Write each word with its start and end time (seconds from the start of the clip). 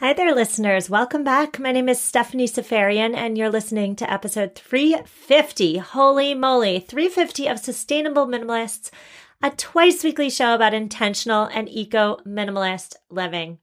Hi 0.00 0.12
there, 0.12 0.32
listeners. 0.32 0.88
Welcome 0.88 1.24
back. 1.24 1.58
My 1.58 1.72
name 1.72 1.88
is 1.88 2.00
Stephanie 2.00 2.46
Seferian, 2.46 3.16
and 3.16 3.36
you're 3.36 3.50
listening 3.50 3.96
to 3.96 4.08
episode 4.08 4.54
350. 4.54 5.78
Holy 5.78 6.34
moly, 6.34 6.78
350 6.78 7.48
of 7.48 7.58
Sustainable 7.58 8.28
Minimalists, 8.28 8.92
a 9.42 9.50
twice 9.50 10.04
weekly 10.04 10.30
show 10.30 10.54
about 10.54 10.72
intentional 10.72 11.46
and 11.46 11.68
eco 11.68 12.18
minimalist 12.24 12.94
living. 13.10 13.58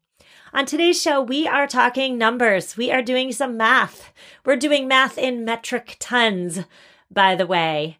On 0.51 0.65
today's 0.65 1.01
show, 1.01 1.21
we 1.21 1.47
are 1.47 1.67
talking 1.67 2.17
numbers. 2.17 2.75
We 2.75 2.91
are 2.91 3.01
doing 3.01 3.31
some 3.31 3.55
math. 3.55 4.11
We're 4.43 4.57
doing 4.57 4.89
math 4.89 5.17
in 5.17 5.45
metric 5.45 5.95
tons, 6.01 6.65
by 7.09 7.35
the 7.35 7.47
way. 7.47 7.99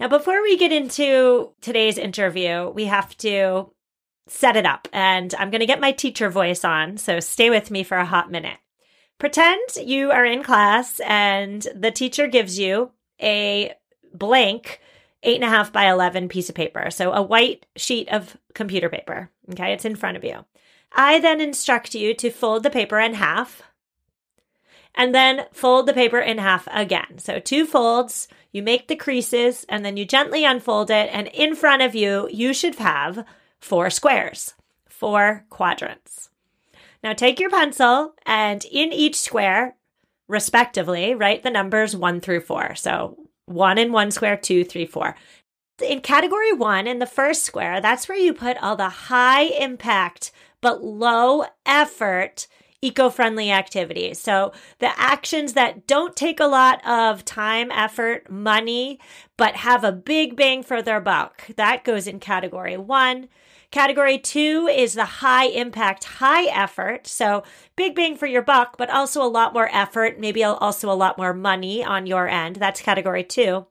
Now, 0.00 0.08
before 0.08 0.40
we 0.40 0.56
get 0.56 0.72
into 0.72 1.52
today's 1.60 1.98
interview, 1.98 2.70
we 2.70 2.86
have 2.86 3.14
to 3.18 3.70
set 4.26 4.56
it 4.56 4.66
up. 4.66 4.88
And 4.92 5.34
I'm 5.38 5.50
going 5.50 5.60
to 5.60 5.66
get 5.66 5.80
my 5.80 5.92
teacher 5.92 6.30
voice 6.30 6.64
on. 6.64 6.96
So 6.96 7.20
stay 7.20 7.50
with 7.50 7.70
me 7.70 7.82
for 7.82 7.96
a 7.96 8.04
hot 8.04 8.30
minute. 8.30 8.58
Pretend 9.18 9.76
you 9.82 10.10
are 10.10 10.24
in 10.24 10.42
class 10.42 11.00
and 11.00 11.66
the 11.74 11.90
teacher 11.90 12.26
gives 12.26 12.58
you 12.58 12.90
a 13.22 13.72
blank 14.12 14.80
eight 15.22 15.36
and 15.36 15.44
a 15.44 15.48
half 15.48 15.72
by 15.72 15.90
11 15.90 16.28
piece 16.28 16.48
of 16.48 16.54
paper. 16.54 16.90
So 16.90 17.12
a 17.12 17.22
white 17.22 17.66
sheet 17.76 18.08
of 18.10 18.36
computer 18.54 18.88
paper. 18.88 19.30
Okay. 19.52 19.72
It's 19.72 19.84
in 19.84 19.96
front 19.96 20.16
of 20.16 20.24
you. 20.24 20.44
I 20.92 21.18
then 21.18 21.40
instruct 21.40 21.94
you 21.94 22.14
to 22.14 22.30
fold 22.30 22.62
the 22.62 22.70
paper 22.70 22.98
in 22.98 23.14
half 23.14 23.62
and 24.94 25.14
then 25.14 25.44
fold 25.52 25.86
the 25.86 25.92
paper 25.92 26.18
in 26.18 26.38
half 26.38 26.66
again. 26.70 27.18
So 27.18 27.38
two 27.38 27.66
folds, 27.66 28.28
you 28.52 28.62
make 28.62 28.88
the 28.88 28.96
creases 28.96 29.64
and 29.68 29.84
then 29.84 29.96
you 29.96 30.04
gently 30.04 30.44
unfold 30.44 30.90
it. 30.90 31.10
And 31.12 31.28
in 31.28 31.54
front 31.54 31.82
of 31.82 31.94
you, 31.94 32.28
you 32.32 32.54
should 32.54 32.76
have 32.76 33.24
four 33.66 33.90
squares, 33.90 34.54
four 34.88 35.44
quadrants. 35.50 36.30
Now 37.02 37.12
take 37.12 37.40
your 37.40 37.50
pencil 37.50 38.14
and 38.24 38.64
in 38.64 38.92
each 38.92 39.16
square, 39.16 39.74
respectively, 40.28 41.14
write 41.14 41.42
the 41.42 41.50
numbers 41.50 41.96
one 41.96 42.20
through 42.20 42.40
four. 42.40 42.76
So 42.76 43.16
one 43.46 43.76
in 43.76 43.92
one 43.92 44.12
square, 44.12 44.36
two, 44.36 44.64
three, 44.64 44.86
four. 44.86 45.16
In 45.82 46.00
category 46.00 46.52
one, 46.52 46.86
in 46.86 47.00
the 47.00 47.06
first 47.06 47.42
square, 47.42 47.80
that's 47.80 48.08
where 48.08 48.16
you 48.16 48.32
put 48.32 48.56
all 48.62 48.76
the 48.76 48.88
high 48.88 49.42
impact 49.42 50.30
but 50.60 50.82
low 50.82 51.44
effort 51.66 52.46
eco 52.82 53.10
friendly 53.10 53.50
activities. 53.50 54.20
So 54.20 54.52
the 54.78 54.98
actions 54.98 55.54
that 55.54 55.86
don't 55.86 56.14
take 56.14 56.40
a 56.40 56.46
lot 56.46 56.86
of 56.86 57.24
time, 57.24 57.70
effort, 57.72 58.30
money, 58.30 59.00
but 59.36 59.56
have 59.56 59.82
a 59.82 59.92
big 59.92 60.36
bang 60.36 60.62
for 60.62 60.82
their 60.82 61.00
buck, 61.00 61.46
that 61.56 61.84
goes 61.84 62.06
in 62.06 62.20
category 62.20 62.76
one. 62.76 63.28
Category 63.70 64.18
two 64.18 64.68
is 64.70 64.94
the 64.94 65.04
high 65.04 65.46
impact, 65.46 66.04
high 66.04 66.44
effort. 66.44 67.06
So 67.06 67.42
big 67.76 67.94
bang 67.94 68.16
for 68.16 68.26
your 68.26 68.42
buck, 68.42 68.76
but 68.76 68.90
also 68.90 69.22
a 69.22 69.28
lot 69.28 69.52
more 69.52 69.68
effort, 69.72 70.18
maybe 70.18 70.42
also 70.44 70.90
a 70.90 70.94
lot 70.94 71.18
more 71.18 71.34
money 71.34 71.84
on 71.84 72.06
your 72.06 72.28
end. 72.28 72.56
That's 72.56 72.80
category 72.80 73.24
two. 73.24 73.66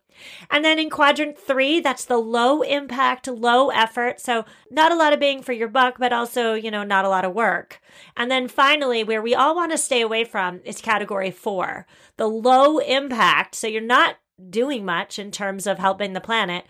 And 0.49 0.63
then 0.63 0.79
in 0.79 0.89
quadrant 0.89 1.37
three, 1.37 1.81
that's 1.81 2.05
the 2.05 2.17
low 2.17 2.61
impact, 2.61 3.27
low 3.27 3.69
effort. 3.69 4.21
So 4.21 4.45
not 4.71 4.91
a 4.91 4.95
lot 4.95 5.11
of 5.11 5.19
bang 5.19 5.41
for 5.41 5.51
your 5.53 5.67
buck, 5.67 5.95
but 5.99 6.13
also, 6.13 6.53
you 6.53 6.71
know, 6.71 6.83
not 6.83 7.03
a 7.03 7.09
lot 7.09 7.25
of 7.25 7.33
work. 7.33 7.81
And 8.15 8.31
then 8.31 8.47
finally, 8.47 9.03
where 9.03 9.21
we 9.21 9.35
all 9.35 9.55
want 9.55 9.71
to 9.73 9.77
stay 9.77 10.01
away 10.01 10.23
from 10.23 10.61
is 10.63 10.79
category 10.79 11.31
four, 11.31 11.85
the 12.15 12.29
low 12.29 12.77
impact. 12.77 13.55
So 13.55 13.67
you're 13.67 13.81
not 13.81 14.15
doing 14.49 14.85
much 14.85 15.19
in 15.19 15.31
terms 15.31 15.67
of 15.67 15.79
helping 15.79 16.13
the 16.13 16.21
planet, 16.21 16.65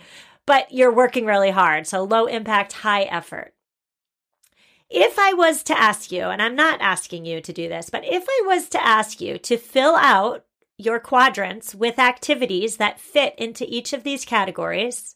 but 0.46 0.72
you're 0.72 0.94
working 0.94 1.26
really 1.26 1.52
hard. 1.52 1.88
So 1.88 2.04
low 2.04 2.26
impact, 2.26 2.74
high 2.74 3.04
effort. 3.04 3.54
If 4.90 5.18
I 5.18 5.34
was 5.34 5.64
to 5.64 5.78
ask 5.78 6.12
you, 6.12 6.24
and 6.24 6.42
I'm 6.42 6.56
not 6.56 6.80
asking 6.82 7.26
you 7.26 7.42
to 7.42 7.54
do 7.54 7.68
this, 7.68 7.90
but 7.90 8.06
if 8.06 8.26
I 8.28 8.44
was 8.46 8.70
to 8.70 8.86
ask 8.86 9.20
you 9.20 9.38
to 9.40 9.58
fill 9.58 9.96
out 9.96 10.46
your 10.78 11.00
quadrants 11.00 11.73
with 11.73 11.98
activities 11.98 12.78
that 12.78 13.00
fit 13.00 13.34
into 13.38 13.66
each 13.68 13.94
of 13.94 14.04
these 14.04 14.26
categories, 14.26 15.16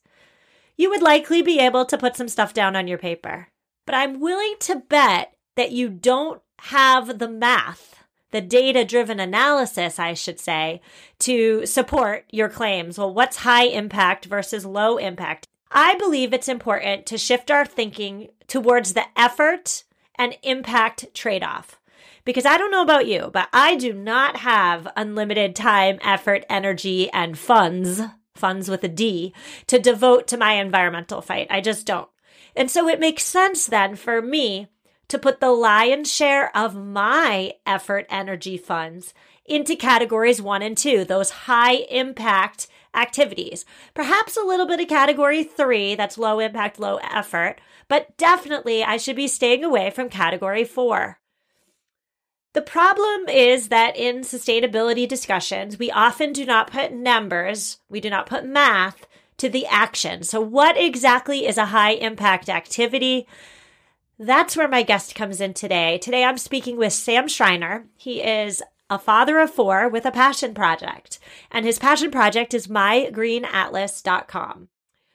you 0.76 0.90
would 0.90 1.02
likely 1.02 1.42
be 1.42 1.60
able 1.60 1.86
to 1.86 1.98
put 1.98 2.16
some 2.16 2.30
stuff 2.30 2.54
down 2.54 2.76
on 2.76 2.88
your 2.88 2.98
paper. 2.98 3.50
But 3.86 3.96
I'm 3.96 4.20
willing 4.20 4.56
to 4.62 4.78
bet 4.78 5.36
that 5.56 5.72
you 5.72 5.90
don't 5.90 6.42
have 6.60 7.20
the 7.20 7.28
math 7.28 7.99
the 8.32 8.42
data 8.42 8.86
driven 8.86 9.20
analysis, 9.20 10.00
I 10.00 10.14
should 10.14 10.40
say, 10.40 10.82
to 11.20 11.66
support 11.66 12.26
your 12.32 12.50
claims. 12.50 12.98
Well, 12.98 13.14
what's 13.14 13.38
high 13.38 13.66
impact 13.66 14.26
versus 14.26 14.66
low 14.66 14.98
impact? 14.98 15.48
I 15.72 15.96
believe 15.96 16.34
it's 16.34 16.48
important 16.48 17.06
to 17.08 17.18
shift 17.18 17.52
our 17.52 17.66
thinking 17.66 18.30
towards 18.48 18.94
the 18.94 19.06
effort 19.16 19.84
and 20.16 20.38
impact 20.44 21.14
trade 21.14 21.44
off. 21.44 21.80
Because 22.26 22.46
I 22.46 22.58
don't 22.58 22.72
know 22.72 22.82
about 22.82 23.08
you, 23.08 23.30
but 23.34 23.50
I 23.54 23.76
do 23.76 23.94
not 23.94 24.38
have 24.38 24.92
unlimited 24.96 25.56
time, 25.56 26.00
effort, 26.02 26.46
energy, 26.50 27.10
and 27.12 27.38
funds, 27.38 28.02
funds 28.36 28.70
with 28.70 28.84
a 28.84 28.88
D, 28.88 29.34
to 29.68 29.80
devote 29.80 30.28
to 30.28 30.38
my 30.38 30.54
environmental 30.54 31.22
fight. 31.22 31.48
I 31.50 31.62
just 31.62 31.86
don't. 31.86 32.10
And 32.56 32.70
so 32.70 32.88
it 32.88 33.00
makes 33.00 33.24
sense 33.24 33.66
then 33.66 33.96
for 33.96 34.22
me 34.22 34.68
to 35.10 35.20
put 35.20 35.40
the 35.40 35.52
lion's 35.52 36.12
share 36.12 36.56
of 36.56 36.76
my 36.76 37.54
effort 37.66 38.06
energy 38.10 38.58
funds 38.58 39.14
into 39.46 39.76
categories 39.76 40.42
one 40.42 40.62
and 40.62 40.78
two, 40.78 41.04
those 41.04 41.32
high 41.32 41.74
impact 41.90 42.68
activities. 42.94 43.66
Perhaps 43.94 44.38
a 44.38 44.46
little 44.46 44.68
bit 44.68 44.80
of 44.80 44.88
category 44.88 45.44
three, 45.44 45.96
that's 45.96 46.18
low 46.18 46.40
impact, 46.40 46.80
low 46.80 46.98
effort, 46.98 47.60
but 47.88 48.16
definitely 48.18 48.84
I 48.84 48.98
should 48.98 49.16
be 49.16 49.28
staying 49.28 49.64
away 49.64 49.90
from 49.90 50.10
category 50.10 50.64
four. 50.64 51.20
The 52.54 52.62
problem 52.62 53.30
is 53.30 53.68
that 53.68 53.96
in 53.96 54.22
sustainability 54.22 55.08
discussions, 55.08 55.78
we 55.78 55.92
often 55.92 56.34
do 56.34 56.46
not 56.46 56.72
put 56.72 56.92
numbers, 56.92 57.80
we 57.90 58.00
do 58.00 58.10
not 58.10 58.26
put 58.26 58.46
math 58.46 59.06
to 59.38 59.50
the 59.50 59.66
action. 59.68 60.24
So, 60.24 60.42
what 60.42 60.76
exactly 60.78 61.46
is 61.48 61.58
a 61.58 61.68
high 61.68 61.92
impact 61.92 62.50
activity? 62.50 63.28
That's 64.22 64.58
where 64.58 64.68
my 64.68 64.84
guest 64.84 65.16
comes 65.16 65.40
in 65.40 65.54
today. 65.54 65.98
Today 65.98 66.26
I'm 66.26 66.38
speaking 66.38 66.76
with 66.76 66.92
Sam 66.92 67.30
Schreiner. 67.30 67.86
He 67.96 68.22
is 68.22 68.62
a 68.90 69.00
father 69.00 69.40
of 69.40 69.50
four 69.50 69.88
with 69.88 70.06
a 70.06 70.12
passion 70.12 70.54
project, 70.54 71.20
and 71.50 71.66
his 71.66 71.80
passion 71.80 72.12
project 72.12 72.54
is 72.54 72.68
mygreenatlas.com. 72.68 74.68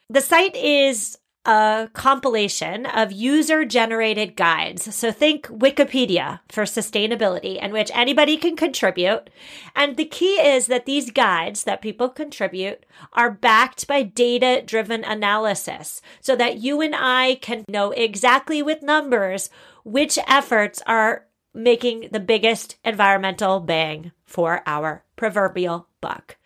The 0.08 0.20
site 0.22 0.56
is 0.56 1.18
a 1.44 1.88
compilation 1.92 2.86
of 2.86 3.12
user 3.12 3.64
generated 3.64 4.36
guides. 4.36 4.94
So 4.94 5.12
think 5.12 5.46
Wikipedia 5.48 6.40
for 6.48 6.64
sustainability, 6.64 7.62
in 7.62 7.72
which 7.72 7.90
anybody 7.94 8.36
can 8.36 8.56
contribute. 8.56 9.28
And 9.76 9.96
the 9.96 10.06
key 10.06 10.34
is 10.34 10.66
that 10.66 10.86
these 10.86 11.10
guides 11.10 11.64
that 11.64 11.82
people 11.82 12.08
contribute 12.08 12.86
are 13.12 13.30
backed 13.30 13.86
by 13.86 14.02
data 14.02 14.62
driven 14.64 15.04
analysis 15.04 16.00
so 16.20 16.34
that 16.36 16.58
you 16.58 16.80
and 16.80 16.94
I 16.96 17.38
can 17.40 17.64
know 17.68 17.90
exactly 17.90 18.62
with 18.62 18.82
numbers 18.82 19.50
which 19.84 20.18
efforts 20.26 20.82
are 20.86 21.26
making 21.52 22.08
the 22.10 22.20
biggest 22.20 22.76
environmental 22.84 23.60
bang 23.60 24.12
for 24.24 24.62
our 24.66 25.04
proverbial 25.16 25.88
buck. 26.00 26.36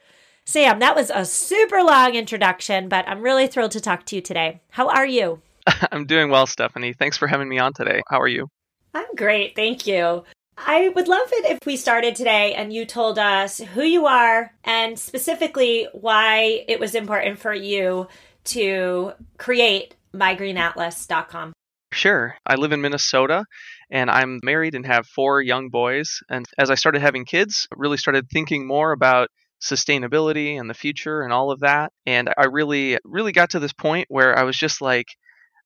Sam, 0.48 0.78
that 0.78 0.97
was 0.97 1.10
a 1.14 1.26
super 1.26 1.82
long 1.82 2.14
introduction, 2.14 2.88
but 2.88 3.06
I'm 3.06 3.20
really 3.20 3.48
thrilled 3.48 3.72
to 3.72 3.82
talk 3.82 4.06
to 4.06 4.16
you 4.16 4.22
today. 4.22 4.62
How 4.70 4.88
are 4.88 5.04
you? 5.04 5.42
I'm 5.92 6.06
doing 6.06 6.31
well, 6.31 6.47
Stephanie. 6.47 6.94
Thanks 6.94 7.19
for 7.19 7.26
having 7.26 7.50
me 7.50 7.59
on 7.59 7.75
today. 7.75 8.00
How 8.09 8.19
are 8.19 8.28
you? 8.28 8.48
I'm 8.94 9.14
great. 9.14 9.54
Thank 9.54 9.86
you. 9.86 10.25
I 10.56 10.88
would 10.88 11.06
love 11.06 11.28
it 11.32 11.50
if 11.50 11.66
we 11.66 11.76
started 11.76 12.16
today 12.16 12.54
and 12.54 12.72
you 12.72 12.86
told 12.86 13.19
us 13.19 13.59
who 13.59 13.82
you 13.82 14.06
are 14.06 14.50
and 14.64 14.98
specifically 14.98 15.86
why 15.92 16.65
it 16.66 16.80
was 16.80 16.94
important 16.94 17.38
for 17.38 17.53
you 17.53 18.09
to 18.44 19.12
create 19.36 19.97
mygreenatlas.com. 20.15 21.53
Sure. 21.92 22.36
I 22.47 22.54
live 22.54 22.72
in 22.72 22.80
Minnesota 22.80 23.44
and 23.91 24.10
I'm 24.10 24.41
married 24.42 24.75
and 24.75 24.86
have 24.86 25.06
four 25.06 25.42
young 25.42 25.69
boys. 25.69 26.20
And 26.30 26.47
as 26.56 26.71
I 26.71 26.74
started 26.74 27.03
having 27.03 27.27
kids, 27.27 27.68
I 27.71 27.74
really 27.77 27.98
started 27.98 28.30
thinking 28.30 28.66
more 28.66 28.92
about 28.92 29.28
sustainability 29.60 30.59
and 30.59 30.69
the 30.69 30.75
future 30.75 31.22
and 31.22 31.33
all 31.33 31.51
of 31.51 31.60
that. 31.60 31.93
And 32.07 32.33
I 32.37 32.47
really, 32.47 32.99
really 33.05 33.33
got 33.33 33.51
to 33.51 33.59
this 33.59 33.72
point 33.72 34.07
where 34.09 34.39
I 34.39 34.45
was 34.45 34.57
just 34.57 34.81
like, 34.81 35.09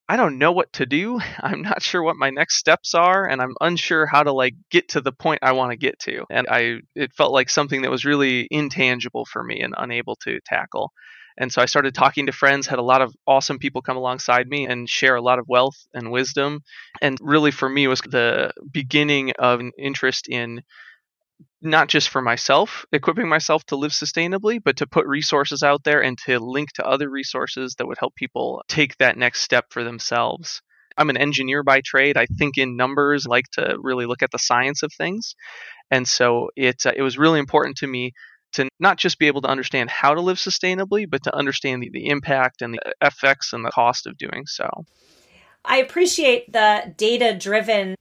I 0.08 0.16
don't 0.16 0.38
know 0.38 0.52
what 0.52 0.72
to 0.74 0.86
do. 0.86 1.20
I'm 1.40 1.62
not 1.62 1.82
sure 1.82 2.02
what 2.02 2.16
my 2.16 2.30
next 2.30 2.56
steps 2.56 2.94
are 2.94 3.26
and 3.26 3.40
I'm 3.40 3.54
unsure 3.60 4.06
how 4.06 4.22
to 4.22 4.32
like 4.32 4.54
get 4.70 4.90
to 4.90 5.00
the 5.00 5.12
point 5.12 5.40
I 5.42 5.52
want 5.52 5.70
to 5.70 5.76
get 5.76 5.98
to. 6.00 6.24
And 6.30 6.46
I 6.50 6.80
it 6.94 7.12
felt 7.14 7.32
like 7.32 7.50
something 7.50 7.82
that 7.82 7.90
was 7.90 8.04
really 8.04 8.46
intangible 8.50 9.24
for 9.24 9.42
me 9.42 9.60
and 9.60 9.74
unable 9.76 10.16
to 10.24 10.40
tackle. 10.44 10.92
And 11.38 11.50
so 11.50 11.62
I 11.62 11.66
started 11.66 11.94
talking 11.94 12.26
to 12.26 12.32
friends, 12.32 12.66
had 12.66 12.78
a 12.78 12.82
lot 12.82 13.00
of 13.00 13.14
awesome 13.26 13.58
people 13.58 13.80
come 13.80 13.96
alongside 13.96 14.48
me 14.48 14.66
and 14.66 14.88
share 14.88 15.16
a 15.16 15.22
lot 15.22 15.38
of 15.38 15.48
wealth 15.48 15.76
and 15.94 16.10
wisdom. 16.10 16.60
And 17.00 17.16
really 17.22 17.50
for 17.50 17.68
me 17.68 17.86
was 17.88 18.00
the 18.00 18.52
beginning 18.70 19.32
of 19.38 19.60
an 19.60 19.72
interest 19.78 20.28
in 20.28 20.62
not 21.60 21.88
just 21.88 22.08
for 22.08 22.22
myself, 22.22 22.84
equipping 22.92 23.28
myself 23.28 23.64
to 23.66 23.76
live 23.76 23.92
sustainably, 23.92 24.60
but 24.62 24.76
to 24.78 24.86
put 24.86 25.06
resources 25.06 25.62
out 25.62 25.84
there 25.84 26.02
and 26.02 26.18
to 26.26 26.38
link 26.38 26.72
to 26.72 26.86
other 26.86 27.08
resources 27.08 27.74
that 27.76 27.86
would 27.86 27.98
help 27.98 28.14
people 28.14 28.62
take 28.68 28.96
that 28.98 29.16
next 29.16 29.40
step 29.40 29.66
for 29.70 29.84
themselves. 29.84 30.62
I'm 30.96 31.10
an 31.10 31.16
engineer 31.16 31.62
by 31.62 31.80
trade. 31.80 32.16
I 32.16 32.26
think 32.26 32.58
in 32.58 32.76
numbers, 32.76 33.26
like 33.26 33.46
to 33.52 33.76
really 33.80 34.06
look 34.06 34.22
at 34.22 34.30
the 34.30 34.38
science 34.38 34.82
of 34.82 34.92
things. 34.92 35.34
And 35.90 36.06
so 36.06 36.50
it 36.56 36.86
uh, 36.86 36.92
it 36.94 37.02
was 37.02 37.18
really 37.18 37.38
important 37.38 37.76
to 37.78 37.86
me 37.86 38.12
to 38.52 38.68
not 38.78 38.98
just 38.98 39.18
be 39.18 39.26
able 39.26 39.40
to 39.42 39.48
understand 39.48 39.88
how 39.90 40.14
to 40.14 40.20
live 40.20 40.36
sustainably, 40.36 41.08
but 41.08 41.22
to 41.24 41.34
understand 41.34 41.82
the, 41.82 41.90
the 41.90 42.08
impact 42.08 42.60
and 42.60 42.74
the 42.74 42.80
effects 43.00 43.52
and 43.52 43.64
the 43.64 43.70
cost 43.70 44.06
of 44.06 44.18
doing 44.18 44.44
so. 44.46 44.68
I 45.64 45.78
appreciate 45.78 46.52
the 46.52 46.92
data 46.96 47.36
driven 47.38 47.94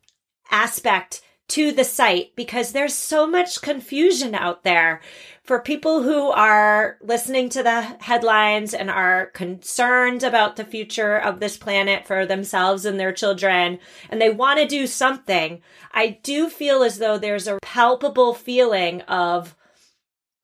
aspect 0.50 1.22
to 1.52 1.74
the 1.74 1.84
site 1.84 2.34
because 2.38 2.72
there's 2.72 2.94
so 2.94 3.28
much 3.28 3.62
confusion 3.62 4.34
out 4.34 4.64
there 4.64 5.02
for 5.44 5.60
people 5.60 6.02
who 6.02 6.30
are 6.30 6.98
listening 7.02 7.50
to 7.50 7.62
the 7.62 7.82
headlines 7.82 8.74
and 8.74 8.90
are 8.90 9.26
concerned 9.28 10.24
about 10.24 10.56
the 10.56 10.64
future 10.64 11.18
of 11.18 11.42
this 11.42 11.58
planet 11.58 12.08
for 12.08 12.26
themselves 12.26 12.86
and 12.86 12.98
their 12.98 13.12
children 13.12 13.80
and 14.10 14.22
they 14.22 14.30
want 14.30 14.60
to 14.60 14.66
do 14.66 14.88
something. 14.88 15.62
I 15.92 16.20
do 16.24 16.50
feel 16.50 16.84
as 16.84 17.00
though 17.00 17.18
there's 17.18 17.48
a 17.48 17.60
palpable 17.62 18.34
feeling 18.34 19.02
of, 19.02 19.54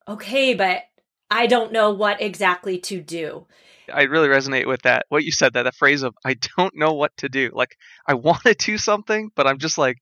okay, 0.06 0.52
but 0.52 0.82
I 1.30 1.46
don't 1.46 1.72
know 1.72 1.90
what 1.90 2.20
exactly 2.20 2.78
to 2.80 3.00
do. 3.00 3.46
I 3.90 4.02
really 4.02 4.28
resonate 4.28 4.66
with 4.66 4.82
that. 4.82 5.06
What 5.08 5.24
you 5.24 5.32
said, 5.32 5.54
that 5.54 5.62
the 5.62 5.72
phrase 5.72 6.02
of 6.02 6.14
I 6.22 6.34
don't 6.58 6.76
know 6.76 6.92
what 6.92 7.16
to 7.18 7.30
do. 7.30 7.50
Like 7.54 7.76
I 8.06 8.12
want 8.14 8.42
to 8.44 8.52
do 8.52 8.76
something, 8.76 9.30
but 9.34 9.46
I'm 9.46 9.58
just 9.58 9.78
like 9.78 9.96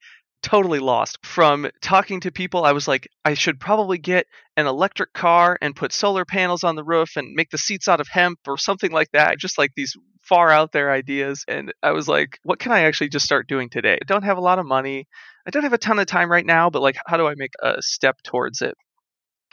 totally 0.46 0.78
lost. 0.78 1.18
From 1.24 1.68
talking 1.82 2.20
to 2.20 2.30
people, 2.30 2.64
I 2.64 2.70
was 2.70 2.86
like, 2.86 3.08
I 3.24 3.34
should 3.34 3.58
probably 3.58 3.98
get 3.98 4.26
an 4.56 4.66
electric 4.66 5.12
car 5.12 5.58
and 5.60 5.74
put 5.74 5.92
solar 5.92 6.24
panels 6.24 6.62
on 6.62 6.76
the 6.76 6.84
roof 6.84 7.16
and 7.16 7.34
make 7.34 7.50
the 7.50 7.58
seats 7.58 7.88
out 7.88 8.00
of 8.00 8.06
hemp 8.06 8.38
or 8.46 8.56
something 8.56 8.92
like 8.92 9.10
that. 9.12 9.38
Just 9.38 9.58
like 9.58 9.72
these 9.74 9.96
far 10.22 10.52
out 10.52 10.70
there 10.70 10.92
ideas. 10.92 11.44
And 11.48 11.72
I 11.82 11.90
was 11.90 12.06
like, 12.06 12.38
what 12.44 12.60
can 12.60 12.70
I 12.70 12.82
actually 12.82 13.08
just 13.08 13.24
start 13.24 13.48
doing 13.48 13.68
today? 13.68 13.94
I 13.94 14.04
don't 14.06 14.22
have 14.22 14.38
a 14.38 14.40
lot 14.40 14.60
of 14.60 14.66
money. 14.66 15.08
I 15.46 15.50
don't 15.50 15.64
have 15.64 15.72
a 15.72 15.78
ton 15.78 15.98
of 15.98 16.06
time 16.06 16.30
right 16.30 16.46
now, 16.46 16.70
but 16.70 16.80
like, 16.80 16.96
how 17.06 17.16
do 17.16 17.26
I 17.26 17.34
make 17.36 17.52
a 17.60 17.82
step 17.82 18.16
towards 18.22 18.62
it? 18.62 18.76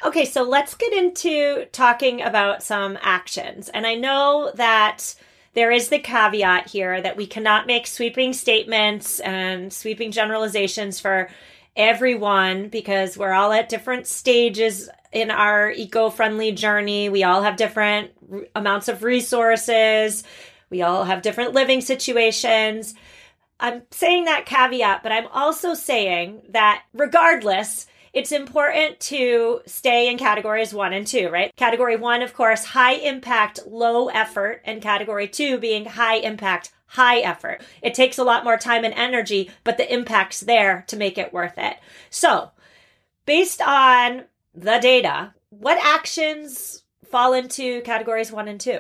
Okay, 0.06 0.26
so 0.26 0.44
let's 0.44 0.76
get 0.76 0.94
into 0.94 1.66
talking 1.72 2.22
about 2.22 2.62
some 2.62 3.00
actions. 3.02 3.70
And 3.70 3.88
I 3.88 3.96
know 3.96 4.52
that 4.56 5.16
there 5.54 5.72
is 5.72 5.90
the 5.90 6.00
caveat 6.00 6.70
here 6.70 7.02
that 7.02 7.18
we 7.18 7.28
cannot 7.28 7.68
make 7.68 7.86
sweeping 7.88 8.34
statements 8.34 9.20
and 9.20 9.72
sweeping 9.72 10.12
generalizations 10.12 11.00
for 11.00 11.30
everyone 11.76 12.70
because 12.70 13.18
we're 13.18 13.34
all 13.34 13.52
at 13.52 13.70
different 13.70 14.08
stages 14.08 14.90
in 15.12 15.32
our 15.32 15.72
eco 15.72 16.10
friendly 16.10 16.52
journey. 16.52 17.10
We 17.10 17.24
all 17.24 17.44
have 17.44 17.56
different 17.56 18.12
r- 18.32 18.46
amounts 18.56 18.88
of 18.88 19.04
resources, 19.04 20.24
we 20.70 20.82
all 20.82 21.04
have 21.04 21.22
different 21.22 21.54
living 21.54 21.82
situations. 21.82 22.96
I'm 23.60 23.84
saying 23.92 24.26
that 24.26 24.48
caveat, 24.48 25.04
but 25.04 25.12
I'm 25.12 25.28
also 25.28 25.76
saying 25.76 26.42
that 26.50 26.84
regardless, 26.94 27.86
it's 28.14 28.32
important 28.32 29.00
to 29.00 29.62
stay 29.66 30.10
in 30.10 30.18
categories 30.18 30.74
one 30.74 30.94
and 30.94 31.06
two, 31.06 31.30
right? 31.30 31.54
Category 31.56 31.96
one, 31.96 32.22
of 32.22 32.34
course, 32.34 32.64
high 32.64 32.94
impact, 32.94 33.62
low 33.66 34.08
effort, 34.10 34.62
and 34.66 34.82
category 34.82 35.28
two 35.28 35.58
being 35.58 35.86
high 35.86 36.18
impact, 36.18 36.72
high 36.86 37.20
effort. 37.20 37.62
It 37.82 37.96
takes 37.96 38.20
a 38.20 38.24
lot 38.24 38.44
more 38.44 38.58
time 38.58 38.86
and 38.86 38.94
energy, 38.94 39.50
but 39.64 39.78
the 39.78 39.92
impact's 39.92 40.42
there 40.42 40.86
to 40.88 40.96
make 40.96 41.18
it 41.18 41.34
worth 41.34 41.58
it. 41.58 41.78
So, 42.12 42.52
based 43.26 43.62
on 43.62 44.26
the 44.54 44.78
data, 44.80 45.34
what 45.50 45.84
actions 45.84 46.84
fall 47.04 47.34
into 47.34 47.82
categories 47.82 48.32
one 48.32 48.48
and 48.48 48.62
two? 48.62 48.80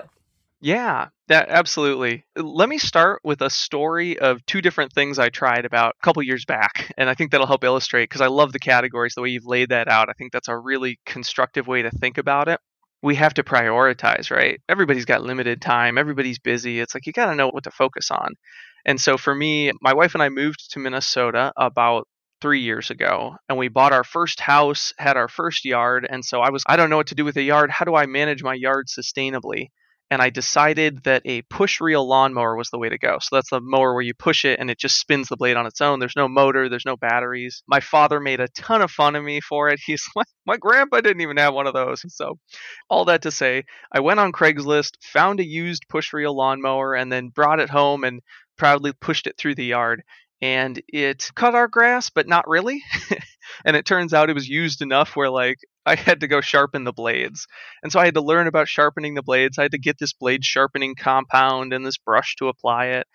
Yeah, 0.63 1.09
that 1.27 1.49
absolutely. 1.49 2.25
Let 2.37 2.69
me 2.69 2.77
start 2.77 3.19
with 3.25 3.41
a 3.41 3.49
story 3.49 4.17
of 4.17 4.45
two 4.45 4.61
different 4.61 4.93
things 4.93 5.19
I 5.19 5.27
tried 5.29 5.65
about 5.65 5.95
a 6.01 6.05
couple 6.05 6.23
years 6.23 6.45
back, 6.45 6.89
and 6.97 7.09
I 7.09 7.15
think 7.15 7.31
that'll 7.31 7.47
help 7.47 7.65
illustrate 7.65 8.05
because 8.05 8.21
I 8.21 8.27
love 8.27 8.53
the 8.53 8.59
categories 8.59 9.13
the 9.13 9.21
way 9.21 9.29
you've 9.29 9.45
laid 9.45 9.69
that 9.69 9.89
out. 9.89 10.09
I 10.09 10.13
think 10.13 10.31
that's 10.31 10.47
a 10.47 10.57
really 10.57 10.99
constructive 11.05 11.67
way 11.67 11.81
to 11.81 11.91
think 11.91 12.17
about 12.17 12.47
it. 12.47 12.61
We 13.01 13.15
have 13.15 13.33
to 13.33 13.43
prioritize, 13.43 14.31
right? 14.31 14.61
Everybody's 14.69 15.03
got 15.03 15.21
limited 15.21 15.61
time, 15.61 15.97
everybody's 15.97 16.39
busy. 16.39 16.79
It's 16.79 16.95
like 16.95 17.05
you 17.07 17.11
got 17.11 17.25
to 17.25 17.35
know 17.35 17.49
what 17.49 17.65
to 17.65 17.71
focus 17.71 18.09
on. 18.09 18.29
And 18.85 19.01
so 19.01 19.17
for 19.17 19.35
me, 19.35 19.69
my 19.81 19.93
wife 19.93 20.13
and 20.13 20.23
I 20.23 20.29
moved 20.29 20.71
to 20.71 20.79
Minnesota 20.79 21.51
about 21.57 22.07
three 22.41 22.61
years 22.61 22.89
ago 22.89 23.35
and 23.49 23.57
we 23.57 23.67
bought 23.67 23.91
our 23.93 24.03
first 24.05 24.39
house 24.39 24.93
had 24.97 25.15
our 25.15 25.29
first 25.29 25.63
yard 25.63 26.05
and 26.09 26.25
so 26.25 26.41
i 26.41 26.49
was 26.49 26.61
i 26.67 26.75
don't 26.75 26.89
know 26.89 26.97
what 26.97 27.07
to 27.07 27.15
do 27.15 27.23
with 27.23 27.37
a 27.37 27.41
yard 27.41 27.71
how 27.71 27.85
do 27.85 27.95
i 27.95 28.05
manage 28.05 28.43
my 28.43 28.53
yard 28.53 28.85
sustainably 28.87 29.67
and 30.13 30.21
I 30.21 30.29
decided 30.29 31.05
that 31.05 31.23
a 31.25 31.41
push 31.41 31.81
reel 31.81 32.07
lawnmower 32.07 32.55
was 32.55 32.69
the 32.69 32.77
way 32.77 32.87
to 32.87 32.99
go. 32.99 33.17
So 33.19 33.35
that's 33.35 33.49
the 33.49 33.59
mower 33.59 33.95
where 33.95 34.03
you 34.03 34.13
push 34.13 34.45
it 34.45 34.59
and 34.59 34.69
it 34.69 34.77
just 34.77 34.99
spins 34.99 35.27
the 35.27 35.37
blade 35.37 35.57
on 35.57 35.65
its 35.65 35.81
own. 35.81 35.97
There's 35.97 36.15
no 36.15 36.27
motor, 36.27 36.69
there's 36.69 36.85
no 36.85 36.95
batteries. 36.95 37.63
My 37.67 37.79
father 37.79 38.19
made 38.19 38.39
a 38.39 38.47
ton 38.49 38.83
of 38.83 38.91
fun 38.91 39.15
of 39.15 39.23
me 39.23 39.41
for 39.41 39.69
it. 39.69 39.79
He's 39.85 40.05
like, 40.15 40.27
my 40.45 40.57
grandpa 40.57 41.01
didn't 41.01 41.21
even 41.21 41.37
have 41.37 41.55
one 41.55 41.65
of 41.65 41.73
those. 41.73 42.05
So, 42.13 42.37
all 42.91 43.05
that 43.05 43.23
to 43.23 43.31
say, 43.31 43.63
I 43.91 44.01
went 44.01 44.19
on 44.19 44.33
Craigslist, 44.33 44.97
found 45.01 45.39
a 45.39 45.47
used 45.47 45.87
push 45.89 46.13
reel 46.13 46.35
lawnmower, 46.37 46.93
and 46.93 47.11
then 47.11 47.29
brought 47.29 47.59
it 47.59 47.71
home 47.71 48.03
and 48.03 48.21
proudly 48.55 48.93
pushed 48.93 49.25
it 49.25 49.35
through 49.39 49.55
the 49.55 49.65
yard. 49.65 50.03
And 50.43 50.79
it 50.89 51.31
cut 51.33 51.55
our 51.55 51.67
grass, 51.67 52.11
but 52.11 52.27
not 52.27 52.47
really. 52.47 52.83
and 53.65 53.75
it 53.75 53.87
turns 53.87 54.13
out 54.13 54.29
it 54.29 54.35
was 54.35 54.47
used 54.47 54.83
enough 54.83 55.15
where 55.15 55.31
like 55.31 55.57
I 55.85 55.95
had 55.95 56.21
to 56.21 56.27
go 56.27 56.41
sharpen 56.41 56.83
the 56.83 56.93
blades. 56.93 57.47
And 57.81 57.91
so 57.91 57.99
I 57.99 58.05
had 58.05 58.13
to 58.15 58.21
learn 58.21 58.47
about 58.47 58.67
sharpening 58.67 59.15
the 59.15 59.23
blades. 59.23 59.57
I 59.57 59.63
had 59.63 59.71
to 59.71 59.79
get 59.79 59.97
this 59.99 60.13
blade 60.13 60.45
sharpening 60.45 60.95
compound 60.95 61.73
and 61.73 61.85
this 61.85 61.97
brush 61.97 62.35
to 62.37 62.47
apply 62.47 62.87
it. 62.87 63.07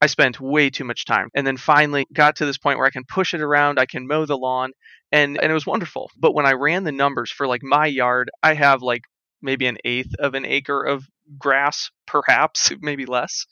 I 0.00 0.06
spent 0.06 0.40
way 0.40 0.70
too 0.70 0.84
much 0.84 1.04
time 1.04 1.28
and 1.34 1.46
then 1.46 1.56
finally 1.56 2.06
got 2.12 2.36
to 2.36 2.46
this 2.46 2.58
point 2.58 2.78
where 2.78 2.86
I 2.86 2.90
can 2.90 3.04
push 3.04 3.32
it 3.32 3.40
around, 3.40 3.78
I 3.78 3.86
can 3.86 4.06
mow 4.06 4.26
the 4.26 4.36
lawn, 4.36 4.72
and, 5.12 5.40
and 5.40 5.50
it 5.50 5.54
was 5.54 5.66
wonderful. 5.66 6.10
But 6.18 6.34
when 6.34 6.46
I 6.46 6.52
ran 6.52 6.84
the 6.84 6.92
numbers 6.92 7.30
for 7.30 7.46
like 7.46 7.62
my 7.62 7.86
yard, 7.86 8.30
I 8.42 8.54
have 8.54 8.82
like 8.82 9.02
maybe 9.40 9.66
an 9.66 9.78
eighth 9.84 10.14
of 10.18 10.34
an 10.34 10.44
acre 10.44 10.82
of 10.82 11.04
grass, 11.38 11.90
perhaps, 12.06 12.72
maybe 12.80 13.06
less. 13.06 13.46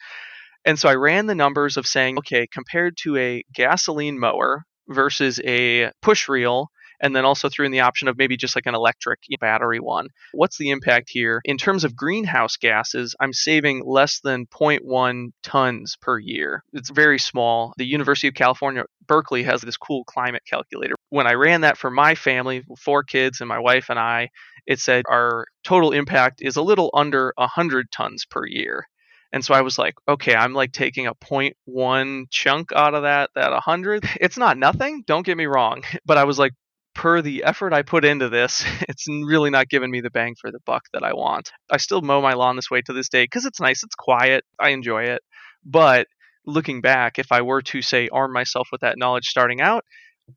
And 0.64 0.78
so 0.78 0.88
I 0.88 0.94
ran 0.94 1.26
the 1.26 1.34
numbers 1.34 1.76
of 1.76 1.86
saying, 1.86 2.18
okay, 2.18 2.46
compared 2.52 2.96
to 3.02 3.16
a 3.16 3.44
gasoline 3.52 4.18
mower 4.18 4.64
versus 4.88 5.40
a 5.44 5.90
push 6.02 6.28
reel, 6.28 6.70
and 7.02 7.14
then 7.14 7.24
also 7.24 7.48
threw 7.48 7.66
in 7.66 7.72
the 7.72 7.80
option 7.80 8.08
of 8.08 8.16
maybe 8.16 8.36
just 8.36 8.56
like 8.56 8.66
an 8.66 8.74
electric 8.74 9.20
battery 9.40 9.80
one. 9.80 10.08
What's 10.32 10.56
the 10.56 10.70
impact 10.70 11.10
here? 11.10 11.40
In 11.44 11.58
terms 11.58 11.84
of 11.84 11.96
greenhouse 11.96 12.56
gases, 12.56 13.14
I'm 13.20 13.32
saving 13.32 13.82
less 13.84 14.20
than 14.20 14.46
0.1 14.46 15.32
tons 15.42 15.96
per 16.00 16.18
year. 16.18 16.62
It's 16.72 16.90
very 16.90 17.18
small. 17.18 17.74
The 17.76 17.84
University 17.84 18.28
of 18.28 18.34
California, 18.34 18.84
Berkeley 19.06 19.42
has 19.42 19.60
this 19.60 19.76
cool 19.76 20.04
climate 20.04 20.42
calculator. 20.48 20.94
When 21.10 21.26
I 21.26 21.34
ran 21.34 21.62
that 21.62 21.76
for 21.76 21.90
my 21.90 22.14
family, 22.14 22.64
four 22.78 23.02
kids 23.02 23.40
and 23.40 23.48
my 23.48 23.58
wife 23.58 23.90
and 23.90 23.98
I, 23.98 24.30
it 24.66 24.78
said 24.78 25.04
our 25.08 25.46
total 25.64 25.92
impact 25.92 26.40
is 26.40 26.56
a 26.56 26.62
little 26.62 26.90
under 26.94 27.32
100 27.36 27.90
tons 27.90 28.24
per 28.24 28.46
year. 28.46 28.86
And 29.32 29.44
so 29.44 29.54
I 29.54 29.62
was 29.62 29.78
like, 29.78 29.94
okay, 30.06 30.34
I'm 30.34 30.52
like 30.52 30.72
taking 30.72 31.06
a 31.06 31.14
0.1 31.14 32.26
chunk 32.30 32.70
out 32.72 32.94
of 32.94 33.02
that, 33.02 33.30
that 33.34 33.50
100. 33.50 34.04
It's 34.20 34.36
not 34.36 34.58
nothing, 34.58 35.04
don't 35.06 35.26
get 35.26 35.36
me 35.36 35.46
wrong. 35.46 35.82
But 36.04 36.18
I 36.18 36.24
was 36.24 36.38
like, 36.38 36.52
per 36.94 37.22
the 37.22 37.44
effort 37.44 37.72
I 37.72 37.82
put 37.82 38.04
into 38.04 38.28
this, 38.28 38.64
it's 38.88 39.06
really 39.08 39.50
not 39.50 39.68
giving 39.68 39.90
me 39.90 40.00
the 40.00 40.10
bang 40.10 40.34
for 40.40 40.50
the 40.50 40.60
buck 40.64 40.84
that 40.92 41.04
I 41.04 41.14
want. 41.14 41.52
I 41.70 41.76
still 41.76 42.02
mow 42.02 42.20
my 42.20 42.34
lawn 42.34 42.56
this 42.56 42.70
way 42.70 42.82
to 42.82 42.92
this 42.92 43.08
day 43.08 43.24
because 43.24 43.46
it's 43.46 43.60
nice, 43.60 43.82
it's 43.82 43.94
quiet, 43.94 44.44
I 44.58 44.70
enjoy 44.70 45.04
it. 45.04 45.22
But 45.64 46.06
looking 46.46 46.80
back, 46.80 47.18
if 47.18 47.30
I 47.30 47.42
were 47.42 47.62
to 47.62 47.82
say 47.82 48.08
arm 48.08 48.32
myself 48.32 48.68
with 48.72 48.80
that 48.80 48.98
knowledge 48.98 49.26
starting 49.26 49.60
out, 49.60 49.84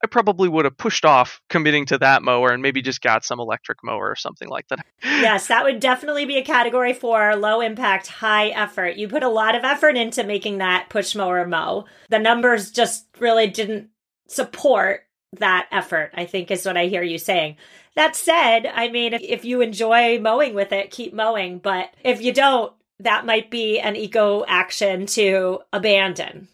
I 0.03 0.07
probably 0.07 0.49
would 0.49 0.65
have 0.65 0.77
pushed 0.77 1.05
off 1.05 1.39
committing 1.49 1.85
to 1.87 1.97
that 1.99 2.23
mower 2.23 2.49
and 2.49 2.61
maybe 2.61 2.81
just 2.81 3.01
got 3.01 3.23
some 3.23 3.39
electric 3.39 3.79
mower 3.83 4.09
or 4.09 4.15
something 4.15 4.49
like 4.49 4.67
that. 4.69 4.85
yes, 5.03 5.47
that 5.47 5.63
would 5.63 5.79
definitely 5.79 6.25
be 6.25 6.37
a 6.37 6.43
category 6.43 6.93
for 6.93 7.35
low 7.35 7.61
impact, 7.61 8.07
high 8.07 8.47
effort. 8.47 8.97
You 8.97 9.07
put 9.07 9.23
a 9.23 9.29
lot 9.29 9.55
of 9.55 9.63
effort 9.63 9.95
into 9.95 10.23
making 10.23 10.57
that 10.57 10.89
push 10.89 11.15
mower 11.15 11.45
mow. 11.45 11.85
The 12.09 12.19
numbers 12.19 12.71
just 12.71 13.05
really 13.19 13.47
didn't 13.47 13.89
support 14.27 15.05
that 15.33 15.67
effort, 15.71 16.11
I 16.13 16.25
think 16.25 16.51
is 16.51 16.65
what 16.65 16.77
I 16.77 16.85
hear 16.85 17.03
you 17.03 17.17
saying. 17.17 17.57
That 17.95 18.15
said, 18.15 18.65
I 18.65 18.89
mean, 18.89 19.13
if, 19.13 19.21
if 19.21 19.45
you 19.45 19.61
enjoy 19.61 20.19
mowing 20.19 20.53
with 20.53 20.71
it, 20.71 20.91
keep 20.91 21.13
mowing. 21.13 21.59
But 21.59 21.93
if 22.03 22.21
you 22.21 22.33
don't, 22.33 22.73
that 22.99 23.25
might 23.25 23.51
be 23.51 23.79
an 23.79 23.95
eco 23.95 24.45
action 24.45 25.05
to 25.07 25.59
abandon. 25.73 26.47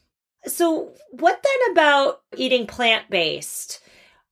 So, 0.45 0.91
what 1.11 1.43
then 1.43 1.71
about 1.71 2.21
eating 2.35 2.65
plant 2.65 3.09
based? 3.09 3.79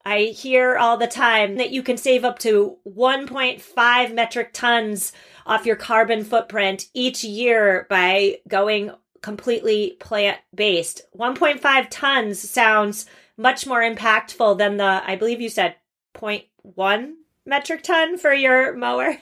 I 0.06 0.22
hear 0.36 0.78
all 0.78 0.98
the 0.98 1.08
time 1.08 1.58
that 1.58 1.72
you 1.72 1.84
can 1.84 1.98
save 1.98 2.24
up 2.24 2.40
to 2.40 2.78
1.5 2.88 4.14
metric 4.14 4.52
tons 4.54 5.12
off 5.46 5.66
your 5.66 5.76
carbon 5.76 6.24
footprint 6.24 6.88
each 6.94 7.24
year 7.24 7.86
by 7.90 8.40
going 8.48 8.92
completely 9.22 9.98
plant 10.00 10.38
based. 10.56 11.02
1.5 11.18 11.88
tons 11.90 12.50
sounds 12.50 13.06
much 13.40 13.66
more 13.66 13.82
impactful 13.82 14.58
than 14.58 14.78
the, 14.78 15.02
I 15.04 15.16
believe 15.16 15.42
you 15.42 15.50
said 15.50 15.76
0.1 16.14 17.14
metric 17.46 17.84
ton 17.84 18.18
for 18.18 18.34
your 18.34 18.76
mower. 18.76 19.18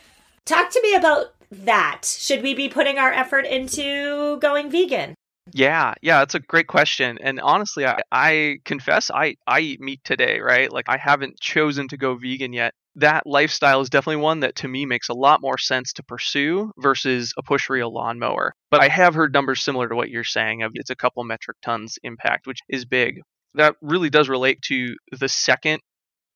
Talk 0.45 0.71
to 0.71 0.81
me 0.81 0.95
about 0.95 1.27
that. 1.51 2.01
Should 2.03 2.41
we 2.41 2.53
be 2.53 2.67
putting 2.67 2.97
our 2.97 3.13
effort 3.13 3.45
into 3.45 4.39
going 4.39 4.71
vegan? 4.71 5.13
Yeah, 5.53 5.93
yeah, 6.01 6.19
that's 6.19 6.35
a 6.35 6.39
great 6.39 6.67
question. 6.67 7.19
And 7.21 7.39
honestly, 7.39 7.85
I, 7.85 8.01
I 8.11 8.57
confess 8.65 9.09
I, 9.11 9.35
I 9.45 9.61
eat 9.61 9.79
meat 9.79 10.01
today, 10.03 10.39
right? 10.39 10.71
Like 10.71 10.89
I 10.89 10.97
haven't 10.97 11.39
chosen 11.39 11.87
to 11.89 11.97
go 11.97 12.15
vegan 12.15 12.51
yet. 12.51 12.73
That 12.95 13.27
lifestyle 13.27 13.79
is 13.81 13.89
definitely 13.89 14.23
one 14.23 14.39
that 14.39 14.55
to 14.57 14.67
me 14.67 14.85
makes 14.85 15.09
a 15.09 15.13
lot 15.13 15.39
more 15.39 15.59
sense 15.59 15.93
to 15.93 16.03
pursue 16.03 16.71
versus 16.79 17.33
a 17.37 17.43
push 17.43 17.69
reel 17.69 17.93
lawnmower. 17.93 18.53
But 18.71 18.81
I 18.81 18.89
have 18.89 19.13
heard 19.13 19.31
numbers 19.31 19.61
similar 19.61 19.87
to 19.87 19.95
what 19.95 20.09
you're 20.09 20.23
saying 20.23 20.63
of 20.63 20.71
it's 20.73 20.89
a 20.89 20.95
couple 20.95 21.23
metric 21.23 21.57
tons 21.61 21.99
impact, 22.03 22.47
which 22.47 22.59
is 22.67 22.85
big. 22.85 23.21
That 23.55 23.75
really 23.81 24.09
does 24.09 24.29
relate 24.29 24.61
to 24.63 24.95
the 25.11 25.29
second 25.29 25.81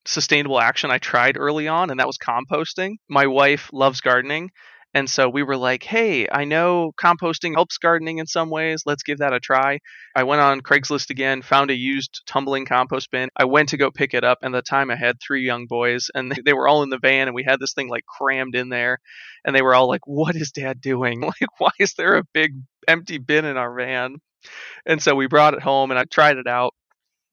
sustainable 0.04 0.60
action 0.60 0.90
I 0.90 0.98
tried 0.98 1.36
early 1.38 1.68
on, 1.68 1.90
and 1.90 2.00
that 2.00 2.06
was 2.06 2.18
composting. 2.18 2.96
My 3.08 3.26
wife 3.26 3.70
loves 3.72 4.00
gardening, 4.00 4.50
and 4.94 5.08
so 5.08 5.28
we 5.28 5.42
were 5.42 5.56
like, 5.56 5.82
hey, 5.82 6.28
I 6.30 6.44
know 6.44 6.92
composting 7.00 7.54
helps 7.54 7.78
gardening 7.78 8.18
in 8.18 8.26
some 8.26 8.50
ways. 8.50 8.82
Let's 8.84 9.02
give 9.02 9.18
that 9.18 9.32
a 9.32 9.40
try. 9.40 9.78
I 10.14 10.24
went 10.24 10.42
on 10.42 10.60
Craigslist 10.60 11.08
again, 11.08 11.40
found 11.40 11.70
a 11.70 11.74
used 11.74 12.22
tumbling 12.26 12.66
compost 12.66 13.10
bin. 13.10 13.30
I 13.36 13.44
went 13.44 13.70
to 13.70 13.78
go 13.78 13.90
pick 13.90 14.12
it 14.12 14.24
up, 14.24 14.38
and 14.42 14.52
the 14.54 14.60
time 14.60 14.90
I 14.90 14.96
had 14.96 15.16
three 15.18 15.46
young 15.46 15.66
boys, 15.66 16.10
and 16.14 16.30
they 16.44 16.52
were 16.52 16.68
all 16.68 16.82
in 16.82 16.90
the 16.90 16.98
van, 16.98 17.28
and 17.28 17.34
we 17.34 17.44
had 17.44 17.58
this 17.58 17.72
thing 17.72 17.88
like 17.88 18.04
crammed 18.04 18.54
in 18.54 18.68
there. 18.68 18.98
And 19.44 19.56
they 19.56 19.62
were 19.62 19.74
all 19.74 19.88
like, 19.88 20.06
what 20.06 20.36
is 20.36 20.52
dad 20.52 20.80
doing? 20.80 21.20
Like, 21.40 21.48
why 21.58 21.70
is 21.78 21.94
there 21.94 22.16
a 22.16 22.24
big 22.34 22.52
empty 22.86 23.18
bin 23.18 23.44
in 23.44 23.56
our 23.56 23.74
van? 23.74 24.16
And 24.84 25.02
so 25.02 25.14
we 25.14 25.26
brought 25.26 25.54
it 25.54 25.62
home 25.62 25.90
and 25.90 25.98
I 25.98 26.04
tried 26.04 26.36
it 26.36 26.46
out. 26.46 26.74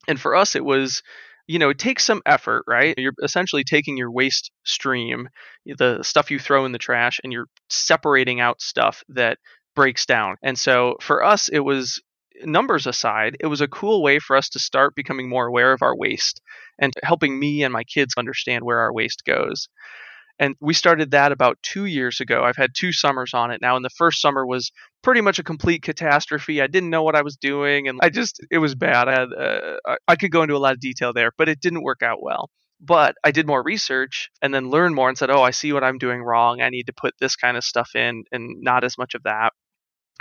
And 0.09 0.19
for 0.19 0.35
us, 0.35 0.55
it 0.55 0.65
was 0.65 1.01
you 1.49 1.57
know, 1.57 1.71
it 1.71 1.79
takes 1.79 2.05
some 2.05 2.21
effort, 2.27 2.63
right? 2.67 2.93
You're 2.95 3.15
essentially 3.23 3.63
taking 3.63 3.97
your 3.97 4.11
waste 4.11 4.51
stream, 4.65 5.29
the 5.65 6.03
stuff 6.03 6.29
you 6.29 6.37
throw 6.37 6.63
in 6.65 6.73
the 6.73 6.77
trash, 6.77 7.19
and 7.23 7.33
you're 7.33 7.47
separating 7.69 8.39
out 8.39 8.61
stuff 8.61 9.03
that 9.09 9.39
breaks 9.75 10.05
down. 10.05 10.35
And 10.43 10.59
so 10.59 10.97
for 11.01 11.23
us, 11.23 11.49
it 11.49 11.61
was 11.61 11.99
numbers 12.43 12.85
aside, 12.85 13.35
it 13.39 13.47
was 13.47 13.61
a 13.61 13.67
cool 13.67 14.03
way 14.03 14.19
for 14.19 14.35
us 14.35 14.49
to 14.49 14.59
start 14.59 14.93
becoming 14.93 15.27
more 15.27 15.47
aware 15.47 15.73
of 15.73 15.81
our 15.81 15.97
waste 15.97 16.39
and 16.79 16.93
helping 17.03 17.39
me 17.39 17.63
and 17.63 17.73
my 17.73 17.83
kids 17.83 18.13
understand 18.15 18.63
where 18.63 18.79
our 18.79 18.93
waste 18.93 19.25
goes. 19.25 19.69
And 20.39 20.55
we 20.61 20.73
started 20.73 21.11
that 21.11 21.33
about 21.33 21.57
two 21.61 21.85
years 21.85 22.21
ago. 22.21 22.43
I've 22.43 22.55
had 22.55 22.71
two 22.73 22.93
summers 22.93 23.33
on 23.33 23.51
it 23.51 23.61
now, 23.61 23.75
and 23.75 23.83
the 23.83 23.89
first 23.89 24.21
summer 24.21 24.45
was 24.45 24.71
pretty 25.03 25.21
much 25.21 25.37
a 25.37 25.43
complete 25.43 25.81
catastrophe. 25.83 26.61
I 26.61 26.67
didn't 26.67 26.89
know 26.89 27.03
what 27.03 27.15
I 27.15 27.21
was 27.23 27.35
doing, 27.35 27.87
and 27.87 27.99
I 28.01 28.09
just 28.09 28.39
it 28.49 28.59
was 28.59 28.73
bad. 28.75 29.09
I 29.09 29.19
had 29.19 29.29
uh, 29.33 29.95
I 30.07 30.15
could 30.15 30.31
go 30.31 30.41
into 30.41 30.55
a 30.55 30.59
lot 30.59 30.73
of 30.73 30.79
detail 30.79 31.11
there, 31.13 31.31
but 31.37 31.49
it 31.49 31.59
didn't 31.59 31.83
work 31.83 32.01
out 32.01 32.23
well. 32.23 32.49
But 32.81 33.15
I 33.25 33.31
did 33.31 33.47
more 33.47 33.61
research 33.61 34.29
and 34.41 34.53
then 34.53 34.69
learned 34.69 34.95
more 34.95 35.09
and 35.09 35.17
said, 35.17 35.29
"Oh, 35.29 35.41
I 35.43 35.51
see 35.51 35.73
what 35.73 35.83
I'm 35.83 35.97
doing 35.97 36.21
wrong. 36.21 36.61
I 36.61 36.69
need 36.69 36.87
to 36.87 36.93
put 36.93 37.13
this 37.19 37.35
kind 37.35 37.57
of 37.57 37.63
stuff 37.65 37.91
in 37.95 38.23
and 38.31 38.61
not 38.61 38.83
as 38.85 38.97
much 38.97 39.15
of 39.15 39.23
that." 39.23 39.51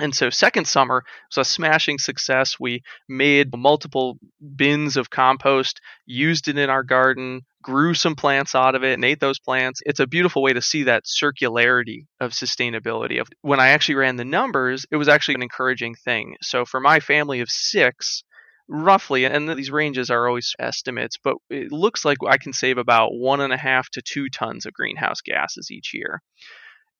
And 0.00 0.14
so, 0.14 0.30
second 0.30 0.68
summer 0.68 1.02
was 1.34 1.38
a 1.38 1.50
smashing 1.50 1.98
success. 1.98 2.56
We 2.60 2.82
made 3.08 3.56
multiple 3.56 4.18
bins 4.54 4.96
of 4.96 5.10
compost, 5.10 5.80
used 6.06 6.46
it 6.46 6.56
in 6.56 6.70
our 6.70 6.84
garden, 6.84 7.42
grew 7.62 7.94
some 7.94 8.14
plants 8.14 8.54
out 8.54 8.76
of 8.76 8.84
it, 8.84 8.92
and 8.94 9.04
ate 9.04 9.18
those 9.18 9.40
plants. 9.40 9.80
It's 9.84 9.98
a 9.98 10.06
beautiful 10.06 10.40
way 10.42 10.52
to 10.52 10.62
see 10.62 10.84
that 10.84 11.04
circularity 11.04 12.06
of 12.20 12.30
sustainability. 12.30 13.20
When 13.40 13.58
I 13.58 13.68
actually 13.68 13.96
ran 13.96 14.16
the 14.16 14.24
numbers, 14.24 14.86
it 14.90 14.96
was 14.96 15.08
actually 15.08 15.34
an 15.34 15.42
encouraging 15.42 15.96
thing. 15.96 16.36
So, 16.42 16.64
for 16.64 16.78
my 16.78 17.00
family 17.00 17.40
of 17.40 17.50
six, 17.50 18.22
roughly, 18.68 19.24
and 19.24 19.48
these 19.48 19.70
ranges 19.70 20.10
are 20.10 20.28
always 20.28 20.54
estimates, 20.60 21.16
but 21.22 21.36
it 21.50 21.72
looks 21.72 22.04
like 22.04 22.18
I 22.24 22.38
can 22.38 22.52
save 22.52 22.78
about 22.78 23.14
one 23.14 23.40
and 23.40 23.52
a 23.52 23.56
half 23.56 23.88
to 23.90 24.02
two 24.02 24.28
tons 24.28 24.64
of 24.64 24.74
greenhouse 24.74 25.22
gases 25.22 25.70
each 25.72 25.92
year. 25.92 26.22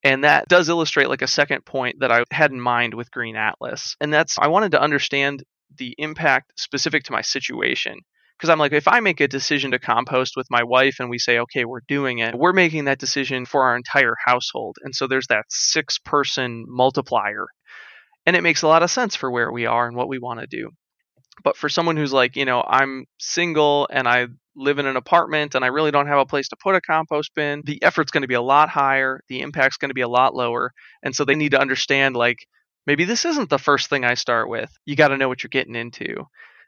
And 0.04 0.24
that 0.24 0.48
does 0.48 0.68
illustrate 0.68 1.08
like 1.08 1.22
a 1.22 1.26
second 1.26 1.64
point 1.64 1.96
that 2.00 2.12
I 2.12 2.24
had 2.30 2.52
in 2.52 2.60
mind 2.60 2.94
with 2.94 3.10
Green 3.10 3.36
Atlas. 3.36 3.96
And 4.00 4.12
that's 4.12 4.38
I 4.38 4.48
wanted 4.48 4.72
to 4.72 4.80
understand 4.80 5.42
the 5.76 5.94
impact 5.98 6.58
specific 6.58 7.04
to 7.04 7.12
my 7.12 7.22
situation. 7.22 7.98
Because 8.38 8.50
I'm 8.50 8.60
like, 8.60 8.72
if 8.72 8.86
I 8.86 9.00
make 9.00 9.20
a 9.20 9.26
decision 9.26 9.72
to 9.72 9.80
compost 9.80 10.34
with 10.36 10.46
my 10.48 10.62
wife 10.62 11.00
and 11.00 11.10
we 11.10 11.18
say, 11.18 11.40
okay, 11.40 11.64
we're 11.64 11.80
doing 11.88 12.18
it, 12.18 12.36
we're 12.38 12.52
making 12.52 12.84
that 12.84 13.00
decision 13.00 13.44
for 13.46 13.64
our 13.64 13.76
entire 13.76 14.14
household. 14.24 14.76
And 14.84 14.94
so 14.94 15.08
there's 15.08 15.26
that 15.26 15.46
six 15.48 15.98
person 15.98 16.64
multiplier. 16.68 17.46
And 18.26 18.36
it 18.36 18.42
makes 18.42 18.62
a 18.62 18.68
lot 18.68 18.84
of 18.84 18.92
sense 18.92 19.16
for 19.16 19.28
where 19.28 19.50
we 19.50 19.66
are 19.66 19.88
and 19.88 19.96
what 19.96 20.08
we 20.08 20.20
want 20.20 20.38
to 20.38 20.46
do. 20.46 20.70
But 21.42 21.56
for 21.56 21.68
someone 21.68 21.96
who's 21.96 22.12
like, 22.12 22.36
you 22.36 22.44
know, 22.44 22.62
I'm 22.62 23.06
single 23.18 23.88
and 23.90 24.06
I 24.06 24.28
live 24.58 24.78
in 24.78 24.86
an 24.86 24.96
apartment 24.96 25.54
and 25.54 25.64
I 25.64 25.68
really 25.68 25.90
don't 25.90 26.08
have 26.08 26.18
a 26.18 26.26
place 26.26 26.48
to 26.48 26.56
put 26.62 26.74
a 26.74 26.80
compost 26.80 27.34
bin, 27.34 27.62
the 27.64 27.82
effort's 27.82 28.10
going 28.10 28.22
to 28.22 28.28
be 28.28 28.34
a 28.34 28.42
lot 28.42 28.68
higher, 28.68 29.20
the 29.28 29.40
impact's 29.40 29.76
going 29.76 29.90
to 29.90 29.94
be 29.94 30.02
a 30.02 30.08
lot 30.08 30.34
lower. 30.34 30.72
And 31.02 31.14
so 31.14 31.24
they 31.24 31.34
need 31.34 31.52
to 31.52 31.60
understand 31.60 32.16
like 32.16 32.38
maybe 32.86 33.04
this 33.04 33.24
isn't 33.24 33.50
the 33.50 33.58
first 33.58 33.88
thing 33.88 34.04
I 34.04 34.14
start 34.14 34.48
with. 34.48 34.70
You 34.84 34.96
got 34.96 35.08
to 35.08 35.16
know 35.16 35.28
what 35.28 35.42
you're 35.42 35.48
getting 35.48 35.76
into. 35.76 36.24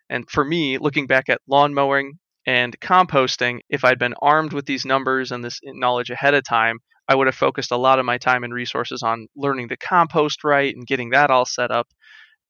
And 0.08 0.28
for 0.30 0.44
me, 0.44 0.78
looking 0.78 1.06
back 1.06 1.28
at 1.28 1.40
lawn 1.46 1.74
mowing 1.74 2.18
and 2.46 2.78
composting, 2.80 3.60
if 3.68 3.84
I'd 3.84 3.98
been 3.98 4.14
armed 4.20 4.52
with 4.52 4.66
these 4.66 4.84
numbers 4.84 5.32
and 5.32 5.44
this 5.44 5.60
knowledge 5.64 6.10
ahead 6.10 6.34
of 6.34 6.44
time, 6.44 6.78
I 7.08 7.14
would 7.14 7.26
have 7.26 7.34
focused 7.34 7.72
a 7.72 7.76
lot 7.76 7.98
of 7.98 8.04
my 8.04 8.18
time 8.18 8.44
and 8.44 8.54
resources 8.54 9.02
on 9.02 9.26
learning 9.36 9.68
the 9.68 9.76
compost 9.76 10.44
right 10.44 10.74
and 10.74 10.86
getting 10.86 11.10
that 11.10 11.30
all 11.30 11.44
set 11.44 11.70
up, 11.70 11.88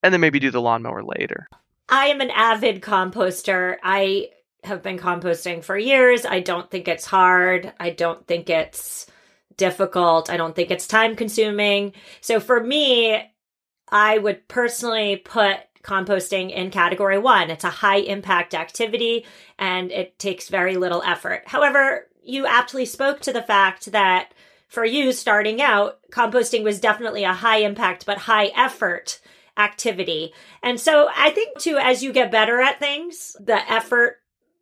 and 0.03 0.13
then 0.13 0.21
maybe 0.21 0.39
do 0.39 0.51
the 0.51 0.61
lawnmower 0.61 1.03
later. 1.03 1.47
I 1.89 2.07
am 2.07 2.21
an 2.21 2.31
avid 2.31 2.83
composter. 2.83 3.77
I 3.83 4.29
have 4.65 4.83
been 4.83 4.99
composting 4.99 5.65
for 5.65 5.77
years. 5.77 6.25
I 6.25 6.41
don't 6.41 6.71
think 6.71 6.89
it's 6.89 7.07
hard. 7.07 7.73
I 7.81 7.91
don't 7.91 8.27
think 8.27 8.51
it's 8.51 9.07
difficult. 9.57 10.31
I 10.31 10.37
don't 10.37 10.55
think 10.57 10.71
it's 10.71 10.87
time 10.87 11.17
consuming. 11.17 11.93
So 12.21 12.41
for 12.41 12.63
me, 12.63 13.23
I 13.91 14.19
would 14.19 14.49
personally 14.49 15.17
put 15.17 15.59
composting 15.83 16.51
in 16.51 16.71
category 16.71 17.19
one. 17.19 17.51
It's 17.51 17.65
a 17.65 17.71
high 17.71 17.99
impact 17.99 18.55
activity 18.55 19.25
and 19.59 19.91
it 19.91 20.19
takes 20.19 20.49
very 20.49 20.77
little 20.77 21.03
effort. 21.03 21.43
However, 21.47 22.07
you 22.23 22.47
aptly 22.47 22.85
spoke 22.85 23.21
to 23.21 23.33
the 23.33 23.43
fact 23.43 23.93
that 23.93 24.33
for 24.69 24.85
you 24.85 25.13
starting 25.13 25.61
out, 25.61 25.99
composting 26.11 26.63
was 26.63 26.81
definitely 26.81 27.25
a 27.25 27.33
high 27.33 27.59
impact 27.59 28.07
but 28.07 28.19
high 28.19 28.53
effort 28.57 29.21
activity. 29.57 30.33
And 30.63 30.79
so 30.79 31.11
I 31.15 31.31
think 31.31 31.59
too, 31.59 31.77
as 31.77 32.03
you 32.03 32.13
get 32.13 32.31
better 32.31 32.61
at 32.61 32.79
things, 32.79 33.37
the 33.41 33.71
effort 33.71 34.20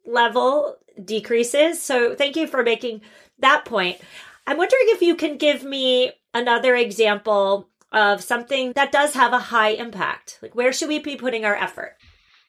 level 0.09 0.77
decreases. 1.03 1.81
So 1.81 2.15
thank 2.15 2.37
you 2.37 2.47
for 2.47 2.62
making 2.62 3.03
that 3.38 3.65
point. 3.65 3.99
I'm 4.47 4.57
wondering 4.57 4.87
if 4.87 5.03
you 5.03 5.15
can 5.15 5.37
give 5.37 5.62
me 5.62 6.12
another 6.35 6.75
example 6.75 7.69
of 7.93 8.23
something 8.23 8.73
that 8.73 8.93
does 8.93 9.15
have 9.15 9.33
a 9.33 9.38
high 9.38 9.71
impact. 9.71 10.38
Like 10.43 10.55
where 10.55 10.73
should 10.73 10.88
we 10.88 10.99
be 10.99 11.17
putting 11.17 11.45
our 11.45 11.55
effort? 11.55 11.97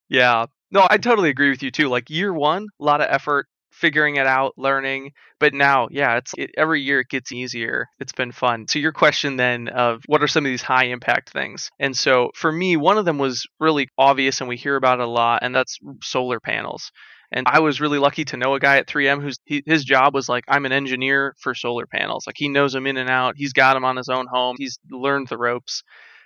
Yeah. 0.10 0.48
No, 0.72 0.86
I 0.89 0.98
totally 0.98 1.30
agree 1.30 1.50
with 1.50 1.63
you 1.63 1.72
too. 1.72 1.89
Like 1.89 2.10
year 2.10 2.34
1, 2.34 2.68
a 2.80 2.84
lot 2.84 3.01
of 3.01 3.08
effort 3.10 3.48
figuring 3.72 4.18
it 4.18 4.28
out, 4.28 4.54
learning. 4.58 5.12
But 5.39 5.54
now, 5.54 5.88
yeah, 5.89 6.18
it's 6.18 6.34
it, 6.38 6.51
every 6.58 6.82
year 6.82 7.00
it 7.00 7.10
gets 7.10 7.32
easier. 7.32 7.88
It's 8.00 8.12
been 8.12 8.32
fun. 8.32 8.68
So 8.68 8.80
your 8.80 8.92
question 8.92 9.38
then 9.38 9.70
of 9.70 10.04
what 10.06 10.22
are 10.22 10.28
some 10.28 10.46
of 10.46 10.50
these 10.50 10.62
high 10.62 10.86
impact 10.86 11.30
things? 11.30 11.72
And 11.80 11.96
so 11.96 12.32
for 12.36 12.51
me, 12.51 12.75
one 12.75 12.98
of 12.98 13.06
them 13.06 13.18
was 13.18 13.48
really 13.60 13.88
obvious 13.98 14.42
and 14.42 14.50
we 14.50 14.58
hear 14.58 14.75
about 14.75 15.00
it 15.00 15.04
a 15.04 15.10
lot 15.10 15.39
and 15.44 15.56
that's 15.56 15.80
solar 16.04 16.39
panels. 16.39 16.92
And 17.32 17.48
I 17.48 17.60
was 17.60 17.80
really 17.80 18.00
lucky 18.00 18.26
to 18.26 18.38
know 18.38 18.56
a 18.56 18.60
guy 18.60 18.78
at 18.78 18.88
3M 18.88 19.22
whose 19.22 19.38
his 19.46 19.84
job 19.84 20.14
was 20.16 20.28
like 20.28 20.46
I'm 20.48 20.66
an 20.66 20.72
engineer 20.72 21.36
for 21.40 21.54
solar 21.54 21.86
panels. 21.86 22.26
Like 22.26 22.38
he 22.38 22.50
knows 22.50 22.74
them 22.74 22.88
in 22.88 22.98
and 22.98 23.10
out. 23.10 23.36
He's 23.38 23.54
got 23.54 23.76
them 23.76 23.86
on 23.86 23.98
his 23.98 24.10
own 24.10 24.26
home. 24.32 24.56
He's 24.58 24.80
learned 24.90 25.28
the 25.28 25.38
ropes. 25.38 25.84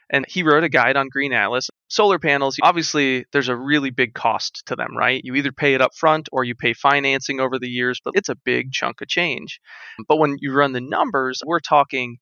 And 0.09 0.25
he 0.27 0.43
wrote 0.43 0.63
a 0.63 0.69
guide 0.69 0.95
on 0.95 1.07
Green 1.09 1.33
Atlas. 1.33 1.69
Solar 1.87 2.19
panels, 2.19 2.57
obviously, 2.61 3.25
there's 3.31 3.49
a 3.49 3.55
really 3.55 3.89
big 3.89 4.13
cost 4.13 4.63
to 4.67 4.75
them, 4.75 4.95
right? 4.95 5.21
You 5.23 5.33
either 5.35 5.51
pay 5.51 5.73
it 5.73 5.81
up 5.81 5.95
front 5.95 6.29
or 6.31 6.43
you 6.43 6.55
pay 6.55 6.73
financing 6.73 7.39
over 7.39 7.57
the 7.57 7.69
years, 7.69 7.99
but 8.03 8.13
it's 8.15 8.29
a 8.29 8.35
big 8.35 8.71
chunk 8.71 9.01
of 9.01 9.07
change. 9.07 9.59
But 10.07 10.19
when 10.19 10.35
you 10.39 10.53
run 10.53 10.73
the 10.73 10.81
numbers, 10.81 11.41
we're 11.45 11.61
talking 11.61 12.17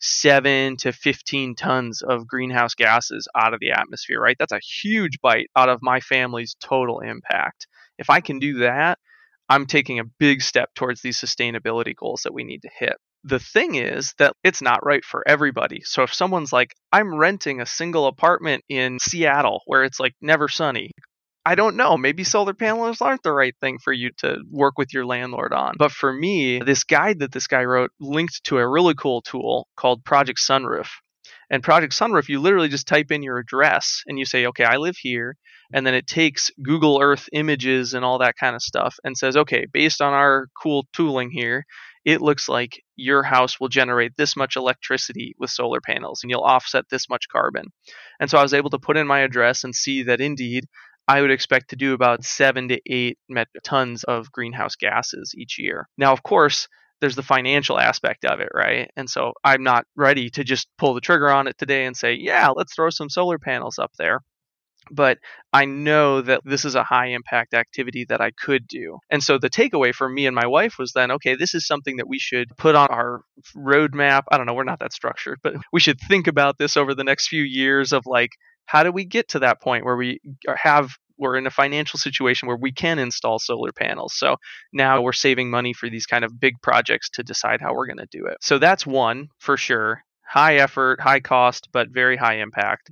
seven 0.00 0.76
to 0.78 0.92
15 0.92 1.54
tons 1.54 2.02
of 2.02 2.26
greenhouse 2.26 2.74
gases 2.74 3.28
out 3.36 3.54
of 3.54 3.60
the 3.60 3.70
atmosphere, 3.70 4.20
right? 4.20 4.36
That's 4.38 4.52
a 4.52 4.60
huge 4.60 5.20
bite 5.22 5.50
out 5.56 5.68
of 5.68 5.80
my 5.82 6.00
family's 6.00 6.56
total 6.60 7.00
impact. 7.00 7.66
If 7.98 8.10
I 8.10 8.20
can 8.20 8.38
do 8.38 8.58
that, 8.58 8.98
I'm 9.48 9.66
taking 9.66 9.98
a 9.98 10.04
big 10.04 10.42
step 10.42 10.70
towards 10.74 11.02
these 11.02 11.20
sustainability 11.20 11.94
goals 11.94 12.22
that 12.22 12.34
we 12.34 12.44
need 12.44 12.62
to 12.62 12.70
hit. 12.78 12.96
The 13.24 13.38
thing 13.38 13.74
is 13.76 14.14
that 14.18 14.34
it's 14.44 14.62
not 14.62 14.84
right 14.84 15.04
for 15.04 15.26
everybody. 15.26 15.80
So 15.82 16.02
if 16.02 16.14
someone's 16.14 16.52
like, 16.52 16.74
I'm 16.92 17.14
renting 17.14 17.60
a 17.60 17.66
single 17.66 18.06
apartment 18.06 18.64
in 18.68 18.98
Seattle 18.98 19.62
where 19.66 19.84
it's 19.84 19.98
like 19.98 20.14
never 20.20 20.48
sunny, 20.48 20.90
I 21.44 21.54
don't 21.54 21.76
know. 21.76 21.96
Maybe 21.96 22.24
solar 22.24 22.54
panels 22.54 23.00
aren't 23.00 23.22
the 23.22 23.32
right 23.32 23.54
thing 23.60 23.78
for 23.78 23.92
you 23.92 24.10
to 24.18 24.38
work 24.50 24.78
with 24.78 24.92
your 24.92 25.06
landlord 25.06 25.52
on. 25.52 25.74
But 25.78 25.92
for 25.92 26.12
me, 26.12 26.58
this 26.58 26.82
guide 26.82 27.20
that 27.20 27.30
this 27.30 27.46
guy 27.46 27.64
wrote 27.64 27.92
linked 28.00 28.42
to 28.44 28.58
a 28.58 28.68
really 28.68 28.94
cool 28.94 29.22
tool 29.22 29.68
called 29.76 30.04
Project 30.04 30.40
Sunroof. 30.40 30.88
And 31.48 31.62
Project 31.62 31.92
Sunroof, 31.92 32.28
you 32.28 32.40
literally 32.40 32.68
just 32.68 32.88
type 32.88 33.12
in 33.12 33.22
your 33.22 33.38
address 33.38 34.02
and 34.08 34.18
you 34.18 34.24
say, 34.24 34.46
okay, 34.46 34.64
I 34.64 34.78
live 34.78 34.96
here. 34.96 35.36
And 35.72 35.86
then 35.86 35.94
it 35.94 36.06
takes 36.06 36.50
Google 36.62 37.00
Earth 37.00 37.28
images 37.32 37.94
and 37.94 38.04
all 38.04 38.18
that 38.18 38.36
kind 38.38 38.54
of 38.54 38.62
stuff 38.62 38.96
and 39.04 39.16
says, 39.16 39.36
okay, 39.36 39.66
based 39.72 40.00
on 40.00 40.12
our 40.12 40.48
cool 40.62 40.86
tooling 40.92 41.30
here, 41.30 41.64
it 42.04 42.22
looks 42.22 42.48
like 42.48 42.82
your 42.94 43.22
house 43.22 43.58
will 43.58 43.68
generate 43.68 44.16
this 44.16 44.36
much 44.36 44.56
electricity 44.56 45.34
with 45.38 45.50
solar 45.50 45.80
panels 45.80 46.22
and 46.22 46.30
you'll 46.30 46.40
offset 46.40 46.84
this 46.88 47.08
much 47.08 47.28
carbon. 47.28 47.66
And 48.20 48.30
so 48.30 48.38
I 48.38 48.42
was 48.42 48.54
able 48.54 48.70
to 48.70 48.78
put 48.78 48.96
in 48.96 49.06
my 49.06 49.20
address 49.20 49.64
and 49.64 49.74
see 49.74 50.04
that 50.04 50.20
indeed 50.20 50.66
I 51.08 51.20
would 51.20 51.30
expect 51.30 51.70
to 51.70 51.76
do 51.76 51.94
about 51.94 52.24
seven 52.24 52.68
to 52.68 52.80
eight 52.86 53.18
metric 53.28 53.62
tons 53.64 54.04
of 54.04 54.30
greenhouse 54.32 54.76
gases 54.76 55.34
each 55.36 55.58
year. 55.58 55.88
Now, 55.98 56.12
of 56.12 56.22
course, 56.22 56.68
there's 57.00 57.16
the 57.16 57.22
financial 57.22 57.78
aspect 57.78 58.24
of 58.24 58.40
it, 58.40 58.48
right? 58.54 58.90
And 58.96 59.10
so 59.10 59.32
I'm 59.44 59.62
not 59.62 59.84
ready 59.96 60.30
to 60.30 60.44
just 60.44 60.68
pull 60.78 60.94
the 60.94 61.00
trigger 61.00 61.30
on 61.30 61.46
it 61.46 61.58
today 61.58 61.86
and 61.86 61.96
say, 61.96 62.14
yeah, 62.14 62.48
let's 62.48 62.74
throw 62.74 62.90
some 62.90 63.10
solar 63.10 63.38
panels 63.38 63.78
up 63.78 63.92
there 63.98 64.20
but 64.90 65.18
I 65.52 65.64
know 65.64 66.20
that 66.22 66.42
this 66.44 66.64
is 66.64 66.74
a 66.74 66.84
high 66.84 67.08
impact 67.08 67.54
activity 67.54 68.06
that 68.08 68.20
I 68.20 68.30
could 68.30 68.66
do. 68.66 68.98
And 69.10 69.22
so 69.22 69.38
the 69.38 69.50
takeaway 69.50 69.94
for 69.94 70.08
me 70.08 70.26
and 70.26 70.34
my 70.34 70.46
wife 70.46 70.74
was 70.78 70.92
then, 70.92 71.10
okay, 71.12 71.34
this 71.34 71.54
is 71.54 71.66
something 71.66 71.96
that 71.96 72.08
we 72.08 72.18
should 72.18 72.48
put 72.56 72.74
on 72.74 72.88
our 72.88 73.22
roadmap. 73.56 74.22
I 74.30 74.36
don't 74.36 74.46
know, 74.46 74.54
we're 74.54 74.64
not 74.64 74.80
that 74.80 74.92
structured, 74.92 75.38
but 75.42 75.54
we 75.72 75.80
should 75.80 75.98
think 76.00 76.26
about 76.26 76.58
this 76.58 76.76
over 76.76 76.94
the 76.94 77.04
next 77.04 77.28
few 77.28 77.42
years 77.42 77.92
of 77.92 78.04
like, 78.06 78.30
how 78.66 78.82
do 78.82 78.90
we 78.90 79.04
get 79.04 79.28
to 79.28 79.40
that 79.40 79.62
point 79.62 79.84
where 79.84 79.96
we 79.96 80.20
have 80.56 80.90
we're 81.18 81.36
in 81.36 81.46
a 81.46 81.50
financial 81.50 81.98
situation 81.98 82.46
where 82.46 82.56
we 82.56 82.72
can 82.72 82.98
install 82.98 83.38
solar 83.38 83.72
panels. 83.72 84.14
So 84.16 84.36
now 84.72 85.00
we're 85.00 85.12
saving 85.12 85.50
money 85.50 85.72
for 85.72 85.88
these 85.88 86.06
kind 86.06 86.24
of 86.24 86.38
big 86.38 86.60
projects 86.62 87.10
to 87.10 87.22
decide 87.22 87.60
how 87.60 87.74
we're 87.74 87.86
going 87.86 87.98
to 87.98 88.08
do 88.10 88.26
it. 88.26 88.38
So 88.42 88.58
that's 88.58 88.86
one 88.86 89.28
for 89.38 89.56
sure. 89.56 90.02
High 90.28 90.56
effort, 90.56 91.00
high 91.00 91.20
cost, 91.20 91.68
but 91.72 91.88
very 91.88 92.16
high 92.16 92.40
impact. 92.40 92.90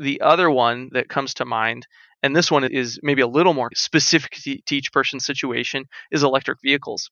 The 0.00 0.22
other 0.22 0.50
one 0.50 0.88
that 0.92 1.08
comes 1.08 1.34
to 1.34 1.44
mind, 1.44 1.86
and 2.22 2.34
this 2.34 2.50
one 2.50 2.64
is 2.64 2.98
maybe 3.02 3.22
a 3.22 3.28
little 3.28 3.54
more 3.54 3.68
specific 3.74 4.32
to 4.32 4.74
each 4.74 4.92
person's 4.92 5.26
situation, 5.26 5.84
is 6.10 6.22
electric 6.22 6.58
vehicles. 6.64 7.10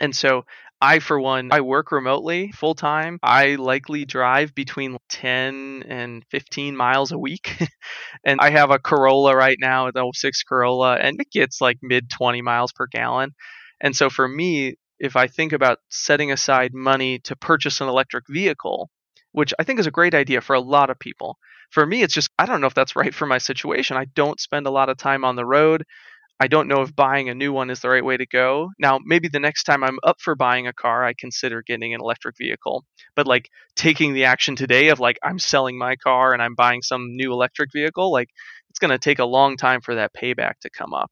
And 0.00 0.16
so 0.16 0.44
I, 0.80 0.98
for 0.98 1.18
one, 1.20 1.50
I 1.52 1.60
work 1.60 1.92
remotely 1.92 2.52
full 2.52 2.74
time. 2.74 3.18
I 3.22 3.54
likely 3.54 4.04
drive 4.04 4.54
between 4.54 4.96
10 5.08 5.84
and 5.88 6.22
15 6.30 6.76
miles 6.76 7.12
a 7.12 7.18
week. 7.18 7.56
and 8.24 8.40
I 8.40 8.50
have 8.50 8.70
a 8.70 8.78
Corolla 8.78 9.34
right 9.36 9.56
now, 9.58 9.90
the 9.90 10.10
06 10.14 10.42
Corolla, 10.42 10.96
and 10.96 11.20
it 11.20 11.30
gets 11.30 11.60
like 11.60 11.78
mid 11.82 12.10
20 12.10 12.42
miles 12.42 12.72
per 12.72 12.86
gallon. 12.86 13.34
And 13.80 13.94
so 13.94 14.10
for 14.10 14.26
me, 14.26 14.76
if 14.98 15.16
I 15.16 15.26
think 15.26 15.52
about 15.52 15.78
setting 15.90 16.32
aside 16.32 16.72
money 16.72 17.18
to 17.20 17.36
purchase 17.36 17.80
an 17.80 17.88
electric 17.88 18.24
vehicle, 18.28 18.90
which 19.32 19.52
I 19.58 19.64
think 19.64 19.80
is 19.80 19.86
a 19.86 19.90
great 19.90 20.14
idea 20.14 20.40
for 20.40 20.54
a 20.54 20.60
lot 20.60 20.90
of 20.90 20.98
people, 20.98 21.38
for 21.70 21.84
me, 21.84 22.02
it's 22.02 22.14
just, 22.14 22.30
I 22.38 22.46
don't 22.46 22.60
know 22.60 22.66
if 22.66 22.74
that's 22.74 22.96
right 22.96 23.14
for 23.14 23.26
my 23.26 23.38
situation. 23.38 23.96
I 23.96 24.06
don't 24.14 24.40
spend 24.40 24.66
a 24.66 24.70
lot 24.70 24.88
of 24.88 24.96
time 24.96 25.24
on 25.24 25.36
the 25.36 25.44
road. 25.44 25.84
I 26.38 26.48
don't 26.48 26.68
know 26.68 26.82
if 26.82 26.94
buying 26.94 27.30
a 27.30 27.34
new 27.34 27.52
one 27.52 27.70
is 27.70 27.80
the 27.80 27.88
right 27.88 28.04
way 28.04 28.16
to 28.16 28.26
go. 28.26 28.70
Now, 28.78 29.00
maybe 29.02 29.28
the 29.28 29.40
next 29.40 29.64
time 29.64 29.82
I'm 29.82 29.98
up 30.04 30.20
for 30.20 30.34
buying 30.34 30.66
a 30.66 30.72
car, 30.72 31.02
I 31.04 31.14
consider 31.18 31.62
getting 31.62 31.94
an 31.94 32.00
electric 32.00 32.36
vehicle. 32.36 32.84
But 33.14 33.26
like 33.26 33.48
taking 33.74 34.12
the 34.12 34.24
action 34.24 34.54
today 34.54 34.88
of 34.88 35.00
like, 35.00 35.18
I'm 35.24 35.38
selling 35.38 35.78
my 35.78 35.96
car 35.96 36.34
and 36.34 36.42
I'm 36.42 36.54
buying 36.54 36.82
some 36.82 37.16
new 37.16 37.32
electric 37.32 37.70
vehicle, 37.72 38.12
like 38.12 38.28
it's 38.68 38.78
going 38.78 38.90
to 38.90 38.98
take 38.98 39.18
a 39.18 39.24
long 39.24 39.56
time 39.56 39.80
for 39.80 39.94
that 39.94 40.12
payback 40.14 40.58
to 40.60 40.70
come 40.70 40.92
up. 40.92 41.10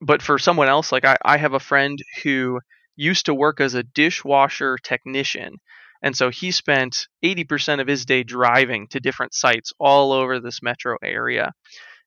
But 0.00 0.22
for 0.22 0.38
someone 0.38 0.68
else, 0.68 0.90
like 0.90 1.04
I, 1.04 1.16
I 1.24 1.36
have 1.36 1.54
a 1.54 1.60
friend 1.60 1.98
who 2.24 2.58
used 2.96 3.26
to 3.26 3.34
work 3.34 3.60
as 3.60 3.74
a 3.74 3.84
dishwasher 3.84 4.76
technician 4.82 5.54
and 6.02 6.16
so 6.16 6.30
he 6.30 6.50
spent 6.50 7.08
80% 7.24 7.80
of 7.80 7.88
his 7.88 8.04
day 8.04 8.22
driving 8.22 8.86
to 8.88 9.00
different 9.00 9.34
sites 9.34 9.72
all 9.78 10.12
over 10.12 10.40
this 10.40 10.62
metro 10.62 10.96
area. 11.02 11.52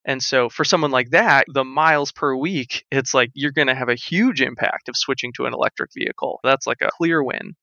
And 0.05 0.21
so 0.21 0.49
for 0.49 0.63
someone 0.63 0.91
like 0.91 1.11
that, 1.11 1.45
the 1.53 1.63
miles 1.63 2.11
per 2.11 2.35
week, 2.35 2.85
it's 2.91 3.13
like 3.13 3.29
you're 3.33 3.51
going 3.51 3.67
to 3.67 3.75
have 3.75 3.89
a 3.89 3.95
huge 3.95 4.41
impact 4.41 4.89
of 4.89 4.97
switching 4.97 5.31
to 5.33 5.45
an 5.45 5.53
electric 5.53 5.91
vehicle. 5.93 6.39
That's 6.43 6.65
like 6.65 6.81
a 6.81 6.89
clear 6.91 7.23
win. 7.23 7.55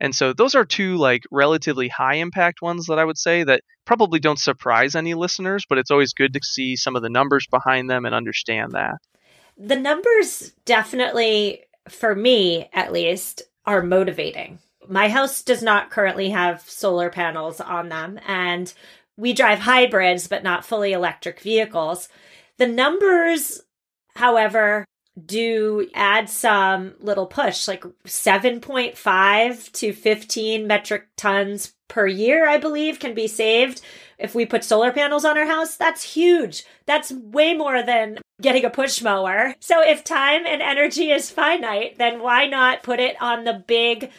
And 0.00 0.14
so 0.14 0.32
those 0.32 0.54
are 0.54 0.64
two 0.64 0.96
like 0.96 1.22
relatively 1.30 1.88
high 1.88 2.16
impact 2.16 2.60
ones 2.60 2.86
that 2.86 2.98
I 2.98 3.04
would 3.04 3.16
say 3.16 3.44
that 3.44 3.62
probably 3.84 4.18
don't 4.18 4.38
surprise 4.38 4.96
any 4.96 5.14
listeners, 5.14 5.64
but 5.68 5.78
it's 5.78 5.92
always 5.92 6.12
good 6.12 6.34
to 6.34 6.40
see 6.42 6.76
some 6.76 6.96
of 6.96 7.02
the 7.02 7.08
numbers 7.08 7.46
behind 7.46 7.88
them 7.88 8.04
and 8.04 8.14
understand 8.14 8.72
that. 8.72 8.96
The 9.56 9.76
numbers 9.76 10.52
definitely 10.64 11.62
for 11.88 12.14
me 12.16 12.68
at 12.72 12.92
least 12.92 13.42
are 13.64 13.82
motivating 13.82 14.58
my 14.88 15.08
house 15.08 15.42
does 15.42 15.62
not 15.62 15.90
currently 15.90 16.30
have 16.30 16.68
solar 16.68 17.10
panels 17.10 17.60
on 17.60 17.88
them, 17.88 18.18
and 18.26 18.72
we 19.16 19.32
drive 19.32 19.60
hybrids, 19.60 20.28
but 20.28 20.42
not 20.42 20.64
fully 20.64 20.92
electric 20.92 21.40
vehicles. 21.40 22.08
The 22.58 22.66
numbers, 22.66 23.62
however, 24.14 24.84
do 25.26 25.88
add 25.94 26.28
some 26.28 26.94
little 27.00 27.26
push, 27.26 27.68
like 27.68 27.84
7.5 28.06 29.72
to 29.72 29.92
15 29.92 30.66
metric 30.66 31.08
tons 31.16 31.74
per 31.88 32.06
year, 32.06 32.48
I 32.48 32.56
believe, 32.56 32.98
can 32.98 33.14
be 33.14 33.28
saved 33.28 33.82
if 34.18 34.34
we 34.34 34.46
put 34.46 34.64
solar 34.64 34.90
panels 34.90 35.26
on 35.26 35.36
our 35.36 35.44
house. 35.44 35.76
That's 35.76 36.14
huge. 36.14 36.64
That's 36.86 37.12
way 37.12 37.54
more 37.54 37.82
than 37.82 38.18
getting 38.40 38.64
a 38.64 38.70
push 38.70 39.02
mower. 39.02 39.54
So 39.60 39.82
if 39.82 40.02
time 40.02 40.46
and 40.46 40.62
energy 40.62 41.10
is 41.10 41.30
finite, 41.30 41.98
then 41.98 42.22
why 42.22 42.46
not 42.46 42.82
put 42.82 42.98
it 42.98 43.20
on 43.20 43.44
the 43.44 43.62
big 43.66 44.10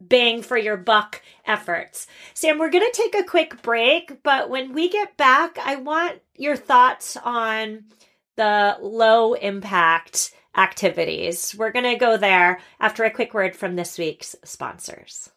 bang 0.00 0.42
for 0.42 0.56
your 0.56 0.76
buck 0.76 1.22
efforts. 1.44 2.06
Sam, 2.34 2.58
we're 2.58 2.70
going 2.70 2.90
to 2.90 3.02
take 3.02 3.14
a 3.14 3.28
quick 3.28 3.62
break, 3.62 4.22
but 4.22 4.48
when 4.50 4.72
we 4.72 4.88
get 4.88 5.16
back, 5.16 5.58
I 5.58 5.76
want 5.76 6.20
your 6.36 6.56
thoughts 6.56 7.16
on 7.16 7.84
the 8.36 8.76
low 8.80 9.34
impact 9.34 10.32
activities. 10.56 11.54
We're 11.56 11.72
going 11.72 11.84
to 11.84 11.96
go 11.96 12.16
there 12.16 12.60
after 12.80 13.04
a 13.04 13.10
quick 13.10 13.34
word 13.34 13.54
from 13.54 13.76
this 13.76 13.98
week's 13.98 14.34
sponsors. 14.44 15.30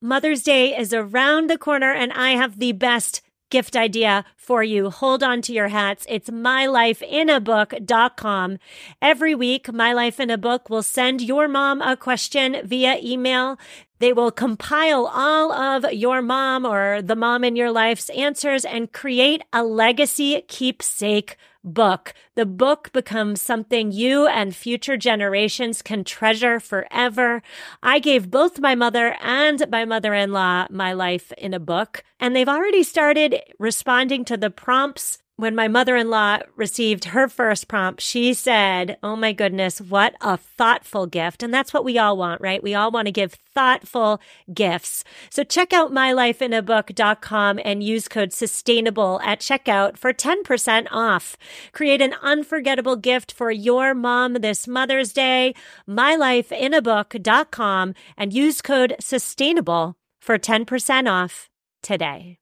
Mother's 0.00 0.42
Day 0.42 0.76
is 0.76 0.92
around 0.92 1.48
the 1.48 1.58
corner, 1.58 1.92
and 1.92 2.12
I 2.12 2.30
have 2.32 2.58
the 2.58 2.72
best 2.72 3.22
gift 3.52 3.76
idea 3.76 4.24
for 4.34 4.64
you. 4.64 4.90
Hold 4.90 5.22
on 5.22 5.42
to 5.42 5.52
your 5.52 5.68
hats. 5.68 6.06
It's 6.08 6.30
mylifeinabook.com. 6.30 8.58
Every 9.00 9.34
week, 9.34 9.72
My 9.72 9.92
Life 9.92 10.18
in 10.18 10.30
a 10.30 10.38
Book 10.38 10.70
will 10.70 10.82
send 10.82 11.20
your 11.20 11.46
mom 11.46 11.82
a 11.82 11.96
question 11.96 12.56
via 12.64 12.98
email. 13.00 13.58
They 13.98 14.14
will 14.14 14.32
compile 14.32 15.06
all 15.06 15.52
of 15.52 15.92
your 15.92 16.22
mom 16.22 16.64
or 16.64 17.02
the 17.02 17.14
mom 17.14 17.44
in 17.44 17.54
your 17.54 17.70
life's 17.70 18.08
answers 18.10 18.64
and 18.64 18.90
create 18.90 19.42
a 19.52 19.62
legacy 19.62 20.42
keepsake 20.48 21.36
book. 21.64 22.14
The 22.34 22.46
book 22.46 22.92
becomes 22.92 23.40
something 23.40 23.92
you 23.92 24.26
and 24.26 24.54
future 24.54 24.96
generations 24.96 25.82
can 25.82 26.04
treasure 26.04 26.58
forever. 26.60 27.42
I 27.82 27.98
gave 27.98 28.30
both 28.30 28.60
my 28.60 28.74
mother 28.74 29.16
and 29.20 29.64
my 29.70 29.84
mother 29.84 30.14
in 30.14 30.32
law 30.32 30.66
my 30.70 30.92
life 30.92 31.32
in 31.38 31.54
a 31.54 31.60
book, 31.60 32.04
and 32.18 32.34
they've 32.34 32.48
already 32.48 32.82
started 32.82 33.40
responding 33.58 34.24
to 34.26 34.36
the 34.36 34.50
prompts 34.50 35.21
when 35.36 35.56
my 35.56 35.66
mother 35.66 35.96
in 35.96 36.10
law 36.10 36.38
received 36.56 37.06
her 37.06 37.26
first 37.26 37.66
prompt, 37.66 38.00
she 38.00 38.34
said, 38.34 38.98
Oh 39.02 39.16
my 39.16 39.32
goodness, 39.32 39.80
what 39.80 40.14
a 40.20 40.36
thoughtful 40.36 41.06
gift. 41.06 41.42
And 41.42 41.52
that's 41.52 41.72
what 41.72 41.84
we 41.84 41.98
all 41.98 42.16
want, 42.16 42.40
right? 42.40 42.62
We 42.62 42.74
all 42.74 42.90
want 42.90 43.06
to 43.06 43.12
give 43.12 43.38
thoughtful 43.54 44.20
gifts. 44.52 45.04
So 45.30 45.42
check 45.42 45.72
out 45.72 45.90
mylifeinabook.com 45.90 47.60
and 47.64 47.82
use 47.82 48.08
code 48.08 48.32
sustainable 48.32 49.20
at 49.24 49.40
checkout 49.40 49.96
for 49.96 50.12
10% 50.12 50.86
off. 50.90 51.36
Create 51.72 52.02
an 52.02 52.14
unforgettable 52.22 52.96
gift 52.96 53.32
for 53.32 53.50
your 53.50 53.94
mom 53.94 54.34
this 54.34 54.68
Mother's 54.68 55.12
Day. 55.12 55.54
mylifeinabook.com 55.88 57.94
and 58.16 58.32
use 58.32 58.60
code 58.60 58.96
sustainable 59.00 59.96
for 60.20 60.38
10% 60.38 61.10
off 61.10 61.48
today. 61.82 62.41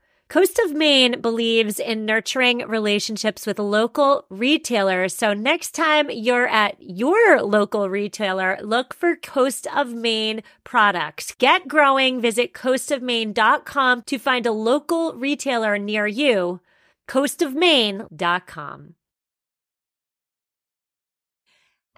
Coast 0.31 0.59
of 0.59 0.71
Maine 0.71 1.19
believes 1.19 1.77
in 1.77 2.05
nurturing 2.05 2.59
relationships 2.59 3.45
with 3.45 3.59
local 3.59 4.23
retailers. 4.29 5.13
So 5.13 5.33
next 5.33 5.71
time 5.71 6.09
you're 6.09 6.47
at 6.47 6.77
your 6.79 7.41
local 7.41 7.89
retailer, 7.89 8.57
look 8.61 8.93
for 8.93 9.17
Coast 9.17 9.67
of 9.75 9.93
Maine 9.93 10.41
products. 10.63 11.35
Get 11.37 11.67
growing. 11.67 12.21
Visit 12.21 12.53
coastofmaine.com 12.53 14.03
to 14.03 14.17
find 14.17 14.45
a 14.45 14.53
local 14.53 15.15
retailer 15.15 15.77
near 15.77 16.07
you. 16.07 16.61
coastofmaine.com. 17.09 18.95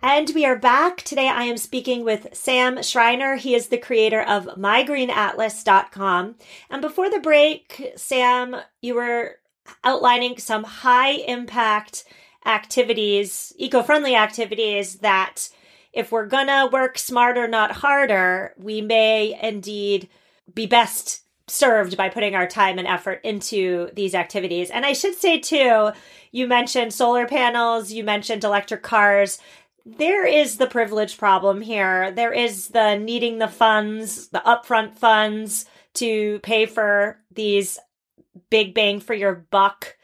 And 0.06 0.30
we 0.36 0.44
are 0.44 0.58
back. 0.58 0.98
Today 1.04 1.30
I 1.30 1.44
am 1.44 1.56
speaking 1.56 2.04
with 2.04 2.28
Sam 2.34 2.84
Schreiner. 2.84 3.38
He 3.38 3.56
is 3.56 3.68
the 3.68 3.78
creator 3.78 4.22
of 4.22 4.48
mygreenatlas.com. 4.58 6.36
And 6.70 6.82
before 6.82 7.10
the 7.10 7.22
break, 7.22 7.94
Sam, 7.96 8.58
you 8.82 8.96
were 8.96 9.38
outlining 9.82 10.40
some 10.40 10.66
high 10.66 11.12
impact 11.12 12.04
activities, 12.46 13.54
eco 13.56 13.82
friendly 13.82 14.14
activities 14.14 14.96
that 14.96 15.48
if 15.94 16.12
we're 16.12 16.28
gonna 16.28 16.68
work 16.70 16.98
smarter, 16.98 17.48
not 17.48 17.72
harder, 17.72 18.56
we 18.58 18.82
may 18.82 19.40
indeed 19.42 20.10
be 20.54 20.66
best 20.66 21.22
served 21.48 21.96
by 21.96 22.10
putting 22.10 22.36
our 22.36 22.48
time 22.48 22.78
and 22.78 22.88
effort 22.88 23.22
into 23.24 23.90
these 23.94 24.16
activities. 24.16 24.70
And 24.70 24.86
I 24.86 24.92
should 24.92 25.16
say 25.16 25.40
too, 25.40 25.92
you 26.32 26.48
mentioned 26.48 26.94
solar 26.94 27.26
panels, 27.26 27.92
you 27.92 28.04
mentioned 28.04 28.44
electric 28.44 28.82
cars 28.82 29.40
there 29.86 30.26
is 30.26 30.58
the 30.58 30.68
privilege 30.68 31.18
problem 31.18 31.62
here. 31.62 32.12
There 32.12 32.34
is 32.34 32.70
the 32.70 32.96
needing 32.96 33.40
the 33.40 33.48
funds, 33.48 34.30
the 34.30 34.42
upfront 34.46 34.98
funds 34.98 35.66
to 35.96 36.40
pay 36.40 36.66
for 36.66 37.20
these 37.32 37.78
big 38.50 38.74
bang 38.74 39.00
for 39.00 39.14
your 39.14 39.36
buck 39.36 39.98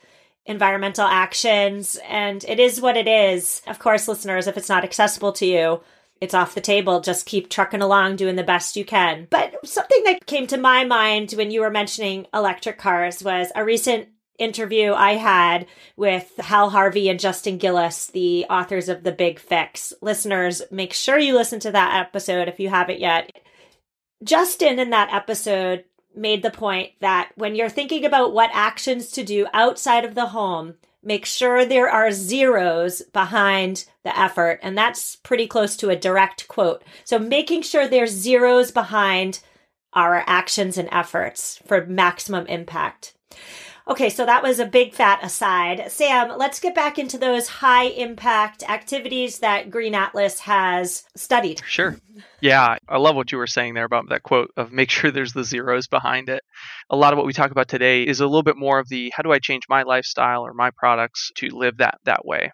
environmental 0.46 1.06
actions. 1.06 1.98
And 2.08 2.44
it 2.46 2.60
is 2.60 2.82
what 2.82 2.98
it 2.98 3.08
is. 3.08 3.62
Of 3.68 3.80
course, 3.80 4.08
listeners, 4.08 4.48
if 4.48 4.58
it's 4.58 4.70
not 4.70 4.84
accessible 4.84 5.32
to 5.34 5.46
you, 5.46 5.82
it's 6.20 6.34
off 6.34 6.56
the 6.56 6.62
table. 6.62 7.00
Just 7.00 7.26
keep 7.26 7.50
trucking 7.50 7.82
along, 7.82 8.18
doing 8.18 8.36
the 8.36 8.44
best 8.44 8.76
you 8.76 8.84
can. 8.84 9.28
But 9.30 9.66
something 9.66 10.04
that 10.04 10.26
came 10.26 10.48
to 10.48 10.58
my 10.58 10.84
mind 10.84 11.32
when 11.32 11.52
you 11.52 11.62
were 11.62 11.70
mentioning 11.70 12.28
electric 12.34 12.78
cars 12.78 13.24
was 13.24 13.52
a 13.56 13.64
recent 13.64 14.10
interview 14.40 14.94
I 14.94 15.14
had 15.14 15.68
with 15.96 16.36
Hal 16.38 16.70
Harvey 16.70 17.10
and 17.10 17.20
Justin 17.20 17.58
Gillis, 17.58 18.08
the 18.08 18.46
authors 18.50 18.90
of 18.90 19.04
The 19.04 19.12
Big 19.12 19.40
Fix. 19.40 19.94
Listeners, 20.02 20.62
make 20.72 20.94
sure 20.94 21.20
you 21.20 21.36
listen 21.36 21.60
to 21.62 21.72
that 21.72 22.00
episode 22.00 22.48
if 22.48 22.60
you 22.60 22.70
haven't 22.70 23.00
yet. 23.00 23.32
Justin 24.24 24.80
in 24.80 24.90
that 24.90 25.14
episode 25.14 25.86
made 26.16 26.42
the 26.42 26.52
point 26.52 26.92
that 27.02 27.32
when 27.36 27.56
you're 27.56 27.70
thinking 27.70 28.06
about 28.06 28.34
what 28.34 28.50
actions 28.54 29.12
to 29.12 29.24
do 29.24 29.48
outside 29.54 30.06
of 30.06 30.16
the 30.16 30.28
home, 30.28 30.76
make 31.04 31.26
sure 31.26 31.66
there 31.66 31.90
are 31.90 32.12
zeros 32.12 33.02
behind 33.14 33.86
the 34.04 34.18
effort. 34.18 34.60
And 34.62 34.78
that's 34.78 35.16
pretty 35.18 35.48
close 35.48 35.78
to 35.78 35.90
a 35.90 35.96
direct 35.96 36.48
quote. 36.48 36.84
So 37.06 37.20
making 37.20 37.62
sure 37.62 37.88
there's 37.88 38.12
zeros 38.12 38.72
behind 38.72 39.40
our 39.94 40.24
actions 40.28 40.78
and 40.78 40.90
efforts 40.92 41.60
for 41.66 41.86
maximum 41.86 42.46
impact. 42.48 43.14
Okay, 43.90 44.12
so 44.12 44.24
that 44.24 44.44
was 44.44 44.60
a 44.60 44.68
big 44.68 44.94
fat 44.94 45.20
aside. 45.24 45.92
Sam, 45.92 46.38
let's 46.38 46.60
get 46.60 46.76
back 46.76 47.00
into 47.00 47.18
those 47.18 47.48
high 47.48 47.86
impact 47.86 48.62
activities 48.70 49.40
that 49.40 49.72
Green 49.72 49.96
Atlas 49.96 50.42
has 50.42 51.06
studied. 51.16 51.64
Sure. 51.66 51.98
Yeah, 52.40 52.78
I 52.88 52.98
love 52.98 53.16
what 53.16 53.32
you 53.32 53.40
were 53.40 53.48
saying 53.48 53.74
there 53.74 53.86
about 53.86 54.10
that 54.10 54.22
quote 54.22 54.52
of 54.56 54.72
make 54.72 54.92
sure 54.92 55.10
there's 55.10 55.34
the 55.34 55.44
zeros 55.44 55.88
behind 55.88 56.30
it. 56.30 56.44
A 56.92 56.96
lot 56.96 57.14
of 57.14 57.18
what 57.18 57.26
we 57.26 57.34
talk 57.34 57.50
about 57.50 57.68
today 57.68 58.04
is 58.04 58.20
a 58.20 58.28
little 58.28 58.44
bit 58.44 58.58
more 58.58 58.78
of 58.78 58.88
the 58.90 59.12
how 59.16 59.24
do 59.24 59.32
I 59.32 59.40
change 59.40 59.64
my 59.68 59.82
lifestyle 59.82 60.46
or 60.46 60.54
my 60.54 60.70
products 60.78 61.32
to 61.38 61.50
live 61.50 61.78
that 61.78 61.98
that 62.06 62.26
way. 62.26 62.52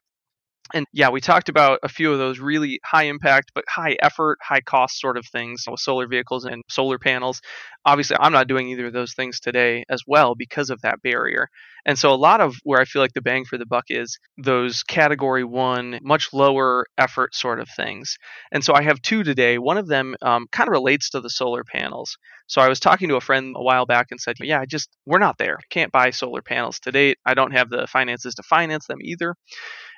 And 0.74 0.88
yeah, 0.92 1.10
we 1.10 1.22
talked 1.22 1.48
about 1.48 1.80
a 1.84 1.90
few 1.90 2.12
of 2.12 2.18
those 2.18 2.40
really 2.40 2.80
high 2.84 3.04
impact, 3.04 3.52
but 3.54 3.66
high 3.70 3.98
effort, 4.02 4.40
high 4.42 4.62
cost 4.62 5.00
sort 5.00 5.16
of 5.16 5.26
things 5.28 5.64
with 5.70 5.80
solar 5.80 6.08
vehicles 6.08 6.46
and 6.46 6.64
solar 6.70 6.98
panels. 6.98 7.42
Obviously, 7.86 8.18
I'm 8.20 8.32
not 8.32 8.48
doing 8.48 8.70
either 8.70 8.88
of 8.88 8.94
those 8.94 9.14
things 9.14 9.40
today 9.40 9.86
as 9.90 10.02
well 10.08 10.34
because 10.34 10.72
of 10.72 10.82
that 10.82 11.04
barrier. 11.04 11.50
And 11.86 12.00
so, 12.00 12.12
a 12.12 12.16
lot 12.16 12.42
of 12.42 12.56
where 12.64 12.82
I 12.82 12.86
feel 12.86 13.04
like 13.04 13.14
the 13.14 13.22
bang 13.22 13.46
for 13.46 13.60
the 13.60 13.66
buck 13.68 13.86
is 13.90 14.18
those 14.40 14.82
category 14.82 15.44
one, 15.44 16.00
much 16.02 16.34
lower 16.34 16.88
effort 16.98 17.36
sort 17.36 17.60
of 17.60 17.70
things. 17.70 18.18
And 18.52 18.64
so, 18.64 18.74
I 18.74 18.82
have 18.82 19.00
two 19.04 19.24
today. 19.24 19.60
One 19.60 19.78
of 19.78 19.88
them 19.88 20.16
um, 20.24 20.48
kind 20.52 20.68
of 20.68 20.72
relates 20.72 21.12
to 21.12 21.22
the 21.22 21.30
solar 21.30 21.64
panels. 21.64 22.18
So, 22.48 22.60
I 22.60 22.70
was 22.70 22.80
talking 22.80 23.10
to 23.10 23.18
a 23.18 23.22
friend 23.22 23.54
a 23.56 23.62
while 23.62 23.86
back 23.86 24.08
and 24.10 24.20
said, 24.20 24.38
Yeah, 24.40 24.62
I 24.62 24.66
just, 24.66 24.90
we're 25.06 25.20
not 25.20 25.38
there. 25.38 25.60
Can't 25.70 25.92
buy 25.92 26.10
solar 26.10 26.42
panels 26.42 26.80
to 26.80 26.92
date. 26.92 27.20
I 27.24 27.36
don't 27.36 27.52
have 27.52 27.70
the 27.70 27.86
finances 27.86 28.34
to 28.36 28.44
finance 28.44 28.88
them 28.88 29.00
either. 29.04 29.36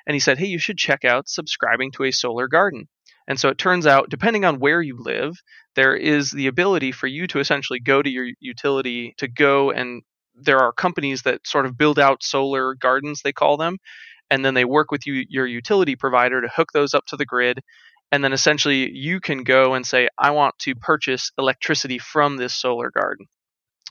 And 0.08 0.14
he 0.14 0.20
said, 0.20 0.38
Hey, 0.38 0.46
you 0.46 0.58
should 0.58 0.78
check 0.78 1.04
out 1.04 1.28
subscribing 1.28 1.92
to 1.92 2.04
a 2.04 2.10
solar 2.10 2.48
garden. 2.48 2.88
And 3.28 3.38
so 3.38 3.50
it 3.50 3.58
turns 3.58 3.86
out, 3.86 4.08
depending 4.08 4.46
on 4.46 4.58
where 4.58 4.80
you 4.80 4.96
live, 4.98 5.34
there 5.76 5.94
is 5.94 6.32
the 6.32 6.46
ability 6.46 6.92
for 6.92 7.06
you 7.06 7.26
to 7.28 7.38
essentially 7.38 7.78
go 7.78 8.02
to 8.02 8.10
your 8.10 8.26
utility 8.40 9.14
to 9.18 9.28
go 9.28 9.70
and 9.70 10.02
there 10.34 10.60
are 10.60 10.72
companies 10.72 11.22
that 11.22 11.46
sort 11.46 11.66
of 11.66 11.76
build 11.76 11.98
out 11.98 12.22
solar 12.22 12.74
gardens, 12.74 13.20
they 13.22 13.32
call 13.32 13.56
them. 13.56 13.76
And 14.30 14.44
then 14.44 14.54
they 14.54 14.64
work 14.64 14.90
with 14.90 15.06
you, 15.06 15.24
your 15.28 15.46
utility 15.46 15.96
provider 15.96 16.40
to 16.40 16.48
hook 16.48 16.72
those 16.72 16.94
up 16.94 17.06
to 17.06 17.16
the 17.16 17.26
grid. 17.26 17.60
And 18.12 18.24
then 18.24 18.32
essentially 18.32 18.90
you 18.90 19.20
can 19.20 19.42
go 19.42 19.74
and 19.74 19.86
say, 19.86 20.08
I 20.18 20.30
want 20.30 20.58
to 20.60 20.74
purchase 20.74 21.32
electricity 21.38 21.98
from 21.98 22.36
this 22.36 22.54
solar 22.54 22.90
garden. 22.90 23.26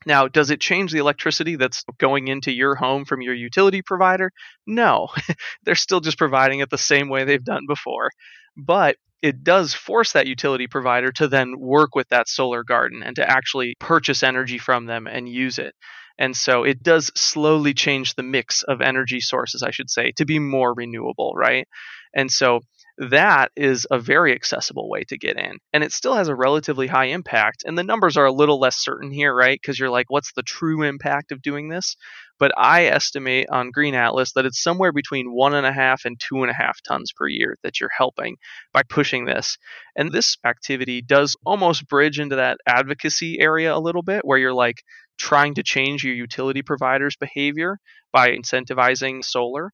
Now, 0.06 0.28
does 0.28 0.52
it 0.52 0.62
change 0.62 0.92
the 0.92 1.00
electricity 1.00 1.56
that's 1.56 1.84
going 1.98 2.28
into 2.28 2.52
your 2.52 2.76
home 2.76 3.06
from 3.06 3.22
your 3.22 3.34
utility 3.34 3.82
provider? 3.82 4.32
No, 4.66 5.10
they're 5.64 5.76
still 5.76 6.00
just 6.00 6.18
providing 6.18 6.60
it 6.60 6.70
the 6.70 6.78
same 6.78 7.10
way 7.10 7.24
they've 7.24 7.44
done 7.44 7.66
before. 7.68 8.12
But 8.56 8.98
it 9.22 9.44
does 9.44 9.74
force 9.74 10.14
that 10.14 10.28
utility 10.28 10.68
provider 10.68 11.12
to 11.14 11.28
then 11.28 11.58
work 11.58 11.96
with 11.96 12.08
that 12.10 12.28
solar 12.28 12.64
garden 12.64 13.02
and 13.04 13.16
to 13.16 13.28
actually 13.28 13.76
purchase 13.80 14.24
energy 14.24 14.58
from 14.58 14.86
them 14.86 15.08
and 15.08 15.28
use 15.28 15.58
it. 15.58 15.74
And 16.20 16.36
so 16.36 16.64
it 16.64 16.82
does 16.82 17.12
slowly 17.16 17.74
change 17.74 18.16
the 18.16 18.24
mix 18.24 18.64
of 18.64 18.82
energy 18.82 19.20
sources, 19.20 19.64
I 19.64 19.72
should 19.72 19.90
say, 19.90 20.12
to 20.18 20.26
be 20.26 20.40
more 20.40 20.74
renewable, 20.74 21.34
right? 21.36 21.68
And 22.14 22.32
so 22.32 22.62
that 22.98 23.52
is 23.56 23.86
a 23.92 24.00
very 24.00 24.34
accessible 24.34 24.90
way 24.90 25.04
to 25.04 25.18
get 25.18 25.38
in. 25.38 25.58
And 25.72 25.84
it 25.84 25.92
still 25.92 26.16
has 26.16 26.30
a 26.30 26.36
relatively 26.36 26.88
high 26.88 27.06
impact. 27.06 27.64
And 27.66 27.78
the 27.78 27.84
numbers 27.84 28.18
are 28.18 28.26
a 28.26 28.32
little 28.32 28.60
less 28.60 28.78
certain 28.78 29.12
here, 29.12 29.34
right? 29.34 29.60
Because 29.62 29.78
you're 29.78 29.90
like, 29.90 30.10
what's 30.10 30.34
the 30.34 30.42
true 30.42 30.82
impact 30.82 31.32
of 31.32 31.42
doing 31.42 31.70
this? 31.70 31.96
But 32.40 32.52
I 32.58 32.86
estimate 32.86 33.50
on 33.52 33.72
Green 33.72 33.94
Atlas 33.94 34.34
that 34.34 34.46
it's 34.46 34.62
somewhere 34.62 34.92
between 34.92 35.32
one 35.32 35.54
and 35.54 35.66
a 35.66 35.72
half 35.72 36.06
and 36.06 36.20
two 36.20 36.42
and 36.42 36.50
a 36.50 36.56
half 36.56 36.78
tons 36.88 37.12
per 37.16 37.28
year 37.28 37.58
that 37.64 37.80
you're 37.80 37.90
helping 37.96 38.38
by 38.74 38.84
pushing 38.84 39.26
this. 39.26 39.58
And 39.96 40.12
this 40.12 40.38
activity 40.46 41.02
does 41.02 41.36
almost 41.46 41.88
bridge 41.88 42.20
into 42.20 42.38
that 42.38 42.58
advocacy 42.68 43.40
area 43.40 43.76
a 43.76 43.80
little 43.80 44.04
bit, 44.04 44.22
where 44.24 44.38
you're 44.38 44.54
like 44.54 44.82
trying 45.20 45.56
to 45.56 45.64
change 45.64 46.04
your 46.04 46.16
utility 46.16 46.62
provider's 46.62 47.16
behavior 47.16 47.80
by 48.12 48.30
incentivizing 48.30 49.24
solar 49.24 49.72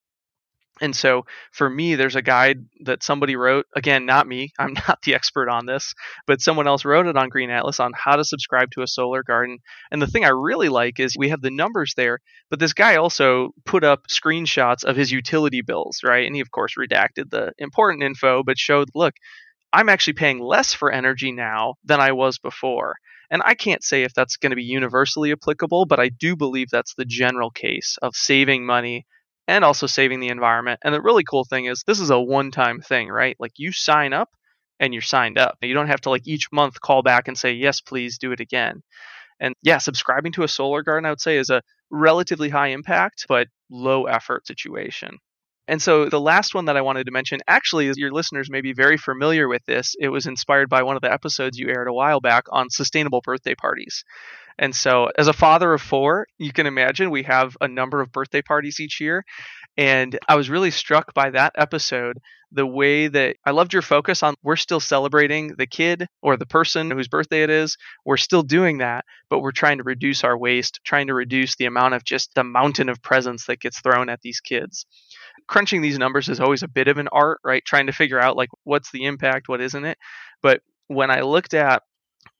and 0.81 0.95
so 0.95 1.25
for 1.51 1.69
me, 1.69 1.95
there's 1.95 2.15
a 2.15 2.21
guide 2.21 2.65
that 2.81 3.03
somebody 3.03 3.35
wrote. 3.35 3.67
Again, 3.75 4.05
not 4.05 4.27
me. 4.27 4.53
I'm 4.57 4.73
not 4.87 5.01
the 5.03 5.13
expert 5.13 5.47
on 5.47 5.65
this, 5.65 5.93
but 6.25 6.41
someone 6.41 6.67
else 6.67 6.83
wrote 6.83 7.05
it 7.05 7.15
on 7.15 7.29
Green 7.29 7.51
Atlas 7.51 7.79
on 7.79 7.91
how 7.93 8.15
to 8.15 8.23
subscribe 8.23 8.71
to 8.71 8.81
a 8.81 8.87
solar 8.87 9.23
garden. 9.23 9.59
And 9.91 10.01
the 10.01 10.07
thing 10.07 10.25
I 10.25 10.29
really 10.29 10.69
like 10.69 10.99
is 10.99 11.15
we 11.15 11.29
have 11.29 11.41
the 11.41 11.51
numbers 11.51 11.93
there, 11.95 12.19
but 12.49 12.59
this 12.59 12.73
guy 12.73 12.95
also 12.95 13.51
put 13.65 13.83
up 13.83 14.07
screenshots 14.07 14.83
of 14.83 14.95
his 14.95 15.11
utility 15.11 15.61
bills, 15.61 15.99
right? 16.03 16.25
And 16.25 16.35
he, 16.35 16.41
of 16.41 16.49
course, 16.49 16.73
redacted 16.77 17.29
the 17.29 17.53
important 17.59 18.03
info, 18.03 18.41
but 18.43 18.57
showed, 18.57 18.89
look, 18.95 19.13
I'm 19.71 19.89
actually 19.89 20.13
paying 20.13 20.39
less 20.39 20.73
for 20.73 20.91
energy 20.91 21.31
now 21.31 21.75
than 21.83 21.99
I 21.99 22.13
was 22.13 22.39
before. 22.39 22.95
And 23.29 23.41
I 23.45 23.55
can't 23.55 23.83
say 23.83 24.03
if 24.03 24.13
that's 24.13 24.37
going 24.37 24.51
to 24.51 24.55
be 24.55 24.63
universally 24.63 25.31
applicable, 25.31 25.85
but 25.85 25.99
I 25.99 26.09
do 26.09 26.35
believe 26.35 26.69
that's 26.69 26.93
the 26.95 27.05
general 27.05 27.49
case 27.49 27.97
of 28.01 28.15
saving 28.15 28.65
money 28.65 29.05
and 29.47 29.65
also 29.65 29.87
saving 29.87 30.19
the 30.19 30.29
environment. 30.29 30.79
And 30.83 30.93
the 30.93 31.01
really 31.01 31.23
cool 31.23 31.43
thing 31.45 31.65
is 31.65 31.83
this 31.85 31.99
is 31.99 32.09
a 32.09 32.19
one-time 32.19 32.81
thing, 32.81 33.09
right? 33.09 33.35
Like 33.39 33.53
you 33.57 33.71
sign 33.71 34.13
up 34.13 34.29
and 34.79 34.93
you're 34.93 35.01
signed 35.01 35.37
up. 35.37 35.57
You 35.61 35.73
don't 35.73 35.87
have 35.87 36.01
to 36.01 36.09
like 36.09 36.27
each 36.27 36.51
month 36.51 36.81
call 36.81 37.03
back 37.03 37.27
and 37.27 37.37
say, 37.37 37.53
"Yes, 37.53 37.81
please 37.81 38.17
do 38.17 38.31
it 38.31 38.39
again." 38.39 38.81
And 39.39 39.55
yeah, 39.63 39.79
subscribing 39.79 40.33
to 40.33 40.43
a 40.43 40.47
solar 40.47 40.83
garden 40.83 41.05
I 41.05 41.11
would 41.11 41.21
say 41.21 41.37
is 41.37 41.49
a 41.49 41.63
relatively 41.91 42.49
high 42.49 42.69
impact 42.69 43.25
but 43.29 43.47
low 43.69 44.05
effort 44.05 44.47
situation. 44.47 45.19
And 45.67 45.81
so 45.81 46.09
the 46.09 46.19
last 46.19 46.53
one 46.53 46.65
that 46.65 46.75
I 46.75 46.81
wanted 46.81 47.05
to 47.05 47.11
mention, 47.11 47.39
actually, 47.47 47.91
your 47.95 48.11
listeners 48.11 48.49
may 48.49 48.61
be 48.61 48.73
very 48.73 48.97
familiar 48.97 49.47
with 49.47 49.63
this. 49.65 49.95
It 49.99 50.09
was 50.09 50.25
inspired 50.25 50.69
by 50.69 50.83
one 50.83 50.95
of 50.95 51.01
the 51.01 51.11
episodes 51.11 51.57
you 51.57 51.69
aired 51.69 51.87
a 51.87 51.93
while 51.93 52.19
back 52.19 52.45
on 52.51 52.69
sustainable 52.69 53.21
birthday 53.23 53.55
parties. 53.55 54.03
And 54.59 54.75
so, 54.75 55.09
as 55.17 55.27
a 55.27 55.33
father 55.33 55.73
of 55.73 55.81
four, 55.81 56.27
you 56.37 56.51
can 56.51 56.67
imagine 56.67 57.09
we 57.09 57.23
have 57.23 57.55
a 57.61 57.67
number 57.67 58.01
of 58.01 58.11
birthday 58.11 58.41
parties 58.41 58.79
each 58.79 58.99
year. 58.99 59.23
And 59.77 60.19
I 60.27 60.35
was 60.35 60.49
really 60.49 60.69
struck 60.69 61.13
by 61.13 61.31
that 61.31 61.53
episode 61.57 62.19
the 62.53 62.65
way 62.65 63.07
that 63.07 63.35
I 63.45 63.51
loved 63.51 63.73
your 63.73 63.81
focus 63.81 64.23
on 64.23 64.35
we're 64.43 64.55
still 64.55 64.79
celebrating 64.79 65.55
the 65.57 65.67
kid 65.67 66.07
or 66.21 66.37
the 66.37 66.45
person 66.45 66.91
whose 66.91 67.07
birthday 67.07 67.43
it 67.43 67.49
is. 67.49 67.77
We're 68.05 68.17
still 68.17 68.43
doing 68.43 68.77
that, 68.77 69.05
but 69.29 69.39
we're 69.39 69.51
trying 69.51 69.79
to 69.79 69.83
reduce 69.83 70.23
our 70.23 70.37
waste, 70.37 70.79
trying 70.83 71.07
to 71.07 71.13
reduce 71.13 71.55
the 71.55 71.65
amount 71.65 71.95
of 71.95 72.03
just 72.03 72.33
the 72.35 72.43
mountain 72.43 72.89
of 72.89 73.01
presents 73.01 73.47
that 73.47 73.59
gets 73.59 73.81
thrown 73.81 74.07
at 74.09 74.21
these 74.21 74.39
kids. 74.39 74.85
Crunching 75.47 75.81
these 75.81 75.97
numbers 75.97 76.29
is 76.29 76.39
always 76.39 76.63
a 76.63 76.67
bit 76.67 76.87
of 76.87 76.99
an 76.99 77.09
art, 77.11 77.39
right? 77.43 77.65
Trying 77.65 77.87
to 77.87 77.93
figure 77.93 78.19
out 78.19 78.37
like 78.37 78.49
what's 78.63 78.91
the 78.91 79.05
impact, 79.05 79.49
what 79.49 79.61
isn't 79.61 79.85
it. 79.85 79.97
But 80.41 80.61
when 80.87 81.09
I 81.09 81.21
looked 81.21 81.53
at 81.53 81.81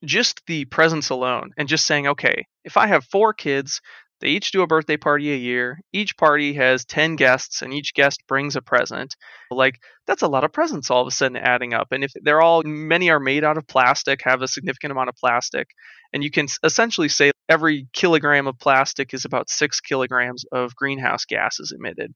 just 0.05 0.45
the 0.47 0.65
presents 0.65 1.09
alone 1.09 1.51
and 1.57 1.67
just 1.67 1.85
saying, 1.87 2.07
okay, 2.07 2.45
if 2.63 2.77
I 2.77 2.87
have 2.87 3.05
four 3.05 3.33
kids, 3.33 3.81
they 4.23 4.29
each 4.29 4.53
do 4.53 4.61
a 4.61 4.67
birthday 4.67 4.95
party 4.95 5.33
a 5.33 5.35
year. 5.35 5.81
Each 5.91 6.15
party 6.15 6.53
has 6.53 6.85
10 6.85 7.17
guests, 7.17 7.61
and 7.61 7.73
each 7.73 7.93
guest 7.93 8.23
brings 8.25 8.55
a 8.55 8.61
present. 8.61 9.17
Like, 9.51 9.81
that's 10.07 10.21
a 10.21 10.29
lot 10.29 10.45
of 10.45 10.53
presents 10.53 10.89
all 10.89 11.01
of 11.01 11.07
a 11.09 11.11
sudden 11.11 11.35
adding 11.35 11.73
up. 11.73 11.87
And 11.91 12.05
if 12.05 12.13
they're 12.23 12.41
all, 12.41 12.63
many 12.63 13.09
are 13.09 13.19
made 13.19 13.43
out 13.43 13.57
of 13.57 13.67
plastic, 13.67 14.21
have 14.23 14.41
a 14.41 14.47
significant 14.47 14.91
amount 14.91 15.09
of 15.09 15.15
plastic. 15.15 15.67
And 16.13 16.23
you 16.23 16.31
can 16.31 16.47
essentially 16.63 17.09
say 17.09 17.31
every 17.49 17.87
kilogram 17.91 18.47
of 18.47 18.57
plastic 18.57 19.13
is 19.13 19.25
about 19.25 19.49
six 19.49 19.81
kilograms 19.81 20.45
of 20.53 20.73
greenhouse 20.73 21.25
gases 21.25 21.73
emitted. 21.77 22.13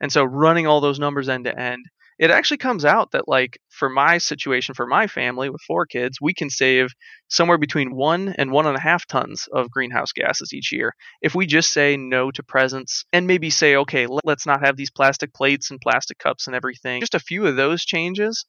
And 0.00 0.12
so 0.12 0.22
running 0.22 0.68
all 0.68 0.80
those 0.80 1.00
numbers 1.00 1.28
end 1.28 1.46
to 1.46 1.60
end, 1.60 1.84
it 2.20 2.30
actually 2.30 2.58
comes 2.58 2.84
out 2.84 3.12
that 3.12 3.26
like 3.26 3.58
for 3.70 3.88
my 3.88 4.18
situation 4.18 4.74
for 4.74 4.86
my 4.86 5.06
family 5.06 5.48
with 5.48 5.62
four 5.66 5.86
kids 5.86 6.18
we 6.20 6.34
can 6.34 6.50
save 6.50 6.92
somewhere 7.28 7.56
between 7.58 7.96
one 7.96 8.34
and 8.36 8.52
one 8.52 8.66
and 8.66 8.76
a 8.76 8.80
half 8.80 9.06
tons 9.06 9.48
of 9.52 9.70
greenhouse 9.70 10.12
gases 10.12 10.52
each 10.52 10.70
year. 10.70 10.92
If 11.22 11.34
we 11.34 11.46
just 11.46 11.72
say 11.72 11.96
no 11.96 12.30
to 12.32 12.42
presents 12.42 13.04
and 13.12 13.26
maybe 13.26 13.50
say 13.50 13.74
okay 13.76 14.06
let's 14.24 14.46
not 14.46 14.64
have 14.64 14.76
these 14.76 14.90
plastic 14.90 15.32
plates 15.32 15.70
and 15.70 15.80
plastic 15.80 16.18
cups 16.18 16.46
and 16.46 16.54
everything 16.54 17.00
just 17.00 17.14
a 17.14 17.20
few 17.20 17.46
of 17.46 17.56
those 17.56 17.84
changes 17.84 18.44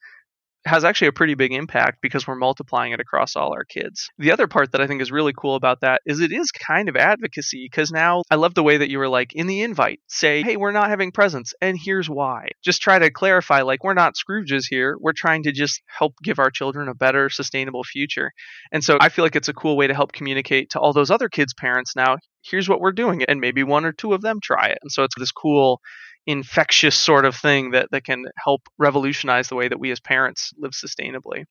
has 0.66 0.84
actually 0.84 1.08
a 1.08 1.12
pretty 1.14 1.34
big 1.34 1.54
impact 1.54 2.00
because 2.02 2.28
we're 2.28 2.36
multiplying 2.36 2.92
it 2.92 3.00
across 3.00 3.36
all 3.36 3.54
our 3.54 3.64
kids. 3.64 4.10
The 4.18 4.32
other 4.32 4.48
part 4.48 4.72
that 4.72 4.82
I 4.82 4.88
think 4.88 5.02
is 5.02 5.12
really 5.12 5.34
cool 5.36 5.56
about 5.56 5.82
that 5.82 6.02
is 6.06 6.20
it 6.20 6.32
is 6.32 6.52
kind 6.52 6.88
of 6.88 6.96
advocacy 6.96 7.68
because 7.70 7.92
now 7.92 8.24
I 8.30 8.36
love 8.36 8.54
the 8.54 8.64
way 8.64 8.78
that 8.78 8.90
you 8.90 9.00
were 9.00 9.10
like 9.10 9.34
in 9.34 9.48
the 9.48 9.62
invite, 9.62 10.00
say, 10.08 10.44
hey, 10.44 10.58
we're 10.58 10.72
not 10.72 10.90
having 10.90 11.12
presents 11.12 11.54
and 11.62 11.78
here's 11.80 12.10
why. 12.10 12.50
Just 12.64 12.82
try 12.82 13.00
to 13.00 13.10
clarify, 13.10 13.62
like, 13.62 13.84
we're 13.84 13.94
not 13.94 14.16
Scrooges 14.16 14.66
here. 14.70 14.98
We're 15.00 15.14
trying 15.14 15.44
to 15.44 15.52
just 15.52 15.82
help 15.88 16.14
give 16.24 16.40
our 16.40 16.52
children 16.52 16.90
a 16.90 16.94
better, 16.96 17.30
sustainable 17.30 17.84
future. 17.84 18.32
And 18.72 18.84
so 18.84 18.98
I 19.02 19.10
feel 19.10 19.26
like 19.26 19.36
it's 19.36 19.50
a 19.50 19.54
cool 19.54 19.78
way 19.78 19.88
to 19.88 19.94
help 19.94 20.12
communicate 20.12 20.72
to 20.72 20.80
all 20.80 20.94
those 20.94 21.12
other 21.12 21.30
kids' 21.30 21.54
parents 21.54 21.96
now, 21.96 22.18
here's 22.44 22.70
what 22.70 22.80
we're 22.80 22.92
doing. 22.92 23.24
And 23.24 23.40
maybe 23.40 23.64
one 23.64 23.86
or 23.86 23.92
two 23.92 24.14
of 24.14 24.22
them 24.22 24.40
try 24.42 24.68
it. 24.68 24.80
And 24.82 24.92
so 24.92 25.04
it's 25.04 25.16
this 25.18 25.32
cool 25.32 25.82
infectious 26.28 26.96
sort 26.96 27.26
of 27.26 27.36
thing 27.36 27.72
that, 27.72 27.90
that 27.92 28.04
can 28.04 28.26
help 28.38 28.62
revolutionize 28.78 29.48
the 29.48 29.56
way 29.56 29.68
that 29.68 29.80
we 29.80 29.92
as 29.92 30.00
parents 30.00 30.52
live 30.58 30.72
sustainably. 30.72 31.46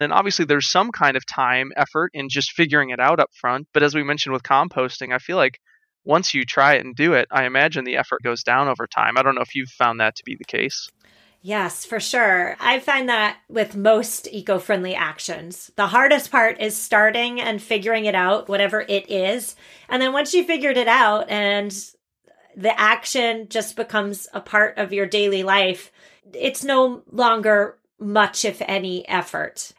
And 0.00 0.12
obviously, 0.12 0.44
there's 0.44 0.70
some 0.70 0.92
kind 0.92 1.16
of 1.16 1.24
time 1.26 1.72
effort 1.76 2.10
in 2.12 2.28
just 2.28 2.52
figuring 2.52 2.90
it 2.90 3.00
out 3.00 3.20
up 3.20 3.30
front. 3.40 3.66
But 3.72 3.82
as 3.82 3.94
we 3.94 4.02
mentioned 4.02 4.32
with 4.32 4.42
composting, 4.42 5.14
I 5.14 5.18
feel 5.18 5.36
like 5.36 5.58
once 6.04 6.34
you 6.34 6.44
try 6.44 6.74
it 6.74 6.84
and 6.84 6.94
do 6.94 7.14
it, 7.14 7.26
I 7.30 7.44
imagine 7.44 7.84
the 7.84 7.96
effort 7.96 8.22
goes 8.22 8.42
down 8.42 8.68
over 8.68 8.86
time. 8.86 9.16
I 9.16 9.22
don't 9.22 9.34
know 9.34 9.40
if 9.40 9.54
you've 9.54 9.70
found 9.70 10.00
that 10.00 10.14
to 10.16 10.22
be 10.24 10.36
the 10.36 10.44
case. 10.44 10.88
Yes, 11.42 11.84
for 11.84 12.00
sure. 12.00 12.56
I 12.58 12.80
find 12.80 13.08
that 13.08 13.36
with 13.48 13.76
most 13.76 14.26
eco 14.32 14.58
friendly 14.58 14.94
actions. 14.94 15.70
The 15.76 15.86
hardest 15.86 16.30
part 16.30 16.60
is 16.60 16.76
starting 16.76 17.40
and 17.40 17.62
figuring 17.62 18.06
it 18.06 18.14
out, 18.14 18.48
whatever 18.48 18.80
it 18.88 19.10
is. 19.10 19.54
And 19.88 20.02
then 20.02 20.12
once 20.12 20.34
you 20.34 20.44
figured 20.44 20.76
it 20.76 20.88
out 20.88 21.30
and 21.30 21.72
the 22.56 22.78
action 22.80 23.46
just 23.48 23.76
becomes 23.76 24.26
a 24.32 24.40
part 24.40 24.78
of 24.78 24.92
your 24.92 25.06
daily 25.06 25.42
life. 25.42 25.92
It's 26.32 26.64
no 26.64 27.02
longer 27.12 27.78
much, 28.00 28.44
if 28.44 28.62
any, 28.66 29.06
effort. 29.08 29.72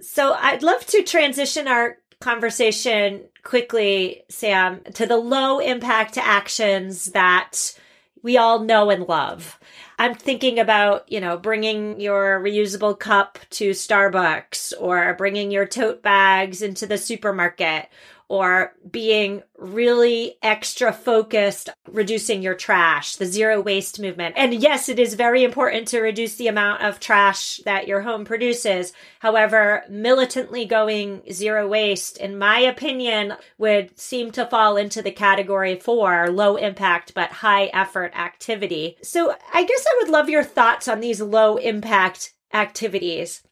So 0.00 0.32
I'd 0.32 0.62
love 0.62 0.84
to 0.86 1.02
transition 1.02 1.68
our 1.68 1.98
conversation 2.20 3.24
quickly, 3.42 4.22
Sam, 4.30 4.80
to 4.94 5.06
the 5.06 5.18
low 5.18 5.58
impact 5.58 6.16
actions 6.16 7.06
that 7.06 7.78
we 8.22 8.38
all 8.38 8.60
know 8.60 8.88
and 8.88 9.06
love. 9.06 9.58
I'm 9.98 10.14
thinking 10.14 10.58
about, 10.58 11.10
you 11.12 11.20
know, 11.20 11.36
bringing 11.36 12.00
your 12.00 12.40
reusable 12.40 12.98
cup 12.98 13.38
to 13.50 13.70
Starbucks 13.70 14.72
or 14.80 15.14
bringing 15.14 15.50
your 15.50 15.66
tote 15.66 16.02
bags 16.02 16.62
into 16.62 16.86
the 16.86 16.98
supermarket 16.98 17.88
or 18.28 18.72
being 18.90 19.42
really 19.58 20.36
extra 20.42 20.92
focused, 20.92 21.70
reducing 21.88 22.42
your 22.42 22.54
trash, 22.54 23.16
the 23.16 23.26
zero 23.26 23.60
waste 23.60 24.00
movement. 24.00 24.34
And 24.36 24.54
yes, 24.54 24.88
it 24.88 24.98
is 24.98 25.14
very 25.14 25.44
important 25.44 25.88
to 25.88 26.00
reduce 26.00 26.36
the 26.36 26.48
amount 26.48 26.82
of 26.82 27.00
trash 27.00 27.58
that 27.64 27.86
your 27.86 28.00
home 28.02 28.24
produces. 28.24 28.92
However, 29.20 29.84
militantly 29.88 30.64
going 30.64 31.22
zero 31.32 31.68
waste, 31.68 32.16
in 32.16 32.38
my 32.38 32.58
opinion, 32.58 33.34
would 33.58 33.98
seem 33.98 34.30
to 34.32 34.46
fall 34.46 34.76
into 34.76 35.02
the 35.02 35.12
category 35.12 35.78
for 35.78 36.30
low 36.30 36.56
impact 36.56 37.14
but 37.14 37.30
high 37.30 37.66
effort 37.66 38.12
activity. 38.16 38.96
So 39.02 39.34
I 39.52 39.64
guess 39.64 39.86
I 39.86 40.00
would 40.02 40.10
love 40.10 40.28
your 40.28 40.44
thoughts 40.44 40.88
on 40.88 41.00
these 41.00 41.20
low 41.20 41.56
impact 41.56 42.34
activities. 42.52 43.42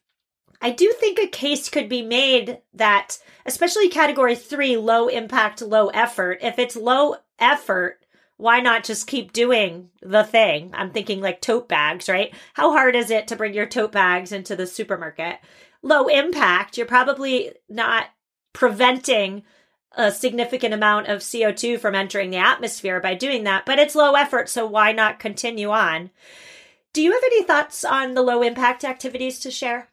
I 0.63 0.69
do 0.69 0.93
think 0.97 1.19
a 1.19 1.27
case 1.27 1.69
could 1.69 1.89
be 1.89 2.01
made 2.01 2.59
that, 2.73 3.19
especially 3.45 3.89
category 3.89 4.33
three, 4.33 4.77
low 4.77 5.09
impact, 5.09 5.61
low 5.61 5.89
effort, 5.89 6.39
if 6.41 6.57
it's 6.57 6.77
low 6.77 7.17
effort, 7.37 8.05
why 8.37 8.61
not 8.61 8.85
just 8.85 9.05
keep 9.05 9.33
doing 9.33 9.89
the 10.01 10.23
thing? 10.23 10.71
I'm 10.73 10.91
thinking 10.91 11.19
like 11.19 11.41
tote 11.41 11.67
bags, 11.67 12.07
right? 12.07 12.33
How 12.53 12.71
hard 12.71 12.95
is 12.95 13.11
it 13.11 13.27
to 13.27 13.35
bring 13.35 13.53
your 13.53 13.65
tote 13.65 13.91
bags 13.91 14.31
into 14.31 14.55
the 14.55 14.65
supermarket? 14.65 15.39
Low 15.81 16.07
impact, 16.07 16.77
you're 16.77 16.85
probably 16.85 17.51
not 17.67 18.05
preventing 18.53 19.43
a 19.91 20.13
significant 20.13 20.73
amount 20.73 21.07
of 21.07 21.19
CO2 21.19 21.77
from 21.77 21.93
entering 21.93 22.29
the 22.29 22.37
atmosphere 22.37 23.01
by 23.01 23.15
doing 23.15 23.43
that, 23.43 23.65
but 23.65 23.79
it's 23.79 23.95
low 23.95 24.13
effort, 24.13 24.47
so 24.47 24.65
why 24.65 24.93
not 24.93 25.19
continue 25.19 25.71
on? 25.71 26.09
Do 26.93 27.01
you 27.01 27.11
have 27.11 27.23
any 27.25 27.43
thoughts 27.43 27.83
on 27.83 28.13
the 28.13 28.21
low 28.21 28.41
impact 28.41 28.85
activities 28.85 29.39
to 29.39 29.51
share? 29.51 29.89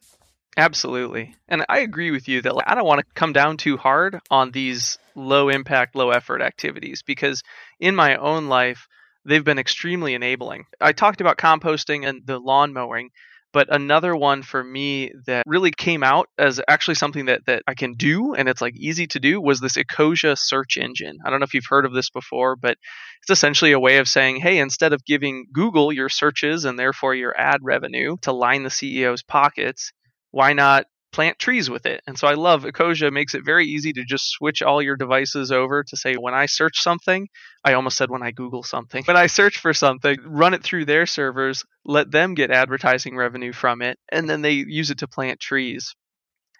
Absolutely. 0.56 1.34
And 1.48 1.64
I 1.68 1.80
agree 1.80 2.10
with 2.10 2.28
you 2.28 2.42
that 2.42 2.54
like, 2.54 2.68
I 2.68 2.74
don't 2.74 2.86
want 2.86 3.00
to 3.00 3.06
come 3.14 3.32
down 3.32 3.56
too 3.56 3.76
hard 3.76 4.18
on 4.30 4.50
these 4.50 4.98
low 5.14 5.48
impact, 5.48 5.94
low 5.94 6.10
effort 6.10 6.42
activities 6.42 7.02
because 7.02 7.42
in 7.78 7.94
my 7.94 8.16
own 8.16 8.48
life, 8.48 8.88
they've 9.24 9.44
been 9.44 9.58
extremely 9.58 10.14
enabling. 10.14 10.64
I 10.80 10.92
talked 10.92 11.20
about 11.20 11.38
composting 11.38 12.06
and 12.08 12.26
the 12.26 12.38
lawn 12.38 12.72
mowing, 12.72 13.10
but 13.52 13.72
another 13.74 14.14
one 14.16 14.42
for 14.42 14.62
me 14.62 15.12
that 15.26 15.44
really 15.46 15.70
came 15.70 16.02
out 16.02 16.28
as 16.38 16.60
actually 16.68 16.94
something 16.96 17.26
that, 17.26 17.46
that 17.46 17.62
I 17.66 17.74
can 17.74 17.94
do 17.94 18.34
and 18.34 18.48
it's 18.48 18.60
like 18.60 18.76
easy 18.76 19.06
to 19.08 19.20
do 19.20 19.40
was 19.40 19.60
this 19.60 19.76
Ecosia 19.76 20.36
search 20.36 20.76
engine. 20.76 21.18
I 21.24 21.30
don't 21.30 21.40
know 21.40 21.44
if 21.44 21.54
you've 21.54 21.64
heard 21.68 21.84
of 21.86 21.92
this 21.92 22.10
before, 22.10 22.56
but 22.56 22.76
it's 23.22 23.30
essentially 23.30 23.72
a 23.72 23.80
way 23.80 23.98
of 23.98 24.08
saying, 24.08 24.36
hey, 24.36 24.58
instead 24.58 24.92
of 24.92 25.04
giving 25.04 25.46
Google 25.52 25.92
your 25.92 26.08
searches 26.08 26.64
and 26.64 26.78
therefore 26.78 27.14
your 27.14 27.38
ad 27.38 27.60
revenue 27.62 28.16
to 28.22 28.32
line 28.32 28.62
the 28.64 28.68
CEO's 28.68 29.22
pockets, 29.22 29.92
why 30.30 30.52
not 30.52 30.86
plant 31.12 31.38
trees 31.38 31.68
with 31.68 31.86
it? 31.86 32.00
And 32.06 32.18
so 32.18 32.28
I 32.28 32.34
love 32.34 32.64
Ecosia 32.64 33.12
makes 33.12 33.34
it 33.34 33.44
very 33.44 33.66
easy 33.66 33.92
to 33.92 34.04
just 34.04 34.30
switch 34.30 34.62
all 34.62 34.80
your 34.80 34.96
devices 34.96 35.50
over 35.50 35.82
to 35.82 35.96
say 35.96 36.14
when 36.14 36.34
I 36.34 36.46
search 36.46 36.80
something, 36.80 37.28
I 37.64 37.74
almost 37.74 37.96
said 37.96 38.10
when 38.10 38.22
I 38.22 38.30
Google 38.30 38.62
something. 38.62 39.04
When 39.04 39.16
I 39.16 39.26
search 39.26 39.58
for 39.58 39.74
something, 39.74 40.16
run 40.24 40.54
it 40.54 40.62
through 40.62 40.84
their 40.84 41.06
servers, 41.06 41.64
let 41.84 42.10
them 42.10 42.34
get 42.34 42.50
advertising 42.50 43.16
revenue 43.16 43.52
from 43.52 43.82
it, 43.82 43.98
and 44.10 44.28
then 44.28 44.42
they 44.42 44.52
use 44.52 44.90
it 44.90 44.98
to 44.98 45.08
plant 45.08 45.40
trees. 45.40 45.94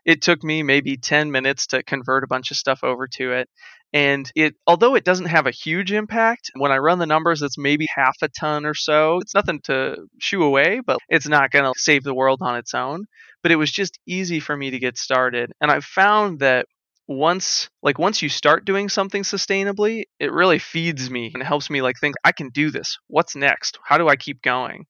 It 0.05 0.23
took 0.23 0.43
me 0.43 0.63
maybe 0.63 0.97
10 0.97 1.31
minutes 1.31 1.69
to 1.69 1.83
convert 1.83 2.25
a 2.25 2.29
bunch 2.29 2.51
of 2.51 2.57
stuff 2.57 2.83
over 2.83 3.07
to 3.17 3.33
it. 3.33 3.49
And 3.93 4.31
it, 4.35 4.55
although 4.67 4.95
it 4.95 5.05
doesn't 5.05 5.27
have 5.27 5.47
a 5.47 5.51
huge 5.51 5.93
impact, 5.93 6.51
when 6.57 6.73
I 6.73 6.79
run 6.79 6.99
the 6.99 7.07
numbers, 7.07 7.43
it's 7.43 7.59
maybe 7.59 7.87
half 7.95 8.17
a 8.23 8.29
ton 8.29 8.65
or 8.65 8.75
so. 8.75 9.19
It's 9.19 9.35
nothing 9.35 9.61
to 9.65 9.97
shoo 10.19 10.43
away, 10.43 10.81
but 10.85 10.99
it's 11.09 11.29
not 11.29 11.51
going 11.51 11.65
to 11.65 11.79
save 11.79 12.05
the 12.05 12.15
world 12.15 12.41
on 12.41 12.57
its 12.57 12.73
own 12.73 13.05
but 13.43 13.53
it 13.53 13.57
was 13.57 13.71
just 13.71 13.99
easy 14.07 14.41
for 14.41 14.57
me 14.57 14.71
to 14.71 14.79
get 14.79 14.99
started. 14.99 15.53
And 15.61 15.71
I 15.71 15.81
found 15.81 16.41
that 16.41 16.67
once 17.07 17.69
like 17.83 17.99
once 17.99 18.23
you 18.23 18.29
start 18.29 18.65
doing 18.65 18.89
something 18.89 19.23
sustainably, 19.23 20.05
it 20.21 20.33
really 20.33 20.61
feeds 20.61 21.11
me 21.11 21.33
and 21.35 21.43
helps 21.43 21.69
me 21.69 21.83
like 21.83 21.99
think 21.99 22.15
I 22.25 22.33
can 22.33 22.51
do 22.51 22.71
this. 22.71 22.99
What's 23.09 23.35
next? 23.35 23.79
How 23.85 23.99
do 23.99 24.09
I 24.09 24.17
keep 24.17 24.43
going? 24.43 24.85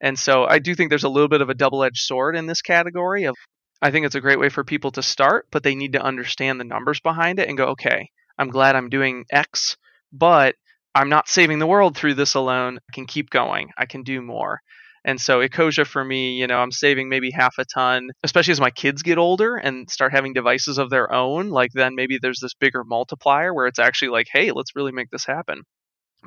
And 0.00 0.18
so 0.18 0.44
I 0.44 0.60
do 0.60 0.74
think 0.74 0.90
there's 0.90 1.04
a 1.04 1.08
little 1.08 1.28
bit 1.28 1.40
of 1.40 1.50
a 1.50 1.54
double-edged 1.54 1.98
sword 1.98 2.36
in 2.36 2.46
this 2.46 2.62
category 2.62 3.24
of 3.24 3.34
I 3.82 3.90
think 3.90 4.06
it's 4.06 4.14
a 4.14 4.20
great 4.20 4.38
way 4.38 4.48
for 4.48 4.64
people 4.64 4.92
to 4.92 5.02
start, 5.02 5.46
but 5.50 5.62
they 5.62 5.74
need 5.74 5.92
to 5.94 6.02
understand 6.02 6.60
the 6.60 6.64
numbers 6.64 7.00
behind 7.00 7.38
it 7.38 7.48
and 7.48 7.58
go, 7.58 7.66
okay, 7.70 8.08
I'm 8.38 8.48
glad 8.48 8.76
I'm 8.76 8.88
doing 8.88 9.24
X, 9.30 9.76
but 10.12 10.54
I'm 10.94 11.08
not 11.08 11.28
saving 11.28 11.58
the 11.58 11.66
world 11.66 11.96
through 11.96 12.14
this 12.14 12.34
alone. 12.34 12.78
I 12.88 12.94
can 12.94 13.06
keep 13.06 13.30
going. 13.30 13.70
I 13.76 13.86
can 13.86 14.04
do 14.04 14.22
more. 14.22 14.60
And 15.04 15.20
so 15.20 15.40
Ecosia 15.40 15.86
for 15.86 16.04
me, 16.04 16.38
you 16.38 16.46
know, 16.46 16.58
I'm 16.58 16.72
saving 16.72 17.08
maybe 17.08 17.30
half 17.30 17.56
a 17.58 17.64
ton, 17.64 18.08
especially 18.22 18.52
as 18.52 18.60
my 18.60 18.70
kids 18.70 19.02
get 19.02 19.18
older 19.18 19.56
and 19.56 19.90
start 19.90 20.12
having 20.12 20.32
devices 20.32 20.78
of 20.78 20.90
their 20.90 21.12
own. 21.12 21.50
Like 21.50 21.72
then 21.74 21.94
maybe 21.94 22.18
there's 22.20 22.40
this 22.40 22.54
bigger 22.54 22.84
multiplier 22.84 23.52
where 23.52 23.66
it's 23.66 23.78
actually 23.78 24.08
like, 24.08 24.26
hey, 24.32 24.50
let's 24.52 24.74
really 24.74 24.92
make 24.92 25.10
this 25.10 25.26
happen. 25.26 25.62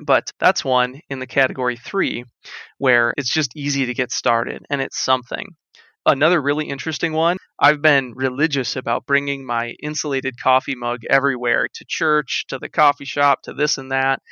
But 0.00 0.30
that's 0.38 0.64
one 0.64 1.00
in 1.10 1.18
the 1.18 1.26
category 1.26 1.76
three 1.76 2.24
where 2.78 3.12
it's 3.16 3.32
just 3.32 3.56
easy 3.56 3.86
to 3.86 3.94
get 3.94 4.12
started 4.12 4.64
and 4.70 4.80
it's 4.80 4.98
something. 4.98 5.48
Another 6.06 6.40
really 6.40 6.68
interesting 6.68 7.12
one 7.12 7.36
I've 7.58 7.82
been 7.82 8.14
religious 8.14 8.76
about 8.76 9.06
bringing 9.06 9.44
my 9.44 9.74
insulated 9.82 10.40
coffee 10.40 10.76
mug 10.76 11.00
everywhere 11.10 11.66
to 11.74 11.84
church, 11.88 12.44
to 12.48 12.58
the 12.58 12.68
coffee 12.68 13.04
shop, 13.04 13.42
to 13.42 13.52
this 13.52 13.78
and 13.78 13.90
that. 13.90 14.22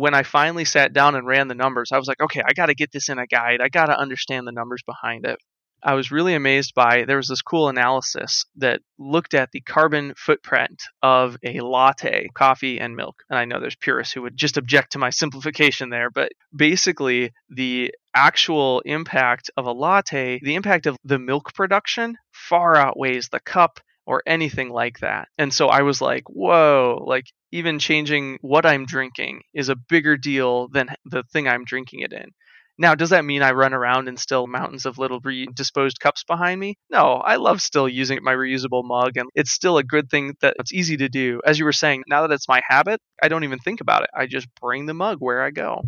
When 0.00 0.14
I 0.14 0.22
finally 0.22 0.64
sat 0.64 0.94
down 0.94 1.14
and 1.14 1.26
ran 1.26 1.48
the 1.48 1.54
numbers, 1.54 1.90
I 1.92 1.98
was 1.98 2.08
like, 2.08 2.22
okay, 2.22 2.42
I 2.46 2.54
got 2.54 2.66
to 2.66 2.74
get 2.74 2.90
this 2.90 3.10
in 3.10 3.18
a 3.18 3.26
guide. 3.26 3.60
I 3.60 3.68
got 3.68 3.86
to 3.86 3.98
understand 3.98 4.46
the 4.46 4.52
numbers 4.52 4.82
behind 4.86 5.26
it. 5.26 5.38
I 5.82 5.92
was 5.92 6.10
really 6.10 6.34
amazed 6.34 6.72
by 6.74 7.04
there 7.04 7.18
was 7.18 7.28
this 7.28 7.42
cool 7.42 7.68
analysis 7.68 8.46
that 8.56 8.80
looked 8.98 9.34
at 9.34 9.50
the 9.52 9.60
carbon 9.60 10.14
footprint 10.16 10.82
of 11.02 11.36
a 11.44 11.60
latte, 11.60 12.28
coffee 12.34 12.80
and 12.80 12.96
milk. 12.96 13.16
And 13.28 13.38
I 13.38 13.44
know 13.44 13.60
there's 13.60 13.76
purists 13.76 14.14
who 14.14 14.22
would 14.22 14.38
just 14.38 14.56
object 14.56 14.92
to 14.92 14.98
my 14.98 15.10
simplification 15.10 15.90
there, 15.90 16.10
but 16.10 16.32
basically 16.54 17.32
the 17.50 17.94
actual 18.14 18.80
impact 18.86 19.50
of 19.56 19.66
a 19.66 19.72
latte, 19.72 20.40
the 20.42 20.54
impact 20.54 20.86
of 20.86 20.96
the 21.04 21.18
milk 21.18 21.52
production 21.54 22.16
far 22.32 22.76
outweighs 22.76 23.28
the 23.28 23.40
cup 23.40 23.80
or 24.10 24.24
anything 24.26 24.70
like 24.70 24.98
that. 24.98 25.28
And 25.38 25.54
so 25.54 25.68
I 25.68 25.82
was 25.82 26.00
like, 26.00 26.24
whoa, 26.28 27.04
like 27.06 27.26
even 27.52 27.78
changing 27.78 28.38
what 28.40 28.66
I'm 28.66 28.84
drinking 28.84 29.42
is 29.54 29.68
a 29.68 29.76
bigger 29.76 30.16
deal 30.16 30.66
than 30.66 30.88
the 31.04 31.22
thing 31.32 31.46
I'm 31.46 31.64
drinking 31.64 32.00
it 32.00 32.12
in. 32.12 32.32
Now, 32.76 32.96
does 32.96 33.10
that 33.10 33.24
mean 33.24 33.40
I 33.42 33.52
run 33.52 33.72
around 33.72 34.08
and 34.08 34.18
still 34.18 34.48
mountains 34.48 34.84
of 34.84 34.98
little 34.98 35.20
re- 35.22 35.46
disposed 35.54 36.00
cups 36.00 36.24
behind 36.24 36.58
me? 36.58 36.76
No, 36.90 37.22
I 37.24 37.36
love 37.36 37.60
still 37.60 37.88
using 37.88 38.18
my 38.22 38.34
reusable 38.34 38.82
mug, 38.82 39.16
and 39.16 39.28
it's 39.36 39.52
still 39.52 39.78
a 39.78 39.84
good 39.84 40.10
thing 40.10 40.34
that 40.40 40.56
it's 40.58 40.72
easy 40.72 40.96
to 40.96 41.08
do. 41.08 41.40
As 41.46 41.60
you 41.60 41.64
were 41.64 41.72
saying, 41.72 42.02
now 42.08 42.22
that 42.26 42.34
it's 42.34 42.48
my 42.48 42.62
habit, 42.66 43.00
I 43.22 43.28
don't 43.28 43.44
even 43.44 43.60
think 43.60 43.80
about 43.80 44.02
it. 44.02 44.10
I 44.12 44.26
just 44.26 44.48
bring 44.60 44.86
the 44.86 44.94
mug 44.94 45.18
where 45.20 45.40
I 45.40 45.52
go. 45.52 45.82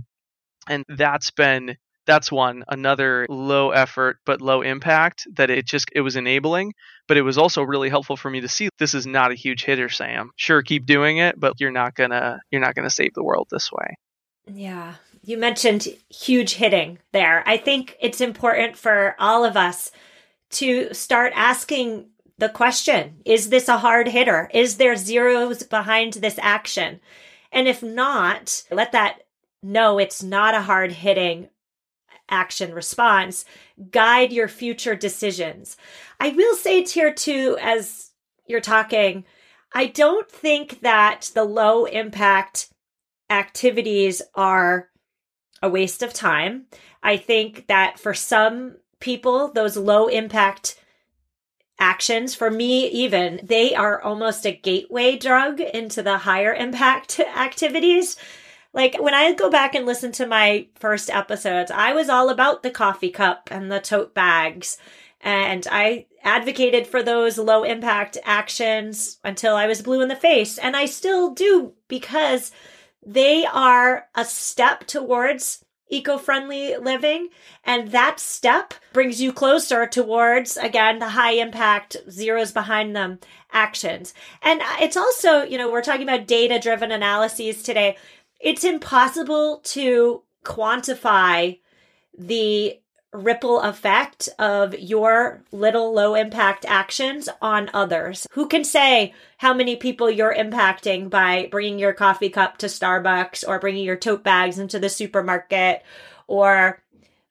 And 0.69 0.85
that's 0.89 1.33
been 1.33 1.77
that's 2.07 2.33
one 2.33 2.65
another 2.69 3.27
low 3.29 3.71
effort 3.71 4.19
but 4.25 4.41
low 4.41 4.63
impact 4.63 5.27
that 5.35 5.51
it 5.51 5.67
just 5.67 5.89
it 5.95 6.01
was 6.01 6.17
enabling 6.17 6.73
but 7.09 7.17
it 7.17 7.23
was 7.23 7.39
also 7.39 7.63
really 7.63 7.89
helpful 7.89 8.17
for 8.17 8.31
me 8.31 8.41
to 8.41 8.49
see 8.49 8.69
this 8.79 8.95
is 8.95 9.07
not 9.07 9.31
a 9.31 9.37
huge 9.37 9.65
hitter 9.65 9.89
sam 9.89 10.31
sure 10.37 10.63
keep 10.63 10.87
doing 10.87 11.19
it 11.19 11.39
but 11.39 11.55
you're 11.61 11.71
not 11.71 11.95
gonna 11.95 12.41
you're 12.51 12.61
not 12.61 12.75
gonna 12.75 12.91
save 12.91 13.13
the 13.15 13.25
world 13.25 13.47
this 13.51 13.71
way 13.73 13.97
yeah 14.47 14.95
you 15.25 15.39
mentioned 15.39 15.87
huge 16.11 16.55
hitting 16.55 16.99
there. 17.13 17.45
I 17.47 17.57
think 17.57 17.97
it's 18.01 18.21
important 18.21 18.77
for 18.77 19.15
all 19.19 19.45
of 19.45 19.57
us 19.57 19.93
to 20.51 20.93
start 20.93 21.33
asking 21.37 22.07
the 22.39 22.49
question 22.49 23.21
Is 23.25 23.49
this 23.49 23.69
a 23.69 23.79
hard 23.79 24.09
hitter? 24.09 24.51
Is 24.53 24.77
there 24.77 24.97
zeros 24.97 25.63
behind 25.63 26.15
this 26.15 26.39
action? 26.43 27.01
And 27.53 27.69
if 27.69 27.83
not, 27.83 28.65
let 28.71 28.93
that 28.93 29.21
know 29.63 29.99
it's 29.99 30.23
not 30.23 30.55
a 30.55 30.63
hard 30.63 30.91
hitting 30.91 31.49
action 32.33 32.75
response 32.75 33.45
guide 33.91 34.33
your 34.33 34.49
future 34.49 34.97
decisions. 34.97 35.77
I 36.19 36.31
will 36.31 36.57
say 36.57 36.83
tier 36.83 37.13
two, 37.13 37.57
as 37.61 38.11
you're 38.47 38.61
talking, 38.61 39.25
I 39.73 39.87
don't 39.87 40.31
think 40.31 40.81
that 40.81 41.31
the 41.35 41.45
low 41.45 41.85
impact 41.85 42.69
activities 43.31 44.21
are 44.35 44.89
a 45.63 45.69
waste 45.69 46.03
of 46.03 46.13
time. 46.13 46.67
I 47.03 47.17
think 47.17 47.67
that 47.69 47.99
for 47.99 48.15
some 48.15 48.77
people, 49.01 49.53
those 49.53 49.77
low 49.77 50.09
impact 50.09 50.79
actions, 51.79 52.35
for 52.35 52.51
me 52.51 52.87
even, 52.89 53.41
they 53.43 53.75
are 53.75 54.01
almost 54.01 54.47
a 54.47 54.53
gateway 54.53 55.17
drug 55.17 55.61
into 55.61 56.03
the 56.03 56.19
higher 56.19 56.53
impact 56.55 57.19
activities. 57.37 58.17
Like 58.73 58.97
when 59.01 59.15
I 59.15 59.33
go 59.35 59.51
back 59.51 59.75
and 59.75 59.85
listen 59.85 60.13
to 60.13 60.27
my 60.27 60.67
first 60.75 61.11
episodes, 61.11 61.71
I 61.71 61.93
was 61.93 62.09
all 62.09 62.31
about 62.31 62.63
the 62.63 62.71
coffee 62.71 63.11
cup 63.11 63.49
and 63.51 63.71
the 63.71 63.81
tote 63.81 64.15
bags. 64.15 64.79
And 65.21 65.67
I 65.71 66.07
advocated 66.25 66.87
for 66.87 67.03
those 67.03 67.39
low 67.39 67.65
impact 67.65 68.19
actions 68.25 69.19
until 69.23 69.55
I 69.55 69.67
was 69.67 69.83
blue 69.83 70.01
in 70.01 70.09
the 70.09 70.17
face. 70.17 70.59
And 70.59 70.77
I 70.77 70.87
still 70.87 71.33
do 71.33 71.75
because 71.89 72.51
they 73.05 73.45
are 73.45 74.07
a 74.15 74.25
step 74.25 74.87
towards 74.87 75.65
eco 75.89 76.17
friendly 76.17 76.77
living. 76.77 77.29
And 77.65 77.93
that 77.93 78.19
step 78.19 78.75
brings 78.93 79.21
you 79.21 79.33
closer 79.33 79.87
towards, 79.87 80.57
again, 80.57 80.99
the 80.99 81.11
high 81.11 81.33
impact, 81.33 81.97
zeros 82.11 82.51
behind 82.51 82.97
them 82.97 83.19
actions. 83.53 84.15
And 84.41 84.63
it's 84.81 84.97
also, 84.97 85.43
you 85.43 85.59
know, 85.59 85.71
we're 85.71 85.83
talking 85.83 86.09
about 86.09 86.27
data 86.27 86.59
driven 86.59 86.91
analyses 86.91 87.63
today. 87.63 87.97
It's 88.43 88.65
impossible 88.65 89.61
to 89.65 90.23
quantify 90.45 91.61
the 92.19 92.79
ripple 93.13 93.61
effect 93.61 94.29
of 94.39 94.75
your 94.79 95.45
little 95.53 95.93
low 95.93 96.15
impact 96.15 96.65
actions 96.67 97.29
on 97.41 97.71
others. 97.73 98.27
Who 98.33 98.49
can 98.49 98.65
say 98.65 99.15
how 99.37 99.55
many 99.55 99.77
people 99.77 100.11
you're 100.11 100.35
impacting 100.35 101.09
by 101.09 101.49
bringing 101.51 101.79
your 101.79 101.93
coffee 101.93 102.31
cup 102.31 102.59
to 102.59 102.67
Starbucks 102.67 103.47
or 103.47 103.61
bringing 103.61 103.85
your 103.85 103.97
tote 103.97 104.25
bags 104.25 104.59
into 104.59 104.79
the 104.79 104.89
supermarket 104.89 105.83
or 106.27 106.83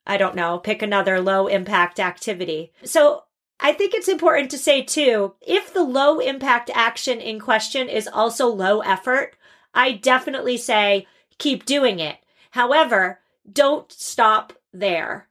I 0.06 0.16
don't 0.16 0.34
know, 0.34 0.58
pick 0.58 0.82
another 0.82 1.20
low 1.20 1.46
impact 1.46 2.00
activity. 2.00 2.72
So 2.84 3.24
I 3.60 3.72
think 3.72 3.94
it's 3.94 4.08
important 4.08 4.50
to 4.52 4.58
say 4.58 4.82
too, 4.82 5.34
if 5.40 5.72
the 5.72 5.84
low 5.84 6.20
impact 6.20 6.70
action 6.74 7.20
in 7.20 7.38
question 7.38 7.88
is 7.88 8.08
also 8.08 8.48
low 8.48 8.80
effort, 8.80 9.36
I 9.74 9.92
definitely 9.92 10.56
say 10.56 11.06
keep 11.38 11.64
doing 11.64 11.98
it. 11.98 12.18
However, 12.50 13.20
don't 13.50 13.90
stop 13.90 14.52
there 14.72 15.28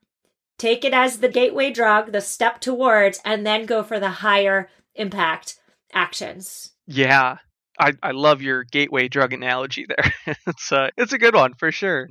take 0.62 0.86
it 0.86 0.94
as 0.94 1.18
the 1.18 1.28
gateway 1.28 1.72
drug, 1.72 2.12
the 2.12 2.22
step 2.22 2.62
towards, 2.62 3.20
and 3.26 3.46
then 3.46 3.66
go 3.66 3.82
for 3.82 4.00
the 4.00 4.12
higher 4.12 4.70
impact 4.94 5.60
actions. 5.92 6.74
Yeah. 6.86 7.38
I, 7.80 7.94
I 8.04 8.12
love 8.12 8.44
your 8.44 8.64
gateway 8.64 9.08
drug 9.08 9.34
analogy 9.34 9.88
there. 9.88 10.36
it's 10.46 10.72
a, 10.72 10.92
it's 10.98 11.14
a 11.14 11.18
good 11.18 11.34
one 11.34 11.56
for 11.56 11.72
sure. 11.72 12.10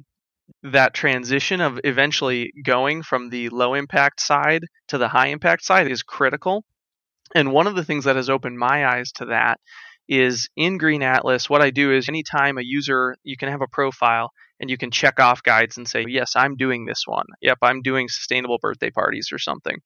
That 0.64 0.95
transition 0.95 1.61
of 1.61 1.79
eventually 1.85 2.53
going 2.64 3.05
from 3.05 3.31
the 3.31 3.51
low 3.51 3.75
impact 3.75 4.21
side 4.21 4.64
to 4.88 4.99
the 4.99 5.07
high 5.07 5.29
impact 5.29 5.64
side 5.64 5.88
is 5.88 6.03
critical. 6.03 6.64
And 7.33 7.53
one 7.53 7.69
of 7.69 7.77
the 7.77 7.85
things 7.85 8.07
that 8.07 8.16
has 8.16 8.29
opened 8.29 8.59
my 8.59 8.85
eyes 8.85 9.12
to 9.12 9.27
that 9.27 9.61
is 10.11 10.51
in 10.57 10.77
Green 10.77 11.03
Atlas, 11.03 11.49
what 11.49 11.62
I 11.62 11.70
do 11.70 11.92
is 11.92 12.09
anytime 12.09 12.59
a 12.59 12.62
user, 12.62 13.14
you 13.23 13.37
can 13.37 13.49
have 13.49 13.62
a 13.62 13.68
profile 13.68 14.33
and 14.59 14.68
you 14.68 14.77
can 14.77 14.90
check 14.90 15.20
off 15.20 15.44
guides 15.44 15.79
and 15.79 15.88
say, 15.88 16.05
yes, 16.07 16.35
I'm 16.35 16.57
doing 16.57 16.85
this 16.85 17.05
one. 17.07 17.27
Yep, 17.40 17.59
I'm 17.62 17.81
doing 17.81 18.09
sustainable 18.09 18.59
birthday 18.61 18.90
parties 18.90 19.29
or 19.33 19.38
something. 19.38 19.77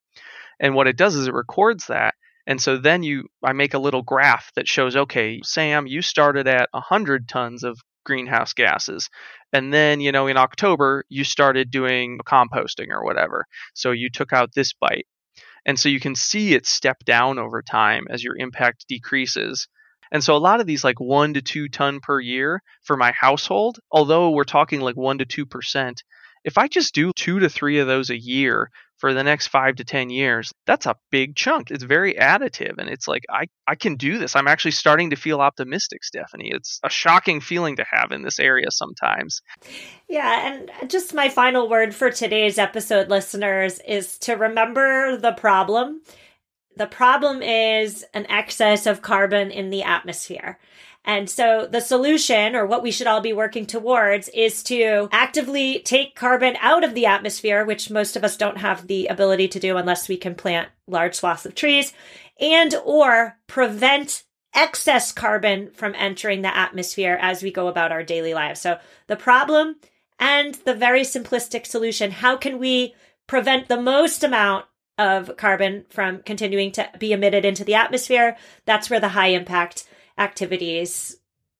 And 0.59 0.75
what 0.75 0.89
it 0.89 0.97
does 0.97 1.15
is 1.15 1.29
it 1.29 1.35
records 1.35 1.89
that. 1.89 2.15
And 2.47 2.61
so 2.61 2.79
then 2.79 3.03
you, 3.03 3.29
I 3.45 3.53
make 3.53 3.75
a 3.75 3.79
little 3.79 4.03
graph 4.03 4.51
that 4.57 4.67
shows, 4.67 4.97
okay, 4.97 5.41
Sam, 5.45 5.87
you 5.87 6.01
started 6.01 6.49
at 6.49 6.69
100 6.73 7.29
tons 7.29 7.63
of 7.63 7.79
greenhouse 8.05 8.55
gases. 8.55 9.11
And 9.53 9.73
then, 9.73 10.01
you 10.01 10.11
know, 10.11 10.27
in 10.27 10.39
October, 10.39 11.05
you 11.11 11.25
started 11.25 11.71
doing 11.71 12.19
composting 12.27 12.89
or 12.91 13.05
whatever. 13.05 13.47
So 13.75 13.91
you 13.91 14.09
took 14.11 14.33
out 14.33 14.55
this 14.55 14.73
bite. 14.73 15.07
And 15.67 15.79
so 15.79 15.89
you 15.89 16.01
can 16.01 16.15
see 16.15 16.55
it 16.55 16.67
step 16.67 17.05
down 17.05 17.39
over 17.39 17.63
time 17.63 18.07
as 18.11 18.25
your 18.25 18.37
impact 18.37 18.87
decreases. 18.89 19.69
And 20.14 20.22
so 20.22 20.37
a 20.37 20.38
lot 20.38 20.61
of 20.61 20.66
these 20.68 20.85
like 20.85 21.00
one 21.00 21.35
to 21.35 21.42
two 21.42 21.68
ton 21.68 21.98
per 21.98 22.20
year 22.20 22.62
for 22.85 22.96
my 22.96 23.11
household, 23.11 23.81
although 23.90 24.31
we're 24.31 24.44
talking 24.44 24.81
like 24.81 24.96
one 24.96 25.18
to 25.18 25.24
two 25.24 25.44
percent, 25.44 26.05
if 26.44 26.57
I 26.57 26.68
just 26.68 26.94
do 26.94 27.11
two 27.16 27.40
to 27.40 27.48
three 27.48 27.81
of 27.81 27.88
those 27.88 28.11
a 28.11 28.18
year 28.18 28.70
for 28.98 29.12
the 29.12 29.24
next 29.24 29.48
five 29.48 29.74
to 29.77 29.85
ten 29.85 30.11
years, 30.11 30.53
that's 30.66 30.87
a 30.87 30.94
big 31.11 31.35
chunk. 31.35 31.72
It's 31.72 31.83
very 31.83 32.14
additive 32.14 32.74
and 32.79 32.88
it's 32.88 33.09
like 33.09 33.24
I, 33.29 33.46
I 33.66 33.74
can 33.74 33.96
do 33.96 34.18
this. 34.18 34.37
I'm 34.37 34.46
actually 34.46 34.70
starting 34.70 35.11
to 35.11 35.16
feel 35.16 35.40
optimistic, 35.40 36.05
Stephanie. 36.05 36.53
It's 36.55 36.79
a 36.85 36.90
shocking 36.90 37.40
feeling 37.40 37.74
to 37.77 37.85
have 37.90 38.12
in 38.12 38.22
this 38.22 38.38
area 38.38 38.70
sometimes. 38.70 39.42
Yeah, 40.09 40.55
and 40.81 40.88
just 40.88 41.12
my 41.12 41.29
final 41.29 41.68
word 41.68 41.92
for 41.92 42.12
today's 42.12 42.57
episode, 42.57 43.09
listeners, 43.09 43.81
is 43.81 44.16
to 44.18 44.35
remember 44.35 45.16
the 45.16 45.33
problem 45.33 46.03
the 46.77 46.87
problem 46.87 47.43
is 47.43 48.05
an 48.15 48.27
excess 48.29 48.87
of 48.87 49.03
carbon 49.03 49.51
in 49.51 49.71
the 49.71 49.83
atmosphere. 49.83 50.59
And 51.05 51.29
so 51.29 51.69
the 51.71 51.81
solution, 51.81 52.57
or 52.57 52.65
what 52.65 52.83
we 52.83 52.91
should 52.91 53.07
all 53.07 53.21
be 53.21 53.35
working 53.35 53.67
towards, 53.67 54.29
is 54.31 54.63
to 54.65 55.09
actively 55.13 55.81
take 55.81 56.15
carbon 56.15 56.57
out 56.61 56.83
of 56.83 56.95
the 56.95 57.05
atmosphere, 57.05 57.65
which 57.65 57.91
most 57.91 58.17
of 58.17 58.25
us 58.25 58.39
don't 58.39 58.59
have 58.59 58.87
the 58.87 59.07
ability 59.09 59.49
to 59.49 59.61
do 59.61 59.77
unless 59.77 60.09
we 60.09 60.17
can 60.17 60.35
plant 60.35 60.69
large 60.87 61.15
swaths 61.15 61.45
of 61.45 61.55
trees, 61.55 61.93
and 62.41 62.75
or 62.85 63.37
prevent 63.47 64.25
excess 64.55 65.13
carbon 65.13 65.71
from 65.75 65.95
entering 65.97 66.41
the 66.43 66.57
atmosphere 66.57 67.19
as 67.21 67.43
we 67.43 67.53
go 67.53 67.69
about 67.69 67.93
our 67.93 68.03
daily 68.03 68.33
lives. 68.33 68.61
So 68.61 68.79
the 69.07 69.17
problem 69.17 69.77
and 70.19 70.55
the 70.55 70.75
very 70.75 71.03
simplistic 71.03 71.67
solution, 71.67 72.13
how 72.13 72.37
can 72.37 72.59
we 72.59 72.94
prevent 73.27 73.69
the 73.69 73.81
most 73.81 74.23
amount 74.25 74.67
of 74.99 75.37
carbon 75.37 75.85
from 75.90 76.23
continuing 76.23 76.73
to 76.73 76.88
be 76.99 77.13
emitted 77.13 77.45
into 77.45 77.65
the 77.65 77.75
atmosphere. 77.75 78.37
That's 78.65 78.90
where 78.90 79.01
the 79.01 79.09
high 79.09 79.29
impact 79.29 79.88
activities 80.17 81.17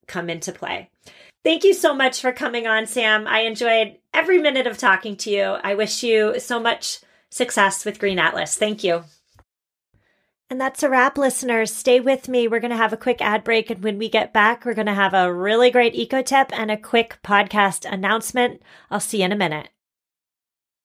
come 0.07 0.31
into 0.31 0.53
play. 0.53 0.91
Thank 1.43 1.65
you 1.65 1.75
so 1.75 1.95
much 1.95 2.21
for 2.21 2.33
coming 2.33 2.67
on, 2.67 2.87
Sam. 2.87 3.27
I 3.27 3.41
enjoyed 3.41 3.99
every 4.15 4.39
minute 4.39 4.67
of 4.67 4.79
talking 4.79 5.17
to 5.19 5.31
you. 5.31 5.43
I 5.43 5.75
wish 5.75 6.03
you 6.03 6.41
so 6.41 6.59
much 6.59 7.01
success 7.31 7.85
with 7.85 7.99
Green 7.99 8.19
Atlas. 8.19 8.57
Thank 8.57 8.83
you. 8.83 9.05
And 10.49 10.61
that's 10.61 10.83
a 10.83 10.89
wrap, 10.89 11.19
listeners. 11.19 11.75
Stay 11.75 12.01
with 12.01 12.29
me. 12.29 12.47
We're 12.47 12.61
going 12.61 12.71
to 12.71 12.77
have 12.77 12.93
a 12.93 12.99
quick 12.99 13.21
ad 13.21 13.45
break. 13.45 13.71
And 13.71 13.83
when 13.83 13.99
we 13.99 14.09
get 14.09 14.33
back, 14.33 14.65
we're 14.65 14.75
going 14.75 14.87
to 14.87 14.95
have 14.95 15.13
a 15.13 15.33
really 15.33 15.71
great 15.71 15.95
eco 15.95 16.23
tip 16.23 16.57
and 16.57 16.71
a 16.71 16.77
quick 16.77 17.19
podcast 17.25 17.91
announcement. 17.91 18.63
I'll 18.91 19.01
see 19.01 19.19
you 19.19 19.25
in 19.25 19.33
a 19.33 19.37
minute. 19.37 19.69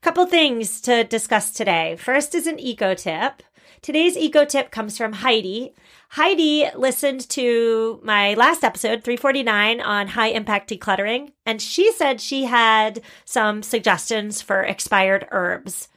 Couple 0.00 0.26
things 0.26 0.80
to 0.82 1.04
discuss 1.04 1.50
today. 1.50 1.96
First 1.96 2.34
is 2.34 2.46
an 2.46 2.58
eco 2.58 2.94
tip. 2.94 3.42
Today's 3.82 4.16
eco 4.16 4.44
tip 4.44 4.70
comes 4.70 4.96
from 4.96 5.12
Heidi. 5.12 5.74
Heidi 6.10 6.66
listened 6.76 7.28
to 7.30 8.00
my 8.04 8.34
last 8.34 8.62
episode, 8.62 9.02
349, 9.02 9.80
on 9.80 10.08
high 10.08 10.28
impact 10.28 10.70
decluttering, 10.70 11.32
and 11.44 11.60
she 11.60 11.90
said 11.92 12.20
she 12.20 12.44
had 12.44 13.00
some 13.24 13.62
suggestions 13.62 14.40
for 14.40 14.62
expired 14.62 15.26
herbs. 15.32 15.88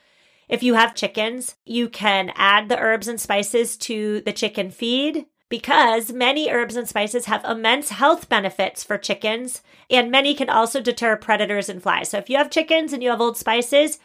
If 0.47 0.63
you 0.63 0.75
have 0.75 0.95
chickens, 0.95 1.55
you 1.65 1.89
can 1.89 2.31
add 2.35 2.69
the 2.69 2.79
herbs 2.79 3.07
and 3.07 3.19
spices 3.19 3.77
to 3.77 4.21
the 4.21 4.33
chicken 4.33 4.71
feed 4.71 5.25
because 5.55 6.11
many 6.11 6.51
herbs 6.51 6.75
and 6.75 6.85
spices 6.85 7.27
have 7.27 7.45
immense 7.45 7.87
health 7.87 8.27
benefits 8.27 8.83
for 8.83 8.97
chickens, 8.97 9.61
and 9.89 10.11
many 10.11 10.33
can 10.33 10.49
also 10.49 10.81
deter 10.81 11.15
predators 11.15 11.69
and 11.69 11.81
flies. 11.81 12.09
So 12.09 12.17
if 12.17 12.29
you 12.29 12.35
have 12.35 12.49
chickens 12.49 12.91
and 12.91 13.01
you 13.01 13.09
have 13.09 13.21
old 13.21 13.37
spices, 13.37 13.97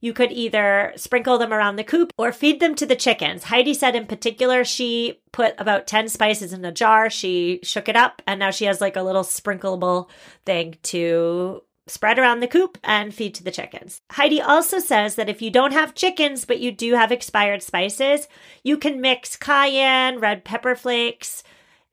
you 0.00 0.12
could 0.12 0.30
either 0.30 0.92
sprinkle 0.94 1.36
them 1.36 1.52
around 1.52 1.74
the 1.74 1.82
coop 1.82 2.12
or 2.16 2.30
feed 2.30 2.60
them 2.60 2.76
to 2.76 2.86
the 2.86 2.94
chickens. 2.94 3.42
Heidi 3.42 3.74
said 3.74 3.96
in 3.96 4.06
particular, 4.06 4.62
she 4.62 5.18
put 5.32 5.56
about 5.58 5.88
10 5.88 6.08
spices 6.10 6.52
in 6.52 6.64
a 6.64 6.70
jar. 6.70 7.10
She 7.10 7.58
shook 7.64 7.88
it 7.88 7.96
up 7.96 8.22
and 8.24 8.38
now 8.38 8.52
she 8.52 8.66
has 8.66 8.80
like 8.80 8.94
a 8.94 9.02
little 9.02 9.24
sprinkleable 9.24 10.08
thing 10.46 10.76
to 10.84 11.64
spread 11.88 12.18
around 12.18 12.40
the 12.40 12.46
coop 12.46 12.78
and 12.84 13.14
feed 13.14 13.34
to 13.34 13.44
the 13.44 13.50
chickens. 13.50 14.00
Heidi 14.10 14.40
also 14.40 14.78
says 14.78 15.14
that 15.14 15.28
if 15.28 15.42
you 15.42 15.50
don't 15.50 15.72
have 15.72 15.94
chickens, 15.94 16.44
but 16.44 16.60
you 16.60 16.72
do 16.72 16.94
have 16.94 17.12
expired 17.12 17.62
spices, 17.62 18.28
you 18.62 18.76
can 18.76 19.00
mix 19.00 19.36
cayenne, 19.36 20.20
red 20.20 20.44
pepper 20.44 20.74
flakes, 20.74 21.42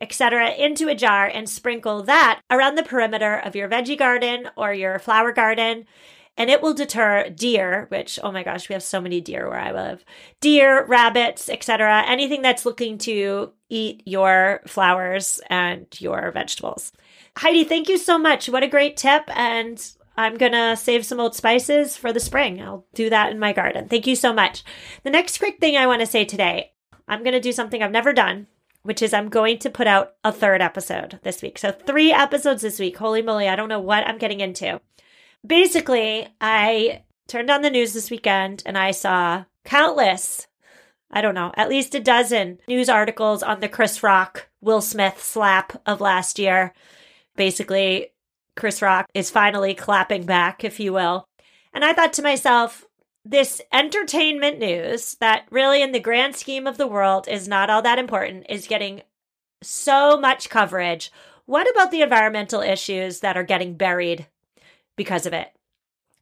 etc. 0.01 0.51
into 0.51 0.87
a 0.87 0.95
jar 0.95 1.25
and 1.25 1.49
sprinkle 1.49 2.03
that 2.03 2.41
around 2.51 2.75
the 2.75 2.83
perimeter 2.83 3.35
of 3.37 3.55
your 3.55 3.69
veggie 3.69 3.97
garden 3.97 4.49
or 4.55 4.73
your 4.73 4.99
flower 4.99 5.31
garden. 5.31 5.85
And 6.37 6.49
it 6.49 6.61
will 6.61 6.73
deter 6.73 7.29
deer, 7.29 7.85
which, 7.89 8.19
oh 8.21 8.29
my 8.31 8.43
gosh, 8.43 8.67
we 8.67 8.73
have 8.73 8.83
so 8.83 8.99
many 8.99 9.21
deer 9.21 9.47
where 9.47 9.59
I 9.59 9.71
live. 9.71 10.03
Deer, 10.41 10.85
rabbits, 10.85 11.47
etc. 11.47 12.03
Anything 12.05 12.41
that's 12.41 12.65
looking 12.65 12.97
to 12.99 13.53
eat 13.69 14.03
your 14.05 14.59
flowers 14.67 15.39
and 15.49 15.87
your 15.97 16.31
vegetables. 16.31 16.91
Heidi, 17.37 17.65
thank 17.65 17.89
you 17.89 17.97
so 17.97 18.17
much. 18.17 18.47
What 18.47 18.63
a 18.63 18.67
great 18.67 18.95
tip. 18.95 19.23
And 19.35 19.83
I'm 20.17 20.37
going 20.37 20.53
to 20.53 20.77
save 20.77 21.05
some 21.05 21.19
old 21.19 21.35
spices 21.35 21.97
for 21.97 22.13
the 22.13 22.19
spring. 22.19 22.61
I'll 22.61 22.85
do 22.93 23.09
that 23.09 23.31
in 23.31 23.39
my 23.39 23.51
garden. 23.51 23.89
Thank 23.89 24.07
you 24.07 24.15
so 24.15 24.31
much. 24.31 24.63
The 25.03 25.09
next 25.09 25.37
quick 25.37 25.59
thing 25.59 25.75
I 25.75 25.87
want 25.87 25.99
to 25.99 26.05
say 26.05 26.23
today, 26.23 26.71
I'm 27.07 27.23
going 27.23 27.33
to 27.33 27.41
do 27.41 27.51
something 27.51 27.83
I've 27.83 27.91
never 27.91 28.13
done, 28.13 28.47
which 28.83 29.01
is 29.01 29.13
I'm 29.13 29.29
going 29.29 29.59
to 29.59 29.69
put 29.69 29.87
out 29.87 30.13
a 30.23 30.31
third 30.31 30.61
episode 30.61 31.19
this 31.23 31.41
week. 31.41 31.57
So, 31.57 31.71
three 31.71 32.13
episodes 32.13 32.61
this 32.61 32.79
week. 32.79 32.97
Holy 32.97 33.21
moly, 33.21 33.49
I 33.49 33.55
don't 33.55 33.69
know 33.69 33.79
what 33.79 34.07
I'm 34.07 34.17
getting 34.17 34.39
into. 34.39 34.79
Basically, 35.45 36.27
I 36.39 37.03
turned 37.27 37.51
on 37.51 37.61
the 37.61 37.69
news 37.69 37.93
this 37.93 38.09
weekend 38.09 38.63
and 38.65 38.77
I 38.77 38.91
saw 38.91 39.43
countless, 39.65 40.47
I 41.11 41.21
don't 41.21 41.35
know, 41.35 41.51
at 41.57 41.69
least 41.69 41.93
a 41.93 41.99
dozen 41.99 42.59
news 42.67 42.87
articles 42.87 43.43
on 43.43 43.59
the 43.59 43.69
Chris 43.69 44.01
Rock 44.01 44.47
Will 44.61 44.81
Smith 44.81 45.21
slap 45.21 45.81
of 45.85 46.01
last 46.01 46.39
year 46.39 46.73
basically 47.35 48.11
Chris 48.55 48.81
Rock 48.81 49.07
is 49.13 49.29
finally 49.29 49.73
clapping 49.73 50.25
back, 50.25 50.63
if 50.63 50.79
you 50.79 50.93
will. 50.93 51.27
And 51.73 51.83
I 51.83 51.93
thought 51.93 52.13
to 52.13 52.21
myself, 52.21 52.85
this 53.25 53.61
entertainment 53.73 54.59
news 54.59 55.15
that 55.19 55.45
really, 55.49 55.81
in 55.81 55.91
the 55.91 55.99
grand 55.99 56.35
scheme 56.35 56.67
of 56.67 56.77
the 56.77 56.87
world, 56.87 57.27
is 57.27 57.47
not 57.47 57.69
all 57.69 57.81
that 57.81 57.99
important, 57.99 58.45
is 58.49 58.67
getting 58.67 59.01
so 59.61 60.17
much 60.17 60.49
coverage. 60.49 61.11
What 61.45 61.69
about 61.69 61.91
the 61.91 62.01
environmental 62.01 62.61
issues 62.61 63.19
that 63.21 63.35
are 63.35 63.43
getting 63.43 63.75
buried 63.75 64.27
because 64.95 65.25
of 65.25 65.33
it? 65.33 65.49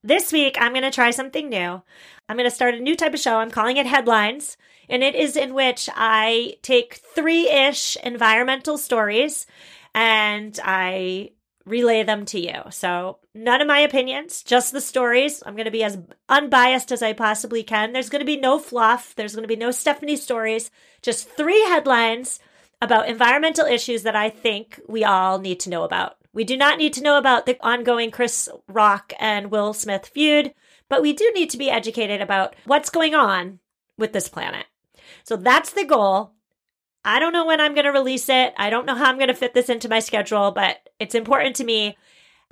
This 0.01 0.31
week, 0.33 0.57
I'm 0.59 0.71
going 0.71 0.83
to 0.83 0.91
try 0.91 1.11
something 1.11 1.49
new. 1.49 1.81
I'm 2.27 2.37
going 2.37 2.49
to 2.49 2.55
start 2.55 2.73
a 2.73 2.79
new 2.79 2.95
type 2.95 3.13
of 3.13 3.19
show. 3.19 3.37
I'm 3.37 3.51
calling 3.51 3.77
it 3.77 3.85
Headlines. 3.85 4.57
And 4.89 5.01
it 5.01 5.15
is 5.15 5.37
in 5.37 5.53
which 5.53 5.89
I 5.95 6.57
take 6.61 6.95
three 6.95 7.49
ish 7.49 7.95
environmental 8.03 8.77
stories 8.77 9.45
and 9.93 10.59
I 10.63 11.31
relay 11.65 12.03
them 12.03 12.25
to 12.25 12.39
you. 12.39 12.61
So, 12.71 13.19
none 13.33 13.61
of 13.61 13.67
my 13.67 13.79
opinions, 13.79 14.43
just 14.43 14.73
the 14.73 14.81
stories. 14.81 15.41
I'm 15.45 15.55
going 15.55 15.65
to 15.65 15.71
be 15.71 15.83
as 15.83 15.97
unbiased 16.27 16.91
as 16.91 17.01
I 17.01 17.13
possibly 17.13 17.63
can. 17.63 17.93
There's 17.93 18.09
going 18.09 18.19
to 18.19 18.25
be 18.25 18.39
no 18.39 18.59
fluff, 18.59 19.15
there's 19.15 19.35
going 19.35 19.43
to 19.43 19.47
be 19.47 19.55
no 19.55 19.71
Stephanie 19.71 20.17
stories, 20.17 20.71
just 21.01 21.29
three 21.29 21.61
headlines 21.63 22.39
about 22.81 23.07
environmental 23.07 23.65
issues 23.65 24.03
that 24.03 24.15
I 24.15 24.29
think 24.29 24.79
we 24.89 25.05
all 25.05 25.39
need 25.39 25.59
to 25.61 25.69
know 25.69 25.83
about. 25.83 26.17
We 26.33 26.43
do 26.43 26.57
not 26.57 26.77
need 26.77 26.93
to 26.93 27.03
know 27.03 27.17
about 27.17 27.45
the 27.45 27.57
ongoing 27.61 28.11
Chris 28.11 28.49
Rock 28.67 29.13
and 29.19 29.51
Will 29.51 29.73
Smith 29.73 30.07
feud, 30.07 30.53
but 30.89 31.01
we 31.01 31.13
do 31.13 31.31
need 31.33 31.49
to 31.51 31.57
be 31.57 31.69
educated 31.69 32.21
about 32.21 32.55
what's 32.65 32.89
going 32.89 33.15
on 33.15 33.59
with 33.97 34.13
this 34.13 34.27
planet. 34.27 34.65
So 35.23 35.37
that's 35.37 35.71
the 35.71 35.85
goal. 35.85 36.33
I 37.05 37.19
don't 37.19 37.33
know 37.33 37.45
when 37.45 37.59
I'm 37.59 37.73
going 37.73 37.85
to 37.85 37.91
release 37.91 38.29
it. 38.29 38.53
I 38.57 38.69
don't 38.69 38.85
know 38.85 38.95
how 38.95 39.05
I'm 39.05 39.17
going 39.17 39.27
to 39.27 39.33
fit 39.33 39.53
this 39.53 39.69
into 39.69 39.89
my 39.89 39.99
schedule, 39.99 40.51
but 40.51 40.89
it's 40.99 41.15
important 41.15 41.55
to 41.57 41.63
me. 41.63 41.97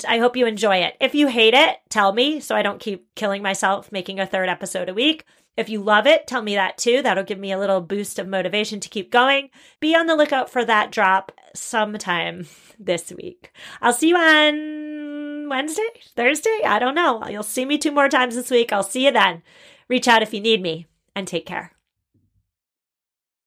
I 0.07 0.17
hope 0.17 0.35
you 0.35 0.45
enjoy 0.45 0.77
it. 0.77 0.95
If 0.99 1.15
you 1.15 1.27
hate 1.27 1.53
it, 1.53 1.77
tell 1.89 2.11
me 2.13 2.39
so 2.39 2.55
I 2.55 2.61
don't 2.61 2.79
keep 2.79 3.13
killing 3.15 3.41
myself 3.41 3.91
making 3.91 4.19
a 4.19 4.25
third 4.25 4.49
episode 4.49 4.89
a 4.89 4.93
week. 4.93 5.25
If 5.57 5.69
you 5.69 5.81
love 5.81 6.07
it, 6.07 6.27
tell 6.27 6.41
me 6.41 6.55
that 6.55 6.77
too. 6.77 7.01
That'll 7.01 7.23
give 7.23 7.39
me 7.39 7.51
a 7.51 7.59
little 7.59 7.81
boost 7.81 8.17
of 8.19 8.27
motivation 8.27 8.79
to 8.79 8.89
keep 8.89 9.11
going. 9.11 9.49
Be 9.79 9.95
on 9.95 10.07
the 10.07 10.15
lookout 10.15 10.49
for 10.49 10.63
that 10.65 10.91
drop 10.91 11.31
sometime 11.53 12.47
this 12.79 13.11
week. 13.11 13.51
I'll 13.81 13.93
see 13.93 14.09
you 14.09 14.17
on 14.17 15.49
Wednesday, 15.49 15.87
Thursday. 16.15 16.61
I 16.65 16.79
don't 16.79 16.95
know. 16.95 17.25
You'll 17.27 17.43
see 17.43 17.65
me 17.65 17.77
two 17.77 17.91
more 17.91 18.07
times 18.07 18.35
this 18.35 18.49
week. 18.49 18.71
I'll 18.71 18.83
see 18.83 19.05
you 19.05 19.11
then. 19.11 19.43
Reach 19.89 20.07
out 20.07 20.23
if 20.23 20.33
you 20.33 20.39
need 20.39 20.61
me 20.61 20.87
and 21.15 21.27
take 21.27 21.45
care. 21.45 21.73